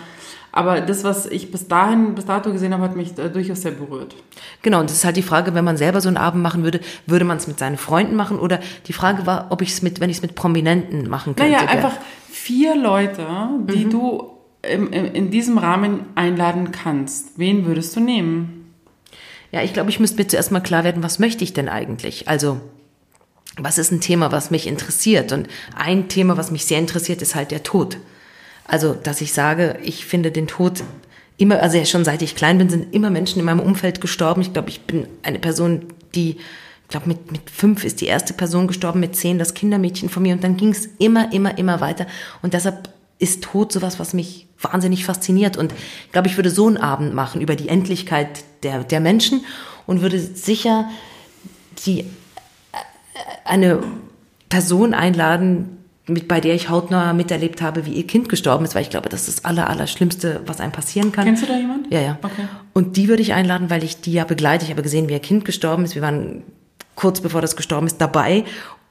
aber 0.52 0.82
das, 0.82 1.04
was 1.04 1.26
ich 1.26 1.50
bis 1.50 1.68
dahin, 1.68 2.14
bis 2.14 2.26
dato 2.26 2.52
gesehen 2.52 2.74
habe, 2.74 2.84
hat 2.84 2.96
mich 2.96 3.18
äh, 3.18 3.28
durchaus 3.30 3.64
sehr 3.64 3.72
berührt. 3.72 4.16
Genau, 4.62 4.82
und 4.82 4.92
das 4.92 4.98
ist 4.98 5.06
halt 5.06 5.18
die 5.18 5.24
Frage, 5.24 5.56
wenn 5.56 5.66
man 5.66 5.78
selber 5.78 6.00
so 6.00 6.10
einen 6.10 6.18
Abend 6.18 6.44
machen 6.44 6.64
würde, 6.64 6.82
würde 7.08 7.26
man 7.26 7.38
es 7.38 7.48
mit 7.48 7.58
seinen 7.58 7.78
Freunden 7.78 8.16
machen? 8.16 8.38
Oder 8.38 8.60
die 8.86 8.94
Frage 8.94 9.26
war, 9.26 9.48
ob 9.50 9.64
ich 9.64 9.70
es 9.70 9.82
mit, 9.82 10.00
wenn 10.00 10.12
ich 10.12 10.18
es 10.18 10.22
mit 10.22 10.36
Prominenten 10.36 11.10
machen 11.10 11.36
könnte. 11.36 11.52
Naja, 11.52 11.68
einfach 11.68 11.94
vier 12.30 12.76
Leute, 12.76 13.26
die 13.68 13.86
mhm. 13.86 13.90
du 13.90 14.39
in 14.62 15.32
diesem 15.32 15.58
Rahmen 15.58 16.02
einladen 16.16 16.72
kannst, 16.72 17.38
wen 17.38 17.66
würdest 17.66 17.96
du 17.96 18.00
nehmen? 18.00 18.74
Ja, 19.52 19.64
ich 19.64 19.74
glaube, 19.74 19.90
ich 19.90 20.00
müsste 20.00 20.18
mir 20.18 20.28
zuerst 20.28 20.52
mal 20.52 20.60
klar 20.60 20.84
werden, 20.84 21.02
was 21.02 21.20
möchte 21.20 21.44
ich 21.44 21.54
denn 21.54 21.70
eigentlich? 21.70 22.28
Also, 22.28 22.60
was 23.58 23.78
ist 23.78 23.92
ein 23.92 24.02
Thema, 24.02 24.32
was 24.32 24.52
mich 24.52 24.68
interessiert? 24.68 25.32
Und 25.32 25.48
ein 25.76 26.08
Thema, 26.08 26.38
was 26.38 26.52
mich 26.52 26.66
sehr 26.66 26.80
interessiert, 26.80 27.22
ist 27.22 27.36
halt 27.36 27.52
der 27.52 27.64
Tod. 27.64 27.98
Also, 28.66 28.94
dass 28.94 29.22
ich 29.22 29.34
sage, 29.34 29.80
ich 29.82 30.06
finde 30.06 30.32
den 30.32 30.48
Tod 30.48 30.84
immer, 31.38 31.62
also 31.62 31.78
ja, 31.78 31.86
schon 31.86 32.06
seit 32.06 32.22
ich 32.22 32.36
klein 32.36 32.58
bin, 32.58 32.70
sind 32.70 32.94
immer 32.94 33.10
Menschen 33.10 33.40
in 33.40 33.46
meinem 33.46 33.62
Umfeld 33.62 34.02
gestorben. 34.02 34.42
Ich 34.42 34.54
glaube, 34.54 34.70
ich 34.70 34.82
bin 34.82 35.08
eine 35.24 35.40
Person, 35.40 35.86
die, 36.14 36.32
ich 36.32 36.90
glaube, 36.90 37.08
mit, 37.08 37.32
mit 37.32 37.50
fünf 37.50 37.84
ist 37.84 38.02
die 38.02 38.08
erste 38.08 38.34
Person 38.34 38.68
gestorben, 38.68 39.00
mit 39.00 39.16
zehn 39.16 39.40
das 39.40 39.54
Kindermädchen 39.54 40.10
von 40.10 40.22
mir 40.22 40.36
und 40.36 40.44
dann 40.44 40.58
ging 40.58 40.70
es 40.70 40.90
immer, 41.00 41.32
immer, 41.34 41.58
immer 41.58 41.82
weiter. 41.82 42.06
Und 42.42 42.54
deshalb 42.54 42.90
ist 43.20 43.44
Tod 43.44 43.72
sowas, 43.72 44.00
was 44.00 44.14
mich 44.14 44.48
wahnsinnig 44.62 45.06
fasziniert. 45.06 45.58
Und 45.58 45.74
ich 46.06 46.12
glaube, 46.12 46.28
ich 46.28 46.38
würde 46.38 46.50
so 46.50 46.68
einen 46.68 46.78
Abend 46.78 47.14
machen 47.14 47.42
über 47.42 47.56
die 47.56 47.70
Endlichkeit 47.70 48.44
der, 48.64 48.84
der 48.84 49.00
Menschen 49.00 49.46
und 49.86 50.02
würde 50.02 50.20
sicher 50.20 50.90
die, 51.86 52.00
äh, 52.00 52.06
eine 53.46 53.84
Person 54.48 54.94
einladen, 54.94 55.78
mit, 56.08 56.28
bei 56.28 56.42
der 56.42 56.56
ich 56.56 56.70
hautnah 56.70 57.14
miterlebt 57.14 57.62
habe, 57.62 57.86
wie 57.86 57.94
ihr 57.94 58.08
Kind 58.08 58.30
gestorben 58.30 58.66
ist, 58.66 58.74
weil 58.74 58.82
ich 58.82 58.90
glaube, 58.90 59.10
das 59.10 59.28
ist 59.28 59.40
das 59.40 59.46
aller, 59.46 59.70
aller 59.70 59.86
Schlimmste, 59.86 60.42
was 60.48 60.60
einem 60.60 60.72
passieren 60.72 61.12
kann. 61.12 61.26
Kennst 61.26 61.44
du 61.44 61.48
da 61.48 61.58
jemand? 61.58 61.92
Ja, 61.92 62.02
ja. 62.02 62.18
Okay. 62.22 62.48
Und 62.74 62.98
die 62.98 63.08
würde 63.08 63.22
ich 63.22 63.34
einladen, 63.34 63.70
weil 63.70 63.84
ich 63.84 64.02
die 64.02 64.14
ja 64.14 64.24
begleite. 64.24 64.66
Ich 64.66 64.72
habe 64.72 64.82
gesehen, 64.82 65.08
wie 65.08 65.14
ihr 65.14 65.20
Kind 65.20 65.46
gestorben 65.46 65.86
ist. 65.86 65.94
Wir 65.94 66.02
waren 66.02 66.44
kurz 66.96 67.22
bevor 67.22 67.42
das 67.42 67.56
gestorben 67.56 67.86
ist 67.86 68.00
dabei. 68.00 68.44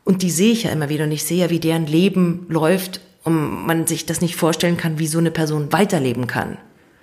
Und 0.04 0.22
die 0.22 0.30
sehe 0.30 0.52
ich 0.52 0.62
ja 0.62 0.70
immer 0.70 0.88
wieder. 0.88 1.04
Und 1.04 1.12
ich 1.12 1.24
sehe 1.24 1.38
ja, 1.38 1.50
wie 1.50 1.58
deren 1.58 1.86
Leben 1.86 2.46
läuft 2.48 3.00
und 3.28 3.66
man 3.66 3.86
sich 3.86 4.06
das 4.06 4.20
nicht 4.20 4.36
vorstellen 4.36 4.76
kann, 4.76 4.98
wie 4.98 5.06
so 5.06 5.18
eine 5.18 5.30
Person 5.30 5.72
weiterleben 5.72 6.26
kann. 6.26 6.58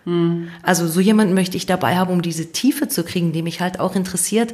Hm. 0.06 0.50
Also 0.62 0.88
so 0.88 1.00
jemanden 1.00 1.34
möchte 1.34 1.58
ich 1.58 1.66
dabei 1.66 1.96
haben, 1.96 2.12
um 2.12 2.22
diese 2.22 2.52
Tiefe 2.52 2.88
zu 2.88 3.04
kriegen, 3.04 3.32
die 3.32 3.42
mich 3.42 3.62
halt 3.62 3.80
auch 3.80 3.96
interessiert, 3.96 4.54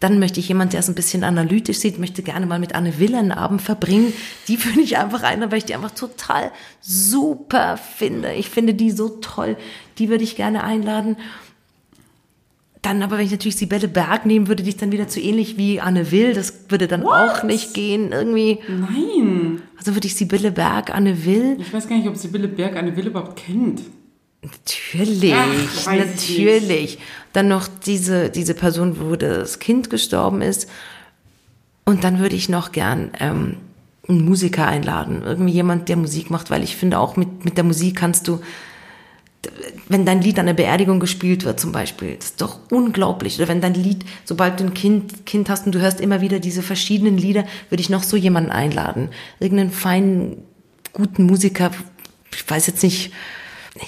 dann 0.00 0.18
möchte 0.18 0.40
ich 0.40 0.48
jemanden, 0.48 0.72
der 0.72 0.80
es 0.80 0.88
ein 0.88 0.94
bisschen 0.94 1.24
analytisch 1.24 1.78
sieht, 1.78 1.98
möchte 1.98 2.22
gerne 2.22 2.44
mal 2.44 2.58
mit 2.58 2.74
Anne 2.74 2.98
Will 2.98 3.14
einen 3.14 3.32
Abend 3.32 3.62
verbringen. 3.62 4.12
Die 4.46 4.56
finde 4.58 4.82
ich 4.82 4.98
einfach 4.98 5.22
ein, 5.22 5.40
weil 5.50 5.58
ich 5.58 5.64
die 5.64 5.74
einfach 5.74 5.90
total 5.90 6.50
super 6.80 7.76
finde. 7.76 8.34
Ich 8.34 8.50
finde 8.50 8.74
die 8.74 8.90
so 8.90 9.08
toll. 9.08 9.56
Die 9.98 10.08
würde 10.08 10.24
ich 10.24 10.36
gerne 10.36 10.64
einladen. 10.64 11.16
Dann 12.86 13.02
aber, 13.02 13.18
wenn 13.18 13.26
ich 13.26 13.32
natürlich 13.32 13.56
Sibelle 13.56 13.88
Berg 13.88 14.26
nehmen 14.26 14.46
würde, 14.46 14.62
die 14.62 14.68
ist 14.68 14.80
dann 14.80 14.92
wieder 14.92 15.08
zu 15.08 15.18
ähnlich 15.18 15.56
wie 15.56 15.80
Anne 15.80 16.12
Will. 16.12 16.34
Das 16.34 16.54
würde 16.68 16.86
dann 16.86 17.02
What? 17.02 17.14
auch 17.14 17.42
nicht 17.42 17.74
gehen, 17.74 18.12
irgendwie. 18.12 18.60
Nein. 18.68 19.60
Also 19.76 19.94
würde 19.94 20.06
ich 20.06 20.14
Sibylle 20.14 20.52
Berg, 20.52 20.94
Anne 20.94 21.24
Will. 21.24 21.56
Ich 21.58 21.72
weiß 21.72 21.88
gar 21.88 21.96
nicht, 21.96 22.06
ob 22.06 22.16
Sibylle 22.16 22.46
Berg 22.46 22.76
Anne 22.76 22.96
Will 22.96 23.08
überhaupt 23.08 23.34
kennt. 23.44 23.82
Natürlich, 24.40 25.34
Ach, 25.34 25.96
natürlich. 25.96 27.00
Dann 27.32 27.48
noch 27.48 27.66
diese, 27.66 28.30
diese 28.30 28.54
Person, 28.54 29.00
wo 29.00 29.16
das 29.16 29.58
Kind 29.58 29.90
gestorben 29.90 30.40
ist. 30.40 30.70
Und 31.86 32.04
dann 32.04 32.20
würde 32.20 32.36
ich 32.36 32.48
noch 32.48 32.70
gern 32.70 33.10
ähm, 33.18 33.56
einen 34.08 34.24
Musiker 34.24 34.68
einladen. 34.68 35.22
Irgendwie 35.24 35.54
jemand, 35.54 35.88
der 35.88 35.96
Musik 35.96 36.30
macht, 36.30 36.50
weil 36.50 36.62
ich 36.62 36.76
finde, 36.76 37.00
auch 37.00 37.16
mit, 37.16 37.44
mit 37.44 37.56
der 37.56 37.64
Musik 37.64 37.96
kannst 37.96 38.28
du, 38.28 38.38
wenn 39.88 40.04
dein 40.04 40.22
Lied 40.22 40.38
an 40.38 40.46
der 40.46 40.54
Beerdigung 40.54 41.00
gespielt 41.00 41.44
wird 41.44 41.60
zum 41.60 41.72
Beispiel, 41.72 42.16
das 42.16 42.26
ist 42.26 42.40
doch 42.40 42.58
unglaublich. 42.70 43.38
Oder 43.38 43.48
wenn 43.48 43.60
dein 43.60 43.74
Lied, 43.74 44.04
sobald 44.24 44.60
du 44.60 44.64
ein 44.64 44.74
Kind, 44.74 45.26
Kind 45.26 45.48
hast 45.48 45.66
und 45.66 45.74
du 45.74 45.80
hörst 45.80 46.00
immer 46.00 46.20
wieder 46.20 46.38
diese 46.38 46.62
verschiedenen 46.62 47.18
Lieder, 47.18 47.44
würde 47.70 47.80
ich 47.80 47.90
noch 47.90 48.02
so 48.02 48.16
jemanden 48.16 48.50
einladen. 48.50 49.10
Irgendeinen 49.40 49.70
feinen, 49.70 50.36
guten 50.92 51.24
Musiker, 51.24 51.70
ich 52.34 52.48
weiß 52.48 52.66
jetzt 52.66 52.82
nicht, 52.82 53.12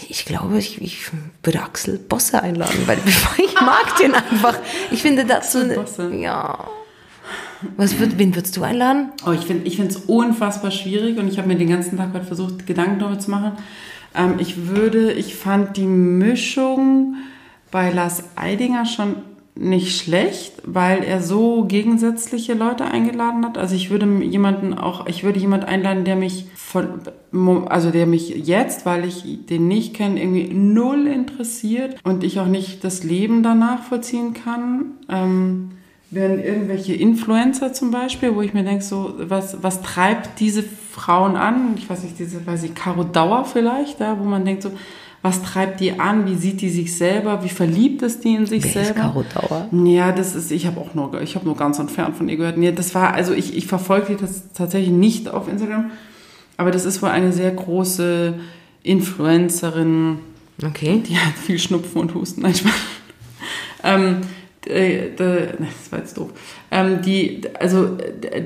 ich 0.08 0.24
glaube, 0.24 0.58
ich, 0.58 0.80
ich 0.82 1.10
würde 1.42 1.62
Axel 1.62 1.98
Bosse 1.98 2.42
einladen, 2.42 2.82
weil 2.86 2.98
ich 3.38 3.54
mag 3.54 3.96
den 3.98 4.14
einfach. 4.14 4.58
Ich 4.90 5.02
finde 5.02 5.24
das 5.24 5.52
so 5.52 5.66
Bosse. 5.66 6.12
ja. 6.14 6.68
Was 7.76 7.98
würd, 7.98 8.18
wen 8.18 8.34
würdest 8.34 8.56
du 8.56 8.62
einladen? 8.62 9.10
Oh, 9.26 9.32
ich 9.32 9.44
finde 9.46 9.66
es 9.66 9.96
unfassbar 9.96 10.70
schwierig 10.70 11.18
und 11.18 11.28
ich 11.28 11.38
habe 11.38 11.48
mir 11.48 11.56
den 11.56 11.68
ganzen 11.68 11.96
Tag 11.96 12.12
heute 12.14 12.24
versucht, 12.24 12.66
Gedanken 12.66 13.00
darüber 13.00 13.18
zu 13.18 13.30
machen. 13.30 13.52
Ähm, 14.18 14.34
ich 14.38 14.66
würde, 14.68 15.12
ich 15.12 15.36
fand 15.36 15.76
die 15.76 15.86
Mischung 15.86 17.16
bei 17.70 17.90
Lars 17.90 18.24
Eidinger 18.36 18.84
schon 18.84 19.16
nicht 19.54 20.00
schlecht, 20.00 20.52
weil 20.64 21.02
er 21.02 21.20
so 21.20 21.64
gegensätzliche 21.64 22.54
Leute 22.54 22.84
eingeladen 22.84 23.44
hat. 23.44 23.58
Also 23.58 23.74
ich 23.74 23.90
würde 23.90 24.06
jemanden 24.22 24.72
auch, 24.72 25.06
ich 25.08 25.24
würde 25.24 25.40
jemanden 25.40 25.66
einladen, 25.66 26.04
der 26.04 26.14
mich 26.14 26.46
von, 26.54 27.00
also 27.68 27.90
der 27.90 28.06
mich 28.06 28.28
jetzt, 28.28 28.86
weil 28.86 29.04
ich 29.04 29.46
den 29.46 29.66
nicht 29.66 29.94
kenne, 29.94 30.20
irgendwie 30.20 30.54
null 30.54 31.08
interessiert 31.08 31.96
und 32.04 32.22
ich 32.22 32.38
auch 32.38 32.46
nicht 32.46 32.84
das 32.84 33.02
Leben 33.02 33.42
danach 33.42 33.82
vollziehen 33.82 34.32
kann. 34.32 34.92
Ähm, 35.08 35.70
wären 36.10 36.42
irgendwelche 36.42 36.94
Influencer 36.94 37.72
zum 37.72 37.90
Beispiel, 37.90 38.34
wo 38.34 38.40
ich 38.40 38.54
mir 38.54 38.64
denke, 38.64 38.82
so, 38.82 39.14
was, 39.18 39.62
was 39.62 39.82
treibt 39.82 40.40
diese 40.40 40.62
Frauen 40.62 41.36
an? 41.36 41.74
Ich 41.76 41.88
weiß 41.88 42.02
nicht, 42.02 42.18
diese, 42.18 42.46
weiß 42.46 42.62
ich, 42.64 42.74
Caro 42.74 43.04
Dauer 43.04 43.44
vielleicht, 43.44 44.00
ja, 44.00 44.18
wo 44.18 44.24
man 44.24 44.44
denkt 44.44 44.62
so, 44.62 44.70
was 45.20 45.42
treibt 45.42 45.80
die 45.80 45.98
an? 45.98 46.26
Wie 46.26 46.36
sieht 46.36 46.60
die 46.60 46.70
sich 46.70 46.96
selber? 46.96 47.42
Wie 47.44 47.48
verliebt 47.48 48.02
ist 48.02 48.24
die 48.24 48.34
in 48.34 48.46
sich 48.46 48.62
Wer 48.62 48.82
ist 48.82 48.86
selber? 48.86 49.00
Caro 49.00 49.24
Dauer? 49.34 49.68
Ja, 49.84 50.12
das 50.12 50.34
ist, 50.34 50.50
ich 50.52 50.66
habe 50.66 50.80
auch 50.80 50.94
nur, 50.94 51.20
ich 51.20 51.34
habe 51.34 51.44
nur 51.44 51.56
ganz 51.56 51.78
entfernt 51.78 52.16
von 52.16 52.28
ihr 52.28 52.36
gehört. 52.36 52.56
Nee, 52.56 52.72
das 52.72 52.94
war, 52.94 53.12
also 53.14 53.34
ich, 53.34 53.56
ich 53.56 53.66
verfolge 53.66 54.14
die 54.14 54.16
das 54.16 54.52
tatsächlich 54.54 54.92
nicht 54.92 55.28
auf 55.28 55.48
Instagram, 55.48 55.90
aber 56.56 56.70
das 56.70 56.84
ist 56.84 57.02
wohl 57.02 57.10
eine 57.10 57.32
sehr 57.32 57.50
große 57.50 58.34
Influencerin, 58.82 60.18
Okay. 60.64 61.02
die 61.06 61.16
hat 61.16 61.34
viel 61.34 61.58
Schnupfen 61.58 62.00
und 62.00 62.14
Husten. 62.14 62.42
Nein, 62.42 62.54
ähm, 63.84 64.20
äh, 64.68 65.10
das 65.16 65.90
war 65.90 65.98
jetzt 65.98 66.16
doof. 66.16 66.30
Ähm, 66.70 67.02
die, 67.02 67.40
also, 67.58 67.98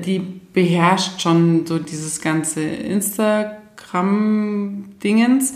die 0.05 0.41
beherrscht 0.53 1.21
schon 1.21 1.65
so 1.65 1.77
dieses 1.79 2.21
ganze 2.21 2.61
Instagram-Dingens. 2.61 5.55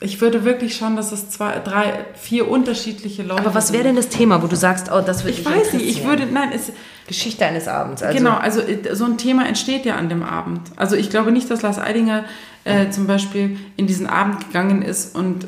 ich, 0.00 0.14
ich 0.14 0.20
würde 0.20 0.44
wirklich 0.44 0.76
schauen, 0.76 0.96
dass 0.96 1.12
es 1.12 1.30
zwei, 1.30 1.58
drei, 1.58 2.04
vier 2.14 2.48
unterschiedliche 2.48 3.22
Leute 3.22 3.42
Aber 3.42 3.54
was 3.54 3.72
wäre 3.72 3.84
denn 3.84 3.96
das 3.96 4.08
Thema, 4.08 4.42
wo 4.42 4.46
du 4.46 4.56
sagst, 4.56 4.90
oh, 4.92 5.00
das 5.00 5.24
würde 5.24 5.38
Ich 5.38 5.44
dich 5.44 5.46
weiß 5.46 5.72
nicht, 5.72 5.86
ich 5.86 6.04
würde, 6.04 6.26
nein, 6.26 6.50
es, 6.54 6.72
Geschichte 7.06 7.46
eines 7.46 7.68
Abends. 7.68 8.02
Also, 8.02 8.18
genau, 8.18 8.36
also 8.36 8.60
äh, 8.60 8.94
so 8.94 9.04
ein 9.04 9.16
Thema 9.16 9.46
entsteht 9.46 9.86
ja 9.86 9.96
an 9.96 10.08
dem 10.08 10.22
Abend. 10.22 10.60
Also 10.76 10.96
ich 10.96 11.08
glaube 11.08 11.32
nicht, 11.32 11.50
dass 11.50 11.62
Lars 11.62 11.78
Eidinger 11.78 12.24
äh, 12.64 12.90
zum 12.90 13.06
Beispiel 13.06 13.58
in 13.76 13.86
diesen 13.86 14.06
Abend 14.06 14.46
gegangen 14.48 14.82
ist 14.82 15.14
und, 15.14 15.46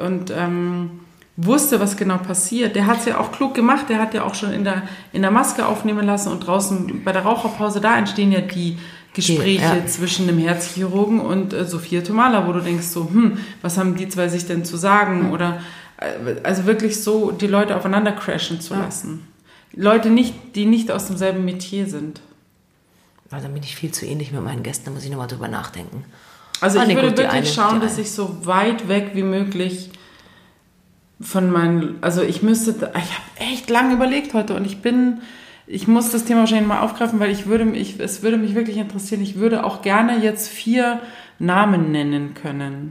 und 0.00 0.30
ähm, 0.30 1.00
wusste, 1.36 1.80
was 1.80 1.96
genau 1.96 2.18
passiert. 2.18 2.76
Der 2.76 2.86
hat 2.86 3.00
es 3.00 3.06
ja 3.06 3.18
auch 3.18 3.32
klug 3.32 3.54
gemacht. 3.54 3.86
Der 3.88 3.98
hat 3.98 4.14
ja 4.14 4.24
auch 4.24 4.34
schon 4.34 4.52
in 4.52 4.64
der, 4.64 4.82
in 5.12 5.22
der 5.22 5.30
Maske 5.30 5.66
aufnehmen 5.66 6.06
lassen 6.06 6.30
und 6.30 6.46
draußen 6.46 7.02
bei 7.04 7.12
der 7.12 7.22
Raucherpause, 7.22 7.80
da 7.80 7.96
entstehen 7.96 8.30
ja 8.30 8.40
die 8.40 8.78
Gespräche 9.14 9.62
ja. 9.62 9.86
zwischen 9.86 10.26
dem 10.26 10.38
Herzchirurgen 10.38 11.20
und 11.20 11.52
äh, 11.52 11.64
Sophia 11.64 12.00
Tomala, 12.02 12.46
wo 12.46 12.52
du 12.52 12.60
denkst 12.60 12.86
so, 12.86 13.08
hm, 13.10 13.38
was 13.62 13.76
haben 13.76 13.96
die 13.96 14.08
zwei 14.08 14.28
sich 14.28 14.46
denn 14.46 14.64
zu 14.64 14.76
sagen? 14.76 15.32
Oder 15.32 15.60
äh, 15.96 16.36
also 16.44 16.64
wirklich 16.66 17.02
so 17.02 17.30
die 17.32 17.48
Leute 17.48 17.76
aufeinander 17.76 18.12
crashen 18.12 18.60
zu 18.60 18.74
lassen. 18.74 19.26
Leute 19.72 20.10
nicht, 20.10 20.34
die 20.54 20.66
nicht 20.66 20.90
aus 20.90 21.06
demselben 21.06 21.44
Metier 21.44 21.86
sind. 21.86 22.20
Also 23.30 23.44
dann 23.44 23.54
bin 23.54 23.62
ich 23.62 23.76
viel 23.76 23.92
zu 23.92 24.06
ähnlich 24.06 24.32
mit 24.32 24.42
meinen 24.42 24.62
Gästen, 24.64 24.86
da 24.86 24.90
muss 24.90 25.04
ich 25.04 25.10
nochmal 25.10 25.28
drüber 25.28 25.48
nachdenken. 25.48 26.04
Also 26.60 26.78
Ah, 26.78 26.82
ich 26.82 26.88
nee, 26.88 26.94
würde 26.96 27.08
gut, 27.10 27.18
wirklich 27.18 27.36
eine- 27.36 27.46
schauen, 27.46 27.80
dass 27.80 27.96
ich 27.98 28.10
so 28.10 28.44
weit 28.46 28.88
weg 28.88 29.10
wie 29.14 29.22
möglich 29.22 29.90
von 31.20 31.50
meinen, 31.50 31.98
also 32.00 32.22
ich 32.22 32.42
müsste, 32.42 32.70
ich 32.70 32.78
habe 32.94 33.52
echt 33.52 33.68
lange 33.70 33.94
überlegt 33.94 34.34
heute 34.34 34.54
und 34.54 34.64
ich 34.66 34.80
bin, 34.82 35.20
ich 35.72 35.86
muss 35.86 36.10
das 36.10 36.24
Thema 36.24 36.40
wahrscheinlich 36.40 36.66
mal 36.66 36.80
aufgreifen, 36.80 37.20
weil 37.20 37.30
ich 37.30 37.46
würde 37.46 37.64
mich, 37.64 38.00
es 38.00 38.22
würde 38.22 38.36
mich 38.36 38.54
wirklich 38.54 38.76
interessieren. 38.76 39.22
Ich 39.22 39.36
würde 39.36 39.64
auch 39.64 39.82
gerne 39.82 40.18
jetzt 40.18 40.48
vier 40.48 41.00
Namen 41.38 41.92
nennen 41.92 42.34
können. 42.34 42.90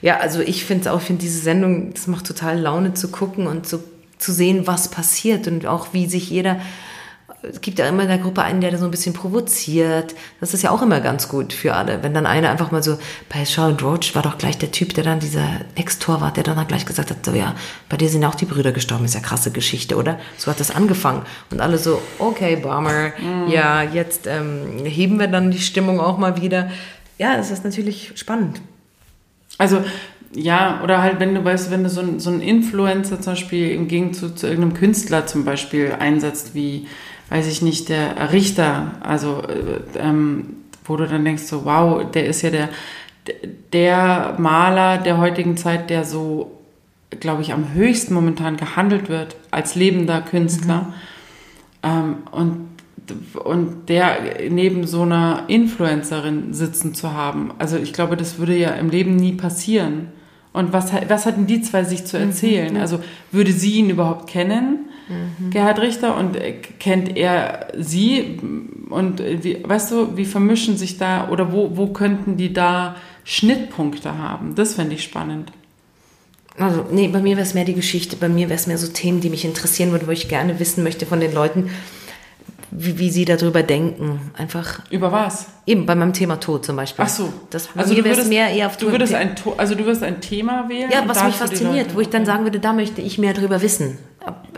Ja, 0.00 0.16
also 0.18 0.40
ich 0.40 0.64
finde 0.64 0.92
auch, 0.92 1.00
finde 1.00 1.20
diese 1.22 1.40
Sendung, 1.40 1.92
das 1.92 2.06
macht 2.06 2.26
total 2.26 2.58
Laune 2.58 2.94
zu 2.94 3.10
gucken 3.10 3.46
und 3.46 3.66
zu, 3.66 3.84
zu 4.18 4.32
sehen, 4.32 4.66
was 4.66 4.88
passiert 4.90 5.46
und 5.46 5.66
auch 5.66 5.88
wie 5.92 6.06
sich 6.06 6.30
jeder, 6.30 6.60
es 7.42 7.60
gibt 7.60 7.78
ja 7.78 7.88
immer 7.88 8.02
in 8.02 8.08
der 8.08 8.18
Gruppe 8.18 8.42
einen, 8.42 8.60
der 8.60 8.70
da 8.70 8.78
so 8.78 8.84
ein 8.84 8.90
bisschen 8.90 9.14
provoziert. 9.14 10.14
Das 10.40 10.54
ist 10.54 10.62
ja 10.62 10.70
auch 10.70 10.80
immer 10.80 11.00
ganz 11.00 11.28
gut 11.28 11.52
für 11.52 11.74
alle. 11.74 12.02
Wenn 12.02 12.14
dann 12.14 12.26
einer 12.26 12.50
einfach 12.50 12.70
mal 12.70 12.82
so, 12.82 12.98
bei 13.28 13.44
Charlotte 13.44 13.84
Roach 13.84 14.14
war 14.14 14.22
doch 14.22 14.38
gleich 14.38 14.58
der 14.58 14.70
Typ, 14.70 14.94
der 14.94 15.02
dann 15.02 15.18
dieser 15.18 15.48
Ex-Torwart, 15.74 16.36
der 16.36 16.44
dann, 16.44 16.56
dann 16.56 16.68
gleich 16.68 16.86
gesagt 16.86 17.10
hat, 17.10 17.24
so 17.24 17.32
ja, 17.32 17.54
bei 17.88 17.96
dir 17.96 18.08
sind 18.08 18.24
auch 18.24 18.36
die 18.36 18.44
Brüder 18.44 18.70
gestorben, 18.70 19.04
ist 19.04 19.14
ja 19.14 19.20
krasse 19.20 19.50
Geschichte, 19.50 19.96
oder? 19.96 20.20
So 20.36 20.50
hat 20.50 20.60
das 20.60 20.70
angefangen. 20.70 21.22
Und 21.50 21.60
alle 21.60 21.78
so, 21.78 22.00
okay, 22.18 22.56
Bummer, 22.56 23.12
ja, 23.48 23.82
jetzt 23.82 24.28
ähm, 24.28 24.84
heben 24.84 25.18
wir 25.18 25.26
dann 25.26 25.50
die 25.50 25.60
Stimmung 25.60 25.98
auch 25.98 26.18
mal 26.18 26.40
wieder. 26.40 26.70
Ja, 27.18 27.36
das 27.36 27.50
ist 27.50 27.64
natürlich 27.64 28.12
spannend. 28.14 28.60
Also 29.58 29.82
ja, 30.34 30.80
oder 30.82 31.02
halt, 31.02 31.20
wenn 31.20 31.34
du 31.34 31.44
weißt, 31.44 31.70
wenn 31.70 31.84
du 31.84 31.90
so, 31.90 32.00
ein, 32.00 32.18
so 32.18 32.30
einen 32.30 32.40
Influencer 32.40 33.20
zum 33.20 33.34
Beispiel 33.34 33.70
im 33.72 33.86
Gegenzug 33.86 34.38
zu 34.38 34.46
irgendeinem 34.46 34.74
Künstler 34.74 35.26
zum 35.26 35.44
Beispiel 35.44 35.92
einsetzt, 35.98 36.54
wie, 36.54 36.86
weiß 37.32 37.46
ich 37.46 37.62
nicht, 37.62 37.88
der 37.88 38.30
Richter, 38.30 38.92
also 39.00 39.42
äh, 39.42 39.98
ähm, 39.98 40.56
wo 40.84 40.96
du 40.96 41.06
dann 41.06 41.24
denkst 41.24 41.44
so, 41.44 41.64
wow, 41.64 42.04
der 42.10 42.26
ist 42.26 42.42
ja 42.42 42.50
der, 42.50 42.68
der 43.72 44.34
Maler 44.38 44.98
der 44.98 45.16
heutigen 45.16 45.56
Zeit, 45.56 45.88
der 45.88 46.04
so, 46.04 46.50
glaube 47.20 47.40
ich, 47.40 47.54
am 47.54 47.72
höchsten 47.72 48.12
momentan 48.12 48.58
gehandelt 48.58 49.08
wird 49.08 49.36
als 49.50 49.76
lebender 49.76 50.20
Künstler. 50.20 50.92
Ähm, 51.82 52.16
und, 52.32 52.68
und 53.42 53.88
der 53.88 54.50
neben 54.50 54.86
so 54.86 55.02
einer 55.02 55.44
Influencerin 55.48 56.52
sitzen 56.52 56.94
zu 56.94 57.14
haben, 57.14 57.52
also 57.58 57.78
ich 57.78 57.94
glaube, 57.94 58.18
das 58.18 58.38
würde 58.38 58.58
ja 58.58 58.72
im 58.72 58.90
Leben 58.90 59.16
nie 59.16 59.32
passieren. 59.32 60.08
Und 60.52 60.74
was, 60.74 60.92
was 61.08 61.24
hatten 61.24 61.46
die 61.46 61.62
zwei 61.62 61.84
sich 61.84 62.04
zu 62.04 62.18
erzählen? 62.18 62.76
Also 62.76 63.00
würde 63.30 63.52
sie 63.52 63.76
ihn 63.76 63.88
überhaupt 63.88 64.28
kennen, 64.28 64.90
Gerhard 65.50 65.80
Richter, 65.80 66.16
und 66.16 66.36
äh, 66.36 66.52
kennt 66.52 67.16
er 67.16 67.68
sie? 67.78 68.40
Und 68.88 69.20
äh, 69.20 69.42
wie, 69.42 69.62
weißt 69.62 69.90
du, 69.90 70.16
wie 70.16 70.24
vermischen 70.24 70.76
sich 70.76 70.98
da 70.98 71.28
oder 71.28 71.52
wo, 71.52 71.76
wo 71.76 71.88
könnten 71.88 72.36
die 72.36 72.52
da 72.52 72.96
Schnittpunkte 73.24 74.16
haben? 74.16 74.54
Das 74.54 74.74
fände 74.74 74.94
ich 74.94 75.02
spannend. 75.02 75.52
Also, 76.58 76.84
nee, 76.90 77.08
bei 77.08 77.20
mir 77.20 77.36
wäre 77.36 77.46
es 77.46 77.54
mehr 77.54 77.64
die 77.64 77.74
Geschichte, 77.74 78.16
bei 78.16 78.28
mir 78.28 78.48
wäre 78.48 78.58
es 78.58 78.66
mehr 78.66 78.78
so 78.78 78.86
Themen, 78.86 79.20
die 79.20 79.30
mich 79.30 79.44
interessieren 79.44 79.90
würden, 79.90 80.06
wo 80.06 80.10
ich 80.10 80.28
gerne 80.28 80.60
wissen 80.60 80.84
möchte 80.84 81.06
von 81.06 81.18
den 81.18 81.32
Leuten, 81.32 81.70
wie, 82.70 82.98
wie 82.98 83.10
sie 83.10 83.24
darüber 83.24 83.62
denken. 83.62 84.32
Einfach 84.36 84.80
Über 84.90 85.12
was? 85.12 85.46
eben 85.66 85.86
bei 85.86 85.94
meinem 85.94 86.12
Thema 86.12 86.40
Tod 86.40 86.64
zum 86.64 86.76
Beispiel. 86.76 87.04
Ach 87.04 87.08
so. 87.08 87.32
Das, 87.50 87.68
also 87.76 87.94
du 87.94 88.04
würdest, 88.04 88.28
mehr 88.28 88.50
eher 88.50 88.66
auf 88.66 88.76
du 88.76 88.90
würdest 88.90 89.14
ein, 89.14 89.34
also 89.56 89.74
du 89.74 89.84
wirst 89.84 90.02
ein 90.02 90.20
Thema 90.20 90.68
wählen. 90.68 90.90
Ja, 90.90 91.04
was 91.06 91.22
mich 91.24 91.34
fasziniert, 91.34 91.94
wo 91.94 92.00
ich 92.00 92.08
dann 92.08 92.26
sagen 92.26 92.44
würde, 92.44 92.60
da 92.60 92.72
möchte 92.72 93.00
ich 93.02 93.18
mehr 93.18 93.34
drüber 93.34 93.62
wissen. 93.62 93.98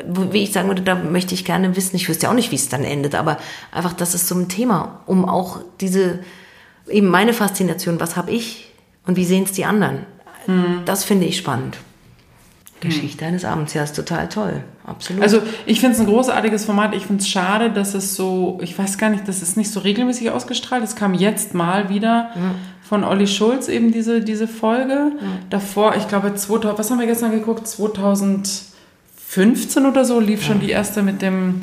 Wie 0.06 0.42
ich 0.42 0.52
sagen 0.52 0.68
würde, 0.68 0.82
da 0.82 0.94
möchte 0.94 1.34
ich 1.34 1.44
gerne 1.44 1.76
wissen. 1.76 1.96
Ich 1.96 2.08
wüsste 2.08 2.24
ja 2.24 2.30
auch 2.30 2.34
nicht, 2.34 2.50
wie 2.50 2.56
es 2.56 2.68
dann 2.68 2.84
endet, 2.84 3.14
aber 3.14 3.38
einfach, 3.72 3.92
das 3.92 4.14
ist 4.14 4.28
so 4.28 4.34
ein 4.34 4.48
Thema, 4.48 5.00
um 5.06 5.24
auch 5.24 5.60
diese, 5.80 6.20
eben 6.88 7.08
meine 7.08 7.32
Faszination, 7.32 8.00
was 8.00 8.16
habe 8.16 8.30
ich 8.30 8.72
und 9.06 9.16
wie 9.16 9.24
sehen 9.24 9.44
es 9.44 9.52
die 9.52 9.64
anderen? 9.64 10.06
Hm. 10.46 10.82
Das 10.84 11.04
finde 11.04 11.26
ich 11.26 11.36
spannend. 11.36 11.78
Geschichte 12.80 13.24
eines 13.24 13.44
Abends, 13.44 13.74
ja, 13.74 13.82
ist 13.82 13.96
total 13.96 14.28
toll. 14.28 14.62
Absolut. 14.86 15.22
Also 15.22 15.40
ich 15.64 15.80
finde 15.80 15.94
es 15.94 16.00
ein 16.00 16.06
großartiges 16.06 16.66
Format. 16.66 16.94
Ich 16.94 17.06
finde 17.06 17.22
es 17.22 17.28
schade, 17.28 17.70
dass 17.70 17.94
es 17.94 18.14
so, 18.14 18.58
ich 18.62 18.78
weiß 18.78 18.98
gar 18.98 19.08
nicht, 19.08 19.26
das 19.26 19.40
ist 19.40 19.56
nicht 19.56 19.70
so 19.70 19.80
regelmäßig 19.80 20.30
ausgestrahlt. 20.30 20.84
Es 20.84 20.94
kam 20.94 21.14
jetzt 21.14 21.54
mal 21.54 21.88
wieder 21.88 22.30
von 22.82 23.04
Olli 23.04 23.26
Schulz 23.26 23.68
eben 23.68 23.90
diese, 23.92 24.20
diese 24.20 24.46
Folge. 24.46 25.12
Davor, 25.48 25.96
ich 25.96 26.06
glaube, 26.08 26.34
2000, 26.34 26.78
was 26.78 26.90
haben 26.90 27.00
wir 27.00 27.06
gestern 27.06 27.30
geguckt? 27.30 27.66
2015 29.34 29.86
oder 29.86 30.04
so 30.04 30.20
lief 30.20 30.44
schon 30.44 30.60
die 30.60 30.70
erste 30.70 31.02
mit 31.02 31.20
dem, 31.20 31.62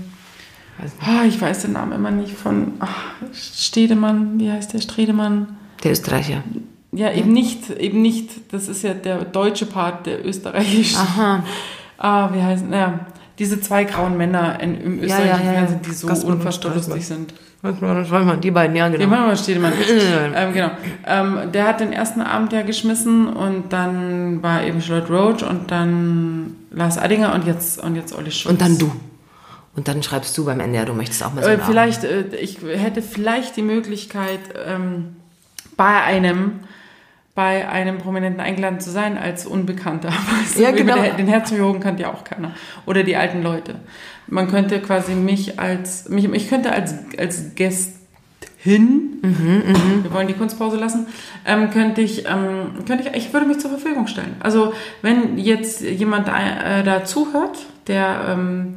ah, 1.00 1.24
ich 1.26 1.40
weiß 1.40 1.62
den 1.62 1.74
Namen 1.74 1.94
immer 1.94 2.12
nicht, 2.12 2.34
von 2.34 2.74
ach, 2.80 3.14
Stedemann, 3.34 4.40
wie 4.40 4.52
heißt 4.52 4.74
der, 4.74 4.82
Stredemann? 4.82 5.58
der 5.84 5.92
Österreicher. 5.92 6.44
Ja, 6.92 7.12
eben 7.12 7.32
nicht, 7.32 7.70
eben 7.70 8.02
nicht. 8.02 8.54
Das 8.54 8.68
ist 8.68 8.84
ja 8.84 8.94
der 8.94 9.24
deutsche 9.24 9.66
Part, 9.66 10.06
der 10.06 10.26
österreichische. 10.26 10.98
Aha. 10.98 11.44
Ah, 12.04 12.32
wie 12.34 12.42
heißen, 12.42 12.74
ja, 12.74 13.02
diese 13.38 13.62
zwei 13.62 13.84
grauen 13.84 14.18
Männer 14.18 14.60
in, 14.60 14.82
im 14.82 15.00
österreichischen 15.04 15.28
ja, 15.28 15.38
ja, 15.38 15.52
ja. 15.52 15.68
Fernsehen, 15.68 15.82
die 15.86 15.92
so 15.92 16.08
unfassbar 16.08 16.74
lustig 16.74 17.06
sind. 17.06 17.32
Die 18.44 18.50
beiden, 18.50 18.76
ja, 18.76 18.90
genau. 18.90 19.06
manchmal 19.06 19.38
steht 19.38 19.58
jemand. 19.58 19.76
ähm, 20.36 20.52
genau. 20.52 20.72
Ähm, 21.06 21.52
der 21.52 21.68
hat 21.68 21.80
den 21.80 21.94
ersten 21.94 22.22
Abend 22.22 22.54
ja 22.54 22.64
geschmissen 22.64 23.28
und 23.28 23.72
dann 23.72 24.42
war 24.42 24.64
eben 24.64 24.82
Charlotte 24.82 25.14
Roach 25.14 25.44
und 25.48 25.70
dann 25.70 26.56
Lars 26.72 26.98
Eidinger 26.98 27.34
und 27.36 27.46
jetzt, 27.46 27.80
und 27.84 27.96
jetzt 27.96 28.14
Olli 28.14 28.32
Schulz. 28.32 28.52
Und 28.52 28.62
dann 28.62 28.78
du. 28.78 28.92
Und 29.76 29.88
dann 29.88 30.02
schreibst 30.04 30.38
du 30.38 30.46
beim 30.46 30.60
Ende, 30.60 30.78
ja, 30.80 30.86
du 30.86 30.94
möchtest 30.94 31.24
auch 31.24 31.34
mal 31.34 31.44
so 31.44 31.50
Äh, 31.50 31.58
vielleicht, 31.60 32.04
äh, 32.04 32.24
ich 32.36 32.60
hätte 32.62 33.02
vielleicht 33.02 33.56
die 33.56 33.62
Möglichkeit, 33.62 34.40
ähm, 34.66 35.16
bei 35.78 36.02
einem 36.02 36.60
bei 37.34 37.70
einem 37.70 37.98
Prominenten 38.00 38.42
eingeladen 38.42 38.82
zu 38.82 38.92
sein 38.92 39.18
als 39.18 39.46
Unbekannter. 39.46 40.10
Weißt 40.10 40.58
du, 40.58 40.62
Ja, 40.64 40.72
genau. 40.72 40.96
der- 41.02 41.14
Den 41.14 41.30
Herzchirurgen 41.30 41.82
kannte 41.82 42.04
ja 42.04 42.14
auch 42.14 42.26
keiner. 42.26 42.52
Oder 42.86 43.04
die 43.04 43.16
alten 43.16 43.42
Leute. 43.42 43.76
Man 44.28 44.50
könnte 44.50 44.82
quasi 44.82 45.14
mich 45.14 45.58
als, 45.58 46.10
mich, 46.10 46.26
ich 46.26 46.50
könnte 46.50 46.74
als, 46.74 46.94
als 47.18 47.56
Gästin, 48.64 49.20
Mhm, 49.22 50.04
wir 50.04 50.14
wollen 50.14 50.28
die 50.28 50.34
Kunstpause 50.34 50.78
lassen, 50.78 51.08
ähm, 51.46 51.70
könnte 51.70 52.02
ich, 52.02 52.26
ähm, 52.28 52.86
könnte 52.88 53.08
ich, 53.08 53.16
ich 53.16 53.34
würde 53.34 53.46
mich 53.46 53.60
zur 53.60 53.70
Verfügung 53.70 54.08
stellen. 54.08 54.36
Also 54.40 54.74
wenn 55.02 55.38
jetzt 55.38 55.82
jemand 55.82 56.28
äh, 56.28 56.84
da 56.84 57.06
zuhört, 57.06 57.58
der 57.88 58.26
ähm, 58.30 58.76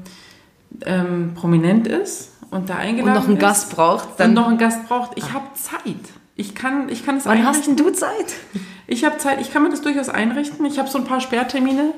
ähm, 0.85 1.32
prominent 1.35 1.87
ist 1.87 2.32
und 2.51 2.68
da 2.68 2.74
und 2.74 2.80
eingeladen 2.80 3.14
noch 3.14 3.24
einen 3.24 3.37
ist, 3.37 3.41
Gast 3.41 3.74
braucht, 3.74 4.09
dann 4.18 4.35
dann 4.35 4.35
noch 4.35 4.49
einen 4.49 4.59
Gast 4.59 4.87
braucht, 4.89 5.12
ich 5.16 5.32
habe 5.32 5.47
Zeit. 5.55 5.97
Ich 6.37 6.55
kann, 6.55 6.89
ich 6.89 7.07
kann 7.07 7.16
es 7.16 7.26
wann 7.26 7.39
hast 7.45 7.68
einrichten. 7.68 7.76
denn 7.76 7.87
du 7.87 7.93
Zeit? 7.93 8.35
Ich 8.87 9.05
habe 9.05 9.18
Zeit, 9.18 9.41
ich 9.41 9.53
kann 9.53 9.62
mir 9.62 9.70
das 9.70 9.82
durchaus 9.82 10.09
einrichten. 10.09 10.66
Ich 10.66 10.78
habe 10.78 10.91
so 10.91 10.99
ein 10.99 11.05
paar 11.05 11.20
Sperrtermine, 11.20 11.93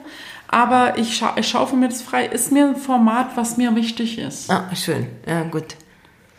aber 0.47 0.99
ich, 0.99 1.17
scha 1.17 1.35
ich 1.37 1.49
schaufe 1.49 1.75
mir 1.75 1.89
das 1.89 2.03
frei. 2.03 2.27
Ist 2.27 2.53
mir 2.53 2.67
ein 2.67 2.77
Format, 2.77 3.31
was 3.37 3.57
mir 3.57 3.75
wichtig 3.75 4.19
ist. 4.19 4.51
Ah, 4.51 4.69
schön. 4.75 5.07
Ja, 5.27 5.43
gut. 5.45 5.77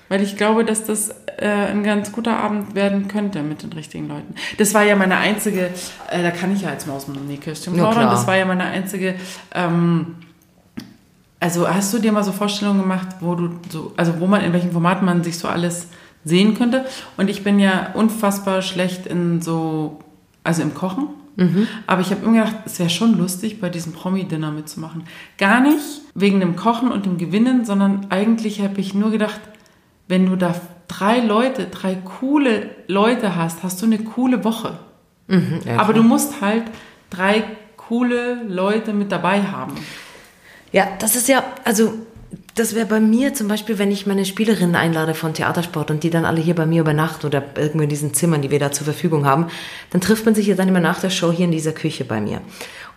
Weil 0.09 0.21
ich 0.21 0.37
glaube, 0.37 0.63
dass 0.63 0.83
das 0.83 1.09
äh, 1.37 1.47
ein 1.47 1.83
ganz 1.83 2.11
guter 2.11 2.37
Abend 2.37 2.75
werden 2.75 3.07
könnte 3.07 3.43
mit 3.43 3.63
den 3.63 3.73
richtigen 3.73 4.07
Leuten. 4.07 4.35
Das 4.57 4.73
war 4.73 4.83
ja 4.83 4.95
meine 4.95 5.17
einzige, 5.17 5.69
äh, 6.09 6.23
da 6.23 6.31
kann 6.31 6.53
ich 6.53 6.61
ja 6.61 6.69
als 6.69 6.85
Maus 6.85 7.07
im 7.07 7.27
Nähkästchen 7.27 7.75
Ja, 7.75 7.83
plaudern, 7.83 8.09
das 8.09 8.25
war 8.25 8.35
ja 8.35 8.45
meine 8.45 8.63
einzige, 8.63 9.15
ähm, 9.53 10.15
also 11.39 11.69
hast 11.69 11.93
du 11.93 11.99
dir 11.99 12.11
mal 12.11 12.23
so 12.23 12.31
Vorstellungen 12.31 12.81
gemacht, 12.81 13.07
wo 13.19 13.35
du 13.35 13.59
so, 13.69 13.93
also 13.95 14.19
wo 14.19 14.27
man, 14.27 14.43
in 14.43 14.53
welchem 14.53 14.71
Format 14.71 15.03
man 15.03 15.23
sich 15.23 15.37
so 15.37 15.47
alles 15.47 15.87
sehen 16.23 16.55
könnte? 16.55 16.85
Und 17.15 17.29
ich 17.29 17.43
bin 17.43 17.59
ja 17.59 17.91
unfassbar 17.93 18.61
schlecht 18.61 19.05
in 19.05 19.41
so, 19.41 19.99
also 20.43 20.63
im 20.63 20.73
Kochen. 20.73 21.09
Aber 21.85 22.01
ich 22.01 22.09
habe 22.09 22.25
immer 22.25 22.45
gedacht, 22.45 22.55
es 22.65 22.79
wäre 22.79 22.89
schon 22.89 23.15
lustig, 23.15 23.61
bei 23.61 23.69
diesem 23.69 23.93
Promi-Dinner 23.93 24.49
mitzumachen. 24.49 25.03
Gar 25.37 25.61
nicht 25.61 26.01
wegen 26.15 26.39
dem 26.39 26.55
Kochen 26.55 26.91
und 26.91 27.05
dem 27.05 27.19
Gewinnen, 27.19 27.63
sondern 27.63 28.07
eigentlich 28.09 28.59
habe 28.61 28.81
ich 28.81 28.95
nur 28.95 29.11
gedacht, 29.11 29.39
wenn 30.07 30.25
du 30.25 30.35
da 30.35 30.55
drei 30.87 31.19
Leute, 31.19 31.65
drei 31.65 31.95
coole 31.95 32.69
Leute 32.87 33.35
hast, 33.35 33.63
hast 33.63 33.81
du 33.81 33.85
eine 33.85 33.99
coole 33.99 34.43
Woche. 34.43 34.79
Ja, 35.65 35.77
Aber 35.77 35.93
du 35.93 36.03
musst 36.03 36.39
halt 36.41 36.63
drei 37.09 37.43
coole 37.75 38.43
Leute 38.47 38.93
mit 38.93 39.11
dabei 39.11 39.43
haben. 39.43 39.73
Ja, 40.71 40.87
das 40.99 41.15
ist 41.15 41.27
ja, 41.27 41.43
also 41.63 41.93
das 42.55 42.75
wäre 42.75 42.85
bei 42.85 42.99
mir 42.99 43.33
zum 43.33 43.47
Beispiel, 43.47 43.77
wenn 43.77 43.91
ich 43.91 44.07
meine 44.07 44.25
Spielerinnen 44.25 44.75
einlade 44.75 45.13
von 45.13 45.33
Theatersport 45.33 45.91
und 45.91 46.03
die 46.03 46.09
dann 46.09 46.25
alle 46.25 46.41
hier 46.41 46.55
bei 46.55 46.65
mir 46.65 46.81
übernachten 46.81 47.25
oder 47.27 47.43
irgendwo 47.55 47.83
in 47.83 47.89
diesen 47.89 48.13
Zimmern, 48.13 48.41
die 48.41 48.51
wir 48.51 48.59
da 48.59 48.71
zur 48.71 48.85
Verfügung 48.85 49.25
haben, 49.25 49.47
dann 49.91 50.01
trifft 50.01 50.25
man 50.25 50.33
sich 50.33 50.47
ja 50.47 50.55
dann 50.55 50.67
immer 50.67 50.79
nach 50.79 50.99
der 50.99 51.09
Show 51.09 51.31
hier 51.31 51.45
in 51.45 51.51
dieser 51.51 51.71
Küche 51.71 52.03
bei 52.03 52.19
mir. 52.19 52.41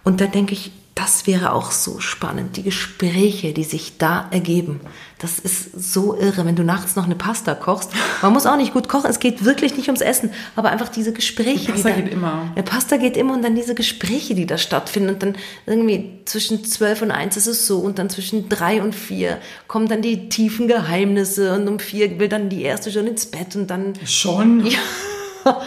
Und 0.05 0.21
da 0.21 0.27
denke 0.27 0.55
ich, 0.55 0.73
das 1.01 1.27
wäre 1.27 1.53
auch 1.53 1.71
so 1.71 1.99
spannend, 1.99 2.57
die 2.57 2.63
Gespräche, 2.63 3.55
die 3.55 3.65
sich 3.65 3.97
da 3.97 4.27
ergeben. 4.33 4.81
Das 5.19 5.39
ist 5.39 5.73
so 5.73 6.15
irre, 6.15 6.45
wenn 6.45 6.57
du 6.57 6.63
nachts 6.63 6.95
noch 6.95 7.05
eine 7.05 7.15
Pasta 7.15 7.55
kochst. 7.55 7.93
Man 8.21 8.33
muss 8.35 8.45
auch 8.45 8.57
nicht 8.57 8.75
gut 8.75 8.89
kochen, 8.89 9.09
es 9.09 9.19
geht 9.19 9.45
wirklich 9.45 9.77
nicht 9.77 9.87
ums 9.89 10.03
Essen, 10.03 10.31
aber 10.57 10.71
einfach 10.71 10.89
diese 10.89 11.13
Gespräche. 11.15 11.67
Die 11.67 11.73
Pasta 11.73 11.91
da, 11.91 11.95
geht 11.95 12.13
immer. 12.13 12.53
Eine 12.55 12.65
Pasta 12.65 12.97
geht 12.99 13.17
immer 13.17 13.33
und 13.33 13.43
dann 13.43 13.55
diese 13.55 13.75
Gespräche, 13.75 14.35
die 14.35 14.47
da 14.47 14.59
stattfinden 14.59 15.11
und 15.11 15.23
dann 15.23 15.37
irgendwie 15.65 16.21
zwischen 16.27 16.65
zwölf 16.65 17.01
und 17.01 17.13
eins 17.13 17.37
ist 17.39 17.47
es 17.47 17.67
so 17.67 17.79
und 17.79 17.99
dann 17.99 18.11
zwischen 18.11 18.51
drei 18.51 18.83
und 18.83 18.95
vier 18.95 19.39
kommen 19.69 19.89
dann 19.89 20.03
die 20.03 20.29
tiefen 20.29 20.69
Geheimnisse 20.69 21.55
und 21.55 21.67
um 21.67 21.79
vier 21.79 22.19
will 22.19 22.29
dann 22.29 22.51
die 22.51 22.63
erste 22.63 22.91
schon 22.91 23.07
ins 23.07 23.27
Bett 23.27 23.57
und 23.57 23.69
dann 23.69 23.95
Schon? 24.05 24.67
ja, 25.45 25.63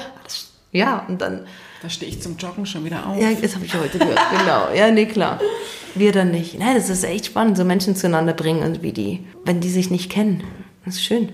ja 0.71 1.05
und 1.07 1.21
dann 1.21 1.47
Da 1.83 1.89
stehe 1.89 2.09
ich 2.09 2.21
zum 2.21 2.37
Joggen 2.37 2.65
schon 2.65 2.85
wieder 2.85 3.05
auf. 3.05 3.21
ja, 3.21 3.29
das 3.33 3.53
habe 3.55 3.65
ich 3.65 3.73
heute 3.75 3.99
gehört. 3.99 4.17
Genau. 4.39 4.69
Ja, 4.73 4.89
nee, 4.89 5.05
klar. 5.05 5.39
Wir 5.95 6.11
dann 6.13 6.31
nicht. 6.31 6.57
Nein, 6.57 6.75
das 6.75 6.89
ist 6.89 7.03
echt 7.03 7.25
spannend, 7.27 7.57
so 7.57 7.65
Menschen 7.65 7.95
zueinander 7.95 8.33
bringen 8.33 8.63
und 8.63 8.81
wie 8.81 8.93
die, 8.93 9.19
wenn 9.45 9.59
die 9.59 9.69
sich 9.69 9.91
nicht 9.91 10.09
kennen. 10.09 10.43
Das 10.85 10.95
ist 10.95 11.03
schön. 11.03 11.29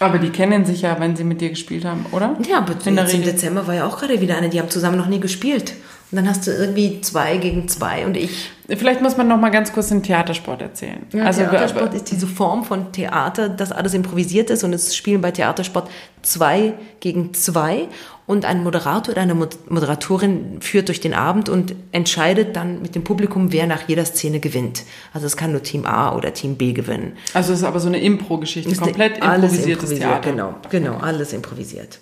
Aber 0.00 0.18
die 0.18 0.30
kennen 0.30 0.64
sich 0.64 0.82
ja, 0.82 1.00
wenn 1.00 1.16
sie 1.16 1.24
mit 1.24 1.40
dir 1.40 1.48
gespielt 1.48 1.84
haben, 1.84 2.06
oder? 2.12 2.36
Ja, 2.48 2.58
aber 2.58 2.74
In 2.84 2.96
jetzt 2.96 3.14
im. 3.14 3.22
Dezember 3.24 3.66
war 3.66 3.74
ja 3.74 3.86
auch 3.86 3.98
gerade 3.98 4.20
wieder 4.20 4.36
eine, 4.36 4.48
die 4.48 4.60
haben 4.60 4.70
zusammen 4.70 4.96
noch 4.96 5.08
nie 5.08 5.18
gespielt. 5.18 5.72
Und 6.12 6.16
dann 6.16 6.28
hast 6.28 6.46
du 6.46 6.52
irgendwie 6.52 7.00
zwei 7.00 7.36
gegen 7.38 7.68
zwei 7.68 8.06
und 8.06 8.16
ich. 8.16 8.50
Vielleicht 8.68 9.02
muss 9.02 9.16
man 9.16 9.26
noch 9.28 9.38
mal 9.38 9.50
ganz 9.50 9.72
kurz 9.72 9.88
den 9.88 10.02
Theatersport 10.02 10.62
erzählen. 10.62 11.04
also 11.24 11.40
wir- 11.40 11.50
Theatersport 11.50 11.94
ist 11.94 12.10
diese 12.12 12.26
Form 12.28 12.64
von 12.64 12.92
Theater, 12.92 13.48
dass 13.48 13.72
alles 13.72 13.92
improvisiert 13.94 14.50
ist 14.50 14.62
und 14.62 14.72
es 14.72 14.94
spielen 14.94 15.20
bei 15.20 15.32
Theatersport 15.32 15.90
zwei 16.22 16.74
gegen 17.00 17.34
zwei 17.34 17.88
und 18.28 18.44
ein 18.44 18.62
Moderator 18.62 19.12
oder 19.12 19.22
eine 19.22 19.34
Mod- 19.34 19.70
Moderatorin 19.70 20.58
führt 20.60 20.86
durch 20.88 21.00
den 21.00 21.14
Abend 21.14 21.48
und 21.48 21.74
entscheidet 21.92 22.54
dann 22.54 22.80
mit 22.82 22.94
dem 22.94 23.02
Publikum, 23.02 23.52
wer 23.52 23.66
nach 23.66 23.88
jeder 23.88 24.04
Szene 24.04 24.38
gewinnt. 24.38 24.84
Also 25.12 25.26
es 25.26 25.36
kann 25.36 25.50
nur 25.50 25.62
Team 25.64 25.86
A 25.86 26.14
oder 26.14 26.32
Team 26.34 26.54
B 26.56 26.72
gewinnen. 26.74 27.14
also 27.34 27.52
es 27.54 27.60
ist 27.60 27.64
aber 27.64 27.80
so 27.80 27.88
eine 27.88 27.98
Impro-Geschichte, 28.00 28.72
komplett 28.76 29.22
alles 29.22 29.52
improvisiertes 29.52 29.90
improvisiert, 29.90 30.22
Theater. 30.22 30.30
Genau, 30.30 30.54
genau, 30.70 30.98
alles 30.98 31.32
improvisiert. 31.32 31.98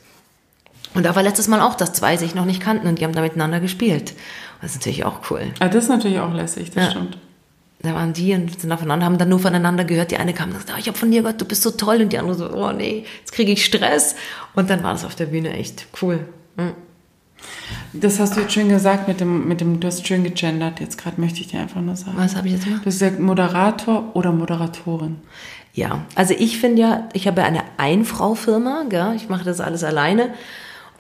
Und 0.95 1.05
da 1.07 1.15
war 1.15 1.23
letztes 1.23 1.47
Mal 1.47 1.61
auch, 1.61 1.75
dass 1.75 1.93
zwei 1.93 2.17
sich 2.17 2.35
noch 2.35 2.45
nicht 2.45 2.61
kannten 2.61 2.87
und 2.89 2.99
die 2.99 3.05
haben 3.05 3.15
da 3.15 3.21
miteinander 3.23 3.61
gespielt. 3.61 4.15
Das 4.61 4.73
ist 4.73 4.79
natürlich 4.79 5.05
auch 5.05 5.31
cool. 5.31 5.43
Ah, 5.61 5.69
das 5.69 5.85
ist 5.85 5.91
natürlich 5.91 6.19
auch 6.19 6.33
lässig, 6.35 6.71
das 6.73 6.85
Ja. 6.87 6.91
stimmt. 6.91 7.19
Da 7.87 7.95
waren 7.95 8.13
die 8.13 8.35
und 8.35 8.61
sind 8.61 8.73
aufeinander, 8.73 9.07
haben 9.07 9.19
dann 9.19 9.29
nur 9.29 9.39
voneinander 9.39 9.85
gehört. 9.85 10.11
Die 10.11 10.17
eine 10.17 10.35
kam 10.35 10.51
und 10.51 10.57
sagte, 10.57 10.73
oh, 10.75 10.79
ich 10.79 10.89
habe 10.89 10.99
von 10.99 11.11
dir 11.11 11.23
gehört, 11.23 11.41
du 11.41 11.45
bist 11.45 11.63
so 11.63 11.71
toll. 11.71 12.03
Und 12.03 12.13
die 12.13 12.19
andere 12.19 12.35
so, 12.35 12.51
oh 12.53 12.73
nee, 12.73 13.05
jetzt 13.21 13.33
kriege 13.33 13.53
ich 13.53 13.65
Stress. 13.65 14.17
Und 14.55 14.69
dann 14.71 14.83
war 14.83 14.93
das 14.93 15.05
auf 15.05 15.15
der 15.15 15.27
Bühne 15.27 15.53
echt 15.53 15.87
cool. 16.03 16.27
Mhm. 16.57 16.73
Das 17.93 18.19
hast 18.19 18.37
du 18.37 18.41
jetzt 18.41 18.53
schön 18.53 18.69
gesagt 18.69 19.09
mit 19.09 19.21
dem, 19.21 19.47
mit 19.49 19.61
dem 19.61 19.81
du 19.81 19.87
hast 19.87 20.07
schön 20.07 20.25
gegendert. 20.25 20.81
Jetzt 20.81 20.99
gerade 20.99 21.21
möchte 21.21 21.41
ich 21.41 21.49
dir 21.49 21.61
einfach 21.61 21.81
nur 21.81 21.97
sagen. 21.97 22.17
Was 22.17 22.37
habe 22.37 22.49
ich 22.49 22.55
jetzt 22.55 22.65
gemacht? 22.65 22.83
Du 22.83 22.87
hast 22.87 22.99
gesagt 22.99 23.21
Moderator 23.21 24.11
oder 24.15 24.33
Moderatorin. 24.33 25.19
Ja, 25.73 26.07
also 26.15 26.35
ich 26.37 26.59
finde 26.59 26.81
ja, 26.81 27.09
ich 27.13 27.27
habe 27.27 27.43
ja 27.43 27.47
eine 27.47 27.63
Einfrau-Firma, 27.77 28.87
gell? 28.89 29.13
ich 29.15 29.29
mache 29.29 29.45
das 29.45 29.61
alles 29.61 29.85
alleine 29.85 30.31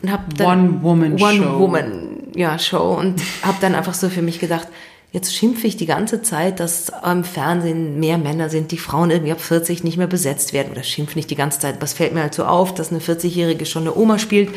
und 0.02 0.12
habe 0.12 0.24
dann 0.34 0.82
One-Woman-Show. 0.82 1.24
One-Woman, 1.24 2.18
ja, 2.34 2.58
Show 2.58 2.92
und 2.92 3.22
habe 3.42 3.56
dann 3.62 3.74
einfach 3.74 3.94
so 3.94 4.10
für 4.10 4.20
mich 4.20 4.38
gedacht, 4.38 4.68
jetzt 5.12 5.34
schimpfe 5.34 5.66
ich 5.66 5.76
die 5.76 5.86
ganze 5.86 6.22
Zeit, 6.22 6.60
dass 6.60 6.92
im 7.04 7.24
Fernsehen 7.24 7.98
mehr 7.98 8.18
Männer 8.18 8.48
sind, 8.48 8.72
die 8.72 8.78
Frauen 8.78 9.10
irgendwie 9.10 9.32
ab 9.32 9.40
40 9.40 9.84
nicht 9.84 9.96
mehr 9.96 10.06
besetzt 10.06 10.52
werden 10.52 10.72
oder 10.72 10.82
schimpfe 10.82 11.16
nicht 11.16 11.30
die 11.30 11.36
ganze 11.36 11.60
Zeit, 11.60 11.80
was 11.80 11.94
fällt 11.94 12.12
mir 12.12 12.22
halt 12.22 12.34
so 12.34 12.44
auf, 12.44 12.74
dass 12.74 12.90
eine 12.90 13.00
40-Jährige 13.00 13.66
schon 13.66 13.82
eine 13.82 13.96
Oma 13.96 14.18
spielt 14.18 14.50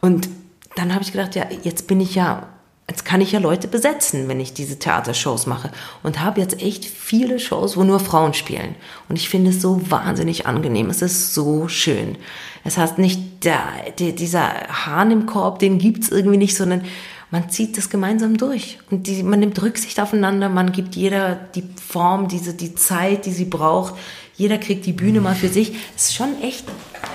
und 0.00 0.28
dann 0.76 0.94
habe 0.94 1.02
ich 1.02 1.12
gedacht, 1.12 1.34
ja, 1.34 1.46
jetzt 1.64 1.88
bin 1.88 2.00
ich 2.00 2.14
ja 2.14 2.48
Jetzt 2.90 3.04
kann 3.04 3.20
ich 3.20 3.32
ja 3.32 3.38
Leute 3.38 3.68
besetzen, 3.68 4.28
wenn 4.28 4.40
ich 4.40 4.54
diese 4.54 4.78
Theatershows 4.78 5.46
mache. 5.46 5.70
Und 6.02 6.20
habe 6.20 6.40
jetzt 6.40 6.62
echt 6.62 6.86
viele 6.86 7.38
Shows, 7.38 7.76
wo 7.76 7.84
nur 7.84 8.00
Frauen 8.00 8.32
spielen. 8.32 8.76
Und 9.10 9.16
ich 9.16 9.28
finde 9.28 9.50
es 9.50 9.60
so 9.60 9.90
wahnsinnig 9.90 10.46
angenehm. 10.46 10.88
Es 10.88 11.02
ist 11.02 11.34
so 11.34 11.68
schön. 11.68 12.16
Es 12.64 12.78
heißt 12.78 12.96
nicht, 12.96 13.44
der, 13.44 13.60
der, 13.98 14.12
dieser 14.12 14.48
Hahn 14.86 15.10
im 15.10 15.26
Korb, 15.26 15.58
den 15.58 15.76
gibt's 15.76 16.08
irgendwie 16.08 16.38
nicht, 16.38 16.56
sondern 16.56 16.82
man 17.30 17.50
zieht 17.50 17.76
das 17.76 17.90
gemeinsam 17.90 18.36
durch. 18.36 18.78
Und 18.90 19.06
die, 19.06 19.22
man 19.22 19.40
nimmt 19.40 19.60
Rücksicht 19.62 20.00
aufeinander, 20.00 20.48
man 20.48 20.72
gibt 20.72 20.96
jeder 20.96 21.38
die 21.54 21.64
Form, 21.86 22.28
diese, 22.28 22.54
die 22.54 22.74
Zeit, 22.74 23.26
die 23.26 23.32
sie 23.32 23.44
braucht. 23.44 23.94
Jeder 24.36 24.58
kriegt 24.58 24.86
die 24.86 24.92
Bühne 24.92 25.20
mal 25.20 25.34
für 25.34 25.48
sich. 25.48 25.72
Es 25.96 26.06
ist 26.06 26.14
schon 26.14 26.40
echt 26.42 26.64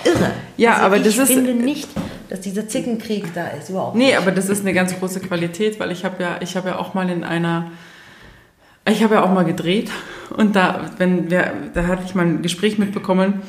irre. 0.03 0.31
Ja, 0.57 0.73
also 0.73 0.85
aber 0.85 0.97
ich 0.97 1.03
das 1.03 1.17
ist- 1.17 1.31
finde 1.31 1.53
nicht, 1.53 1.87
dass 2.29 2.41
dieser 2.41 2.67
Zickenkrieg 2.67 3.33
da 3.33 3.47
ist. 3.47 3.69
Überhaupt 3.69 3.95
Nee, 3.95 4.15
aber 4.15 4.31
das 4.31 4.49
ist 4.49 4.61
eine 4.61 4.73
ganz 4.73 4.93
große 4.99 5.19
Qualität, 5.21 5.79
weil 5.79 5.91
ich 5.91 6.03
habe 6.05 6.21
ja, 6.21 6.37
ich 6.41 6.55
habe 6.57 6.69
ja 6.69 6.79
auch 6.79 6.93
mal 6.93 7.09
in 7.09 7.23
einer, 7.23 7.71
ich 8.89 9.03
habe 9.03 9.15
ja 9.15 9.23
auch 9.23 9.31
mal 9.31 9.45
gedreht 9.45 9.89
und 10.35 10.55
da, 10.55 10.89
wenn 10.97 11.31
wir, 11.31 11.53
da 11.73 11.87
hatte 11.87 12.03
ich 12.05 12.13
mal 12.15 12.25
ein 12.25 12.41
Gespräch 12.41 12.77
mitbekommen. 12.77 13.41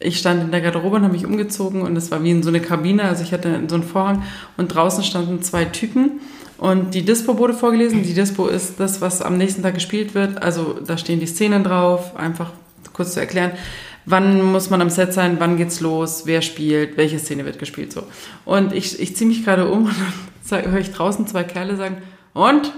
Ich 0.00 0.18
stand 0.18 0.42
in 0.42 0.50
der 0.50 0.62
Garderobe 0.62 0.96
und 0.96 1.02
habe 1.02 1.12
mich 1.12 1.26
umgezogen 1.26 1.82
und 1.82 1.94
es 1.96 2.10
war 2.10 2.24
wie 2.24 2.30
in 2.30 2.42
so 2.42 2.48
eine 2.48 2.60
Kabine, 2.60 3.04
also 3.04 3.22
ich 3.22 3.32
hatte 3.32 3.60
so 3.68 3.74
einen 3.74 3.84
Vorhang 3.84 4.22
und 4.56 4.68
draußen 4.68 5.04
standen 5.04 5.42
zwei 5.42 5.66
Typen 5.66 6.20
und 6.60 6.94
die 6.94 7.02
Dispo 7.02 7.38
wurde 7.38 7.54
vorgelesen. 7.54 8.02
Die 8.02 8.12
Dispo 8.12 8.46
ist 8.46 8.78
das, 8.78 9.00
was 9.00 9.22
am 9.22 9.38
nächsten 9.38 9.62
Tag 9.62 9.74
gespielt 9.74 10.14
wird. 10.14 10.42
Also 10.42 10.78
da 10.86 10.98
stehen 10.98 11.18
die 11.18 11.26
Szenen 11.26 11.64
drauf, 11.64 12.16
einfach 12.16 12.52
kurz 12.92 13.14
zu 13.14 13.20
erklären. 13.20 13.52
Wann 14.04 14.42
muss 14.42 14.68
man 14.68 14.82
am 14.82 14.90
Set 14.90 15.14
sein? 15.14 15.36
Wann 15.38 15.56
geht's 15.56 15.80
los? 15.80 16.22
Wer 16.26 16.42
spielt? 16.42 16.98
Welche 16.98 17.18
Szene 17.18 17.46
wird 17.46 17.58
gespielt? 17.58 17.92
So. 17.92 18.02
Und 18.44 18.74
ich, 18.74 19.00
ich 19.00 19.16
ziehe 19.16 19.28
mich 19.28 19.42
gerade 19.42 19.70
um 19.70 19.84
und 19.86 19.94
dann 20.50 20.70
höre 20.70 20.80
ich 20.80 20.92
draußen 20.92 21.26
zwei 21.26 21.44
Kerle 21.44 21.76
sagen, 21.76 21.98
und? 22.34 22.72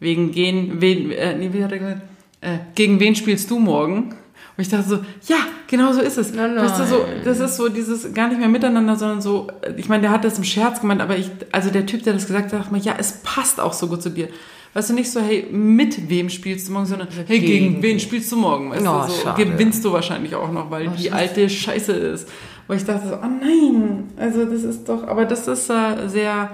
Wegen 0.00 0.32
gehen, 0.32 0.80
wen, 0.80 1.12
äh, 1.12 1.36
nee, 1.36 1.50
wie 1.52 1.62
hat 1.62 1.72
er 1.72 1.78
gesagt? 1.78 2.00
Äh, 2.40 2.58
gegen 2.74 2.98
wen 3.00 3.14
spielst 3.14 3.50
du 3.50 3.58
morgen? 3.58 4.14
Und 4.56 4.62
ich 4.62 4.68
dachte 4.68 4.88
so, 4.88 4.96
ja, 5.28 5.38
genau 5.68 5.92
so 5.92 6.00
ist 6.00 6.18
es. 6.18 6.34
Nein, 6.34 6.56
Weißt 6.56 6.78
du, 6.80 6.84
so, 6.86 7.04
das 7.24 7.40
ist 7.40 7.56
so 7.56 7.68
dieses 7.68 8.12
gar 8.12 8.28
nicht 8.28 8.38
mehr 8.38 8.48
miteinander, 8.48 8.96
sondern 8.96 9.20
so, 9.22 9.48
ich 9.76 9.88
meine, 9.88 10.02
der 10.02 10.10
hat 10.10 10.24
das 10.24 10.36
im 10.38 10.44
Scherz 10.44 10.80
gemeint, 10.80 11.00
aber 11.00 11.16
ich, 11.16 11.30
also 11.52 11.70
der 11.70 11.86
Typ, 11.86 12.02
der 12.02 12.12
das 12.12 12.26
gesagt 12.26 12.52
hat, 12.52 12.60
dachte 12.60 12.72
mir, 12.72 12.80
ja, 12.80 12.94
es 12.98 13.20
passt 13.22 13.58
auch 13.60 13.72
so 13.72 13.86
gut 13.86 14.02
zu 14.02 14.10
dir. 14.10 14.28
Weißt 14.74 14.90
du, 14.90 14.94
nicht 14.94 15.10
so, 15.10 15.20
hey, 15.20 15.46
mit 15.50 16.08
wem 16.08 16.28
spielst 16.30 16.68
du 16.68 16.72
morgen, 16.72 16.86
sondern, 16.86 17.08
hey, 17.26 17.40
gegen, 17.40 17.68
Gegen 17.70 17.82
wen 17.82 17.98
spielst 18.00 18.30
du 18.30 18.36
morgen? 18.36 18.70
Weißt 18.70 18.86
Oh, 18.86 19.02
du, 19.06 19.12
so, 19.12 19.22
schade. 19.22 19.44
gewinnst 19.44 19.84
du 19.84 19.92
wahrscheinlich 19.92 20.34
auch 20.36 20.52
noch, 20.52 20.70
weil 20.70 20.88
die 20.90 21.10
alte 21.10 21.48
Scheiße 21.50 21.92
ist. 21.92 22.28
Wo 22.68 22.74
ich 22.74 22.84
dachte 22.84 23.08
so, 23.08 23.14
oh 23.14 23.26
nein, 23.26 24.04
also 24.16 24.44
das 24.44 24.62
ist 24.62 24.88
doch, 24.88 25.08
aber 25.08 25.24
das 25.24 25.48
ist 25.48 25.68
äh, 25.70 26.06
sehr, 26.06 26.50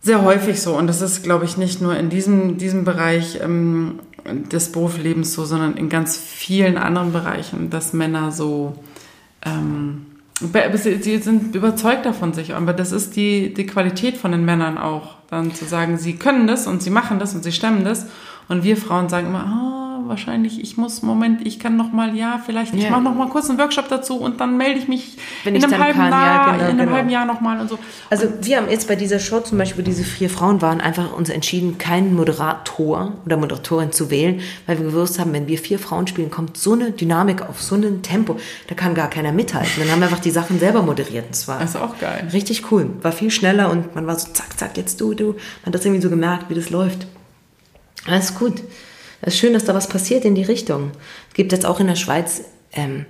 sehr 0.00 0.22
häufig 0.22 0.60
so 0.62 0.74
und 0.74 0.86
das 0.86 1.02
ist, 1.02 1.22
glaube 1.22 1.44
ich, 1.44 1.58
nicht 1.58 1.82
nur 1.82 1.96
in 1.96 2.08
diesem, 2.08 2.56
diesem 2.56 2.84
Bereich 2.84 3.40
ähm, 3.42 3.98
des 4.26 4.72
Berufslebens 4.72 5.32
so, 5.32 5.44
sondern 5.44 5.76
in 5.76 5.88
ganz 5.88 6.16
vielen 6.16 6.76
anderen 6.78 7.12
Bereichen, 7.12 7.70
dass 7.70 7.92
Männer 7.92 8.32
so, 8.32 8.74
ähm, 9.44 10.06
sie, 10.74 11.18
sind 11.18 11.54
überzeugt 11.54 12.04
davon 12.04 12.32
sich, 12.32 12.54
aber 12.54 12.72
das 12.72 12.92
ist 12.92 13.16
die, 13.16 13.54
die 13.54 13.66
Qualität 13.66 14.16
von 14.16 14.32
den 14.32 14.44
Männern 14.44 14.78
auch, 14.78 15.16
dann 15.30 15.54
zu 15.54 15.64
sagen, 15.64 15.98
sie 15.98 16.16
können 16.16 16.46
das 16.46 16.66
und 16.66 16.82
sie 16.82 16.90
machen 16.90 17.18
das 17.18 17.34
und 17.34 17.42
sie 17.42 17.52
stemmen 17.52 17.84
das. 17.84 18.06
Und 18.48 18.62
wir 18.62 18.76
Frauen 18.76 19.08
sagen 19.08 19.28
immer, 19.28 19.44
ah, 19.44 19.85
wahrscheinlich, 20.08 20.60
ich 20.60 20.76
muss, 20.76 21.02
Moment, 21.02 21.46
ich 21.46 21.58
kann 21.58 21.76
noch 21.76 21.92
mal, 21.92 22.14
ja, 22.16 22.40
vielleicht, 22.44 22.74
ich 22.74 22.84
Ja. 22.84 22.90
mache 22.90 23.02
noch 23.02 23.14
mal 23.14 23.28
kurz 23.28 23.48
einen 23.50 23.58
Workshop 23.58 23.88
dazu 23.88 24.16
und 24.16 24.40
dann 24.40 24.56
melde 24.56 24.78
ich 24.78 24.88
mich 24.88 25.16
Wenn 25.44 25.54
in 25.54 25.58
ich 25.58 25.64
einem 25.64 25.72
dann 25.72 25.82
halben 25.82 25.98
kann, 25.98 26.10
ja, 26.12 26.24
Jahr, 26.26 26.44
genau, 26.52 26.56
in 26.56 26.62
einem 26.70 26.78
genau. 26.78 26.92
halben 26.92 27.08
Jahr 27.10 27.26
noch 27.26 27.40
mal 27.40 27.60
und 27.60 27.68
so. 27.68 27.78
Also 28.10 28.28
wir 28.42 28.56
haben 28.58 28.68
jetzt 28.70 28.88
bei 28.88 28.96
dieser 28.96 29.18
Show 29.18 29.40
zum 29.40 29.58
Beispiel, 29.58 29.82
wo 29.84 29.86
diese 29.86 30.04
vier 30.04 30.30
Frauen 30.30 30.62
waren, 30.62 30.80
einfach 30.80 31.12
uns 31.12 31.28
entschieden, 31.28 31.78
keinen 31.78 32.14
Moderator 32.14 33.12
oder 33.24 33.36
Moderatorin 33.36 33.92
zu 33.92 34.10
wählen, 34.10 34.40
weil 34.66 34.78
wir 34.78 34.86
gewusst 34.86 35.18
haben, 35.18 35.32
wenn 35.32 35.46
wir 35.46 35.58
vier 35.58 35.78
Frauen 35.78 36.06
spielen, 36.06 36.30
kommt 36.30 36.56
so 36.56 36.72
eine 36.74 36.92
Dynamik 36.92 37.42
auf, 37.42 37.62
so 37.62 37.74
ein 37.74 38.02
Tempo, 38.02 38.36
da 38.68 38.74
kann 38.74 38.94
gar 38.94 39.08
keiner 39.10 39.32
mithalten. 39.32 39.70
Dann 39.78 39.90
haben 39.90 40.00
wir 40.00 40.06
einfach 40.06 40.20
die 40.20 40.30
Sachen 40.30 40.58
selber 40.58 40.82
moderiert. 40.82 41.26
Und 41.26 41.34
zwar 41.36 41.58
Das 41.60 41.70
ist 41.70 41.76
auch 41.76 41.98
geil. 41.98 42.28
richtig 42.32 42.70
cool. 42.70 42.90
War 43.02 43.12
viel 43.12 43.30
schneller 43.30 43.70
und 43.70 43.94
man 43.94 44.06
war 44.06 44.18
so 44.18 44.28
zack, 44.32 44.58
zack, 44.58 44.76
jetzt 44.76 45.00
du, 45.00 45.14
du. 45.14 45.26
Man 45.32 45.66
hat 45.66 45.74
das 45.74 45.84
irgendwie 45.84 46.02
so 46.02 46.10
gemerkt, 46.10 46.48
wie 46.50 46.54
das 46.54 46.70
läuft. 46.70 47.06
Alles 48.06 48.34
gut. 48.34 48.62
Es 49.22 49.34
ist 49.34 49.40
schön, 49.40 49.54
dass 49.54 49.64
da 49.64 49.74
was 49.74 49.88
passiert 49.88 50.24
in 50.24 50.34
die 50.34 50.42
Richtung. 50.42 50.92
Es 51.28 51.34
gibt 51.34 51.52
jetzt 51.52 51.66
auch 51.66 51.80
in 51.80 51.86
der 51.86 51.96
Schweiz 51.96 52.42
ähm, 52.72 53.06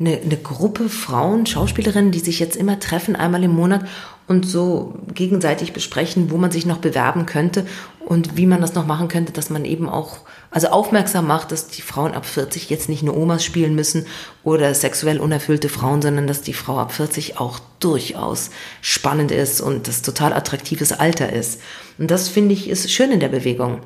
eine, 0.00 0.18
eine 0.18 0.36
Gruppe 0.38 0.88
Frauen, 0.88 1.44
Schauspielerinnen, 1.44 2.10
die 2.10 2.20
sich 2.20 2.40
jetzt 2.40 2.56
immer 2.56 2.80
treffen, 2.80 3.16
einmal 3.16 3.44
im 3.44 3.54
Monat 3.54 3.84
und 4.26 4.46
so 4.46 4.94
gegenseitig 5.12 5.72
besprechen, 5.72 6.30
wo 6.30 6.36
man 6.38 6.52
sich 6.52 6.64
noch 6.64 6.78
bewerben 6.78 7.26
könnte 7.26 7.66
und 7.98 8.36
wie 8.36 8.46
man 8.46 8.60
das 8.60 8.74
noch 8.74 8.86
machen 8.86 9.08
könnte, 9.08 9.32
dass 9.32 9.50
man 9.50 9.64
eben 9.64 9.88
auch, 9.88 10.20
also 10.50 10.68
aufmerksam 10.68 11.26
macht, 11.26 11.52
dass 11.52 11.66
die 11.66 11.82
Frauen 11.82 12.14
ab 12.14 12.24
40 12.24 12.70
jetzt 12.70 12.88
nicht 12.88 13.02
nur 13.02 13.16
Omas 13.16 13.44
spielen 13.44 13.74
müssen 13.74 14.06
oder 14.44 14.72
sexuell 14.72 15.18
unerfüllte 15.18 15.68
Frauen, 15.68 16.00
sondern 16.00 16.26
dass 16.26 16.42
die 16.42 16.54
Frau 16.54 16.78
ab 16.78 16.92
40 16.92 17.38
auch 17.38 17.58
durchaus 17.80 18.50
spannend 18.80 19.32
ist 19.32 19.60
und 19.60 19.88
das 19.88 20.00
total 20.00 20.32
attraktives 20.32 20.92
Alter 20.92 21.32
ist. 21.32 21.60
Und 21.98 22.10
das 22.10 22.28
finde 22.28 22.54
ich 22.54 22.70
ist 22.70 22.90
schön 22.90 23.10
in 23.10 23.20
der 23.20 23.28
Bewegung. 23.28 23.80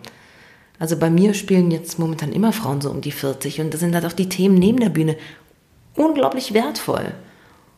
Also 0.78 0.96
bei 0.98 1.10
mir 1.10 1.34
spielen 1.34 1.70
jetzt 1.70 1.98
momentan 1.98 2.32
immer 2.32 2.52
Frauen 2.52 2.80
so 2.80 2.90
um 2.90 3.00
die 3.00 3.12
40 3.12 3.60
und 3.60 3.72
da 3.72 3.78
sind 3.78 3.94
halt 3.94 4.04
auch 4.04 4.12
die 4.12 4.28
Themen 4.28 4.56
neben 4.56 4.80
der 4.80 4.88
Bühne 4.88 5.16
unglaublich 5.94 6.52
wertvoll. 6.52 7.14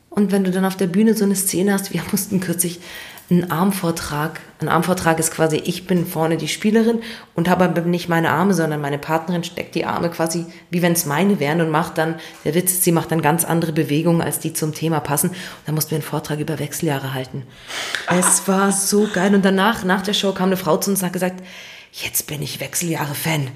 Und 0.08 0.32
wenn 0.32 0.44
du 0.44 0.50
dann 0.50 0.64
auf 0.64 0.76
der 0.76 0.86
Bühne 0.86 1.14
so 1.14 1.24
eine 1.24 1.36
Szene 1.36 1.74
hast, 1.74 1.92
wir 1.92 2.02
mussten 2.10 2.40
kürzlich 2.40 2.80
einen 3.28 3.50
Armvortrag, 3.50 4.40
ein 4.60 4.68
Armvortrag 4.68 5.18
ist 5.18 5.32
quasi, 5.32 5.56
ich 5.56 5.88
bin 5.88 6.06
vorne 6.06 6.36
die 6.36 6.46
Spielerin 6.46 7.00
und 7.34 7.48
habe 7.48 7.64
aber 7.64 7.80
nicht 7.80 8.08
meine 8.08 8.30
Arme, 8.30 8.54
sondern 8.54 8.80
meine 8.80 8.98
Partnerin 8.98 9.42
steckt 9.42 9.74
die 9.74 9.84
Arme 9.84 10.10
quasi, 10.10 10.46
wie 10.70 10.80
wenn 10.80 10.92
es 10.92 11.06
meine 11.06 11.40
wären 11.40 11.60
und 11.60 11.70
macht 11.70 11.98
dann, 11.98 12.14
der 12.44 12.54
Witz 12.54 12.72
ist, 12.72 12.84
sie 12.84 12.92
macht 12.92 13.10
dann 13.10 13.22
ganz 13.22 13.44
andere 13.44 13.72
Bewegungen, 13.72 14.22
als 14.22 14.38
die 14.38 14.52
zum 14.52 14.74
Thema 14.74 15.00
passen. 15.00 15.32
Dann 15.66 15.74
mussten 15.74 15.90
wir 15.90 15.96
einen 15.96 16.04
Vortrag 16.04 16.38
über 16.38 16.60
Wechseljahre 16.60 17.14
halten. 17.14 17.42
Es 18.08 18.46
war 18.46 18.70
so 18.70 19.08
geil. 19.12 19.34
Und 19.34 19.44
danach, 19.44 19.82
nach 19.82 20.02
der 20.02 20.14
Show 20.14 20.32
kam 20.32 20.46
eine 20.46 20.56
Frau 20.56 20.76
zu 20.76 20.90
uns 20.90 21.00
und 21.00 21.06
hat 21.06 21.12
gesagt, 21.12 21.42
jetzt 22.02 22.26
bin 22.26 22.42
ich 22.42 22.60
Wechseljahre-Fan. 22.60 23.48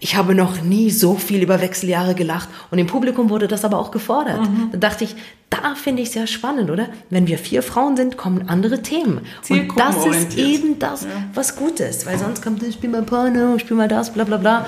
Ich 0.00 0.16
habe 0.16 0.34
noch 0.34 0.62
nie 0.62 0.90
so 0.90 1.14
viel 1.14 1.42
über 1.42 1.60
Wechseljahre 1.60 2.14
gelacht. 2.14 2.48
Und 2.70 2.78
im 2.78 2.88
Publikum 2.88 3.30
wurde 3.30 3.46
das 3.46 3.64
aber 3.64 3.78
auch 3.78 3.92
gefordert. 3.92 4.40
Mhm. 4.40 4.70
Da 4.72 4.78
dachte 4.78 5.04
ich, 5.04 5.14
da 5.48 5.76
finde 5.76 6.02
ich 6.02 6.10
sehr 6.10 6.26
spannend, 6.26 6.70
oder? 6.70 6.88
Wenn 7.10 7.28
wir 7.28 7.38
vier 7.38 7.62
Frauen 7.62 7.96
sind, 7.96 8.16
kommen 8.16 8.48
andere 8.48 8.82
Themen. 8.82 9.20
Und 9.48 9.78
das 9.78 10.06
ist 10.06 10.36
eben 10.36 10.80
das, 10.80 11.02
ja. 11.04 11.10
was 11.34 11.54
gut 11.54 11.78
ist. 11.78 12.04
Weil 12.06 12.18
sonst 12.18 12.42
kommt, 12.42 12.62
ich 12.64 12.74
spiele 12.74 12.92
mal 12.92 13.02
Porno, 13.02 13.54
ich 13.54 13.62
spiele 13.62 13.76
mal 13.76 13.88
das, 13.88 14.12
bla 14.12 14.24
bla 14.24 14.38
bla. 14.38 14.66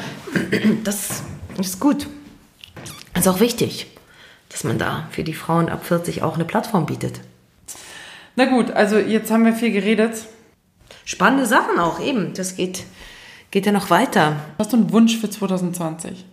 Das 0.84 1.22
ist 1.58 1.80
gut. 1.80 2.06
Das 3.12 3.26
ist 3.26 3.28
auch 3.28 3.40
wichtig, 3.40 3.88
dass 4.50 4.62
man 4.62 4.78
da 4.78 5.08
für 5.10 5.24
die 5.24 5.34
Frauen 5.34 5.68
ab 5.68 5.84
40 5.84 6.22
auch 6.22 6.36
eine 6.36 6.44
Plattform 6.44 6.86
bietet. 6.86 7.20
Na 8.36 8.44
gut, 8.44 8.70
also 8.70 8.98
jetzt 8.98 9.32
haben 9.32 9.44
wir 9.44 9.54
viel 9.54 9.72
geredet. 9.72 10.12
Spannende 11.04 11.46
Sachen 11.46 11.78
auch, 11.78 11.98
eben. 11.98 12.34
Das 12.34 12.56
geht 12.56 12.84
geht 13.56 13.64
ja 13.64 13.72
noch 13.72 13.88
weiter. 13.88 14.36
Hast 14.58 14.74
du 14.74 14.76
einen 14.76 14.92
Wunsch 14.92 15.16
für 15.16 15.30
2020? 15.30 16.26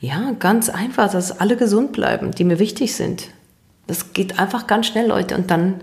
Ja, 0.00 0.32
ganz 0.40 0.68
einfach, 0.68 1.08
dass 1.08 1.38
alle 1.38 1.56
gesund 1.56 1.92
bleiben, 1.92 2.32
die 2.32 2.42
mir 2.42 2.58
wichtig 2.58 2.96
sind. 2.96 3.28
Das 3.86 4.12
geht 4.12 4.40
einfach 4.40 4.66
ganz 4.66 4.88
schnell, 4.88 5.06
Leute, 5.06 5.36
und 5.36 5.52
dann 5.52 5.76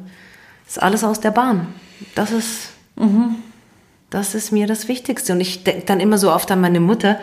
ist 0.67 0.83
alles 0.83 1.05
aus 1.05 1.21
der 1.21 1.31
Bahn. 1.31 1.67
Das 2.13 2.31
ist, 2.31 2.71
mhm. 2.97 3.35
das 4.09 4.35
ist 4.35 4.51
mir 4.51 4.67
das 4.67 4.89
Wichtigste. 4.89 5.31
Und 5.31 5.39
ich 5.39 5.63
denke 5.63 5.85
dann 5.85 6.01
immer 6.01 6.17
so 6.17 6.29
oft 6.29 6.51
an 6.51 6.59
meine 6.59 6.81
Mutter, 6.81 7.21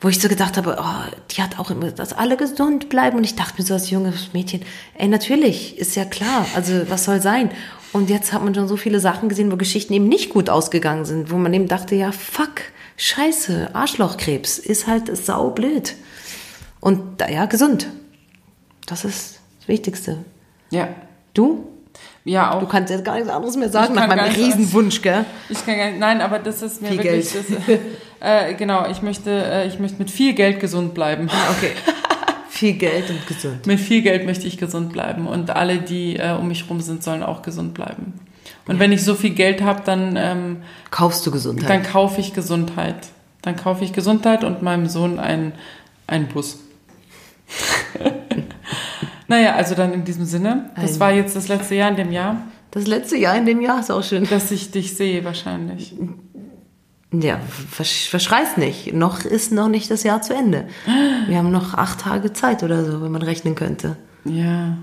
wo 0.00 0.06
ich 0.06 0.20
so 0.20 0.28
gedacht 0.28 0.56
habe, 0.56 0.76
oh, 0.78 1.16
die 1.32 1.42
hat 1.42 1.58
auch 1.58 1.72
immer, 1.72 1.90
dass 1.90 2.12
alle 2.12 2.36
gesund 2.36 2.90
bleiben. 2.90 3.16
Und 3.16 3.24
ich 3.24 3.34
dachte 3.34 3.60
mir 3.60 3.66
so 3.66 3.74
als 3.74 3.90
junges 3.90 4.32
Mädchen, 4.34 4.62
ey, 4.96 5.08
natürlich, 5.08 5.78
ist 5.78 5.96
ja 5.96 6.04
klar, 6.04 6.46
also 6.54 6.88
was 6.88 7.06
soll 7.06 7.20
sein? 7.20 7.50
Und 7.92 8.08
jetzt 8.08 8.32
hat 8.32 8.44
man 8.44 8.54
schon 8.54 8.68
so 8.68 8.76
viele 8.76 9.00
Sachen 9.00 9.28
gesehen, 9.28 9.50
wo 9.50 9.56
Geschichten 9.56 9.92
eben 9.94 10.06
nicht 10.06 10.30
gut 10.30 10.48
ausgegangen 10.48 11.04
sind, 11.04 11.32
wo 11.32 11.38
man 11.38 11.52
eben 11.52 11.66
dachte, 11.66 11.96
ja, 11.96 12.12
fuck, 12.12 12.60
scheiße, 12.96 13.70
Arschlochkrebs 13.74 14.58
ist 14.58 14.86
halt 14.86 15.14
saublöd. 15.16 15.94
Und 16.80 17.22
ja, 17.30 17.46
gesund. 17.46 17.88
Das 18.86 19.04
ist 19.04 19.40
das 19.60 19.68
Wichtigste. 19.68 20.24
Ja. 20.70 20.88
Du? 21.32 21.66
Ja, 22.24 22.52
auch. 22.52 22.60
Du 22.60 22.66
kannst 22.66 22.90
jetzt 22.90 23.04
gar 23.04 23.14
nichts 23.14 23.28
anderes 23.28 23.56
mehr 23.56 23.68
sagen 23.68 23.94
nach 23.94 24.06
meinem 24.06 24.32
Riesenwunsch, 24.32 25.02
gell? 25.02 25.24
Ich 25.48 25.64
kann 25.64 25.76
gar 25.76 25.86
nicht, 25.86 25.98
nein, 25.98 26.20
aber 26.20 26.38
das 26.38 26.62
ist 26.62 26.80
mir 26.80 26.88
viel 26.88 27.02
wirklich, 27.02 27.32
Geld. 27.32 27.46
Das, 27.68 27.78
äh, 28.20 28.54
genau, 28.54 28.88
ich 28.90 29.02
möchte, 29.02 29.30
äh, 29.30 29.66
ich 29.66 29.78
möchte 29.78 29.98
mit 29.98 30.10
viel 30.10 30.34
Geld 30.34 30.60
gesund 30.60 30.94
bleiben. 30.94 31.28
Okay. 31.50 31.72
viel 32.48 32.74
Geld 32.74 33.10
und 33.10 33.26
gesund. 33.26 33.66
Mit 33.66 33.78
viel 33.80 34.02
Geld 34.02 34.24
möchte 34.24 34.46
ich 34.46 34.56
gesund 34.56 34.92
bleiben 34.92 35.26
und 35.26 35.50
alle, 35.50 35.78
die 35.78 36.16
äh, 36.16 36.32
um 36.32 36.48
mich 36.48 36.68
rum 36.70 36.80
sind, 36.80 37.02
sollen 37.02 37.22
auch 37.22 37.42
gesund 37.42 37.74
bleiben. 37.74 38.14
Und 38.66 38.76
ja. 38.76 38.80
wenn 38.80 38.92
ich 38.92 39.04
so 39.04 39.14
viel 39.14 39.30
Geld 39.30 39.62
habe, 39.62 39.82
dann 39.84 40.16
ähm, 40.16 40.56
kaufst 40.90 41.26
du 41.26 41.30
Gesundheit. 41.30 41.68
Dann 41.68 41.82
kaufe 41.82 42.20
ich 42.20 42.32
Gesundheit. 42.32 42.96
Dann 43.42 43.56
kaufe 43.56 43.84
ich 43.84 43.92
Gesundheit 43.92 44.42
und 44.42 44.62
meinem 44.62 44.86
Sohn 44.88 45.18
einen, 45.18 45.52
einen 46.06 46.28
Bus. 46.28 46.60
naja, 49.28 49.54
also 49.54 49.74
dann 49.74 49.92
in 49.92 50.04
diesem 50.04 50.24
Sinne. 50.24 50.70
Das 50.76 50.98
war 50.98 51.12
jetzt 51.12 51.36
das 51.36 51.48
letzte 51.48 51.74
Jahr 51.74 51.90
in 51.90 51.96
dem 51.96 52.12
Jahr. 52.12 52.38
Das 52.70 52.86
letzte 52.86 53.16
Jahr 53.16 53.36
in 53.36 53.44
dem 53.44 53.60
Jahr 53.60 53.80
ist 53.80 53.90
auch 53.90 54.02
schön. 54.02 54.26
Dass 54.28 54.50
ich 54.50 54.70
dich 54.70 54.96
sehe 54.96 55.24
wahrscheinlich. 55.24 55.94
Ja, 57.12 57.38
verschreiß 57.70 58.56
nicht. 58.56 58.92
Noch 58.94 59.24
ist 59.24 59.52
noch 59.52 59.68
nicht 59.68 59.90
das 59.90 60.02
Jahr 60.02 60.22
zu 60.22 60.34
Ende. 60.34 60.66
Wir 61.28 61.38
haben 61.38 61.52
noch 61.52 61.74
acht 61.74 62.00
Tage 62.00 62.32
Zeit 62.32 62.62
oder 62.62 62.84
so, 62.84 63.02
wenn 63.02 63.12
man 63.12 63.22
rechnen 63.22 63.54
könnte. 63.54 63.96
Ja. 64.24 64.78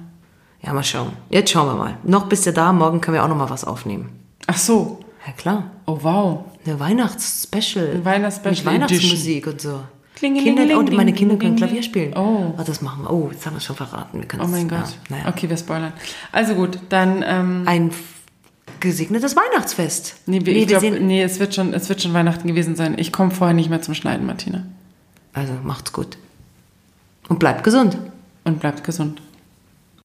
Ja, 0.63 0.73
mal 0.73 0.83
schauen. 0.83 1.13
Jetzt 1.29 1.51
schauen 1.51 1.67
wir 1.67 1.75
mal. 1.75 1.97
Noch 2.03 2.27
bist 2.27 2.45
du 2.45 2.53
da, 2.53 2.71
morgen 2.71 3.01
können 3.01 3.15
wir 3.15 3.23
auch 3.23 3.27
noch 3.27 3.37
mal 3.37 3.49
was 3.49 3.65
aufnehmen. 3.65 4.09
Ach 4.47 4.57
so. 4.57 4.99
Ja, 5.25 5.33
klar. 5.33 5.71
Oh, 5.85 5.99
wow. 6.01 6.45
Eine 6.65 6.79
Weihnachtsspecial. 6.79 7.91
Ein 7.95 8.05
Weihnachtsspecial. 8.05 8.73
Mit 8.73 8.81
Weihnachtsmusik 8.81 9.47
und 9.47 9.61
so. 9.61 9.81
Kinder, 10.15 10.77
oh, 10.77 10.83
meine 10.95 11.13
Kinder 11.13 11.35
können 11.35 11.55
Klavier 11.55 11.81
spielen. 11.81 12.13
Oh. 12.15 12.53
oh. 12.55 12.63
Das 12.63 12.81
machen 12.81 13.03
wir. 13.03 13.11
Oh, 13.11 13.29
jetzt 13.31 13.45
haben 13.45 13.53
wir 13.53 13.57
es 13.57 13.65
schon 13.65 13.75
verraten. 13.75 14.21
Wir 14.21 14.39
oh 14.39 14.47
mein 14.47 14.67
Gott. 14.67 14.79
Ja, 15.09 15.17
naja. 15.17 15.27
Okay, 15.29 15.49
wir 15.49 15.57
spoilern. 15.57 15.93
Also 16.31 16.53
gut, 16.53 16.77
dann... 16.89 17.23
Ähm, 17.25 17.63
Ein 17.65 17.91
gesegnetes 18.79 19.35
Weihnachtsfest. 19.35 20.15
Nee, 20.27 20.45
wir, 20.45 20.53
nee, 20.53 20.65
glaub, 20.65 20.83
nee 20.83 21.23
es, 21.23 21.39
wird 21.39 21.55
schon, 21.55 21.73
es 21.73 21.89
wird 21.89 22.01
schon 22.01 22.13
Weihnachten 22.13 22.47
gewesen 22.47 22.75
sein. 22.75 22.95
Ich 22.97 23.11
komme 23.11 23.31
vorher 23.31 23.55
nicht 23.55 23.69
mehr 23.69 23.81
zum 23.81 23.93
Schneiden, 23.93 24.27
Martina. 24.27 24.65
Also 25.33 25.53
macht's 25.63 25.93
gut. 25.93 26.17
Und 27.27 27.39
bleibt 27.39 27.63
gesund. 27.63 27.97
Und 28.43 28.59
bleibt 28.59 28.83
gesund. 28.83 29.21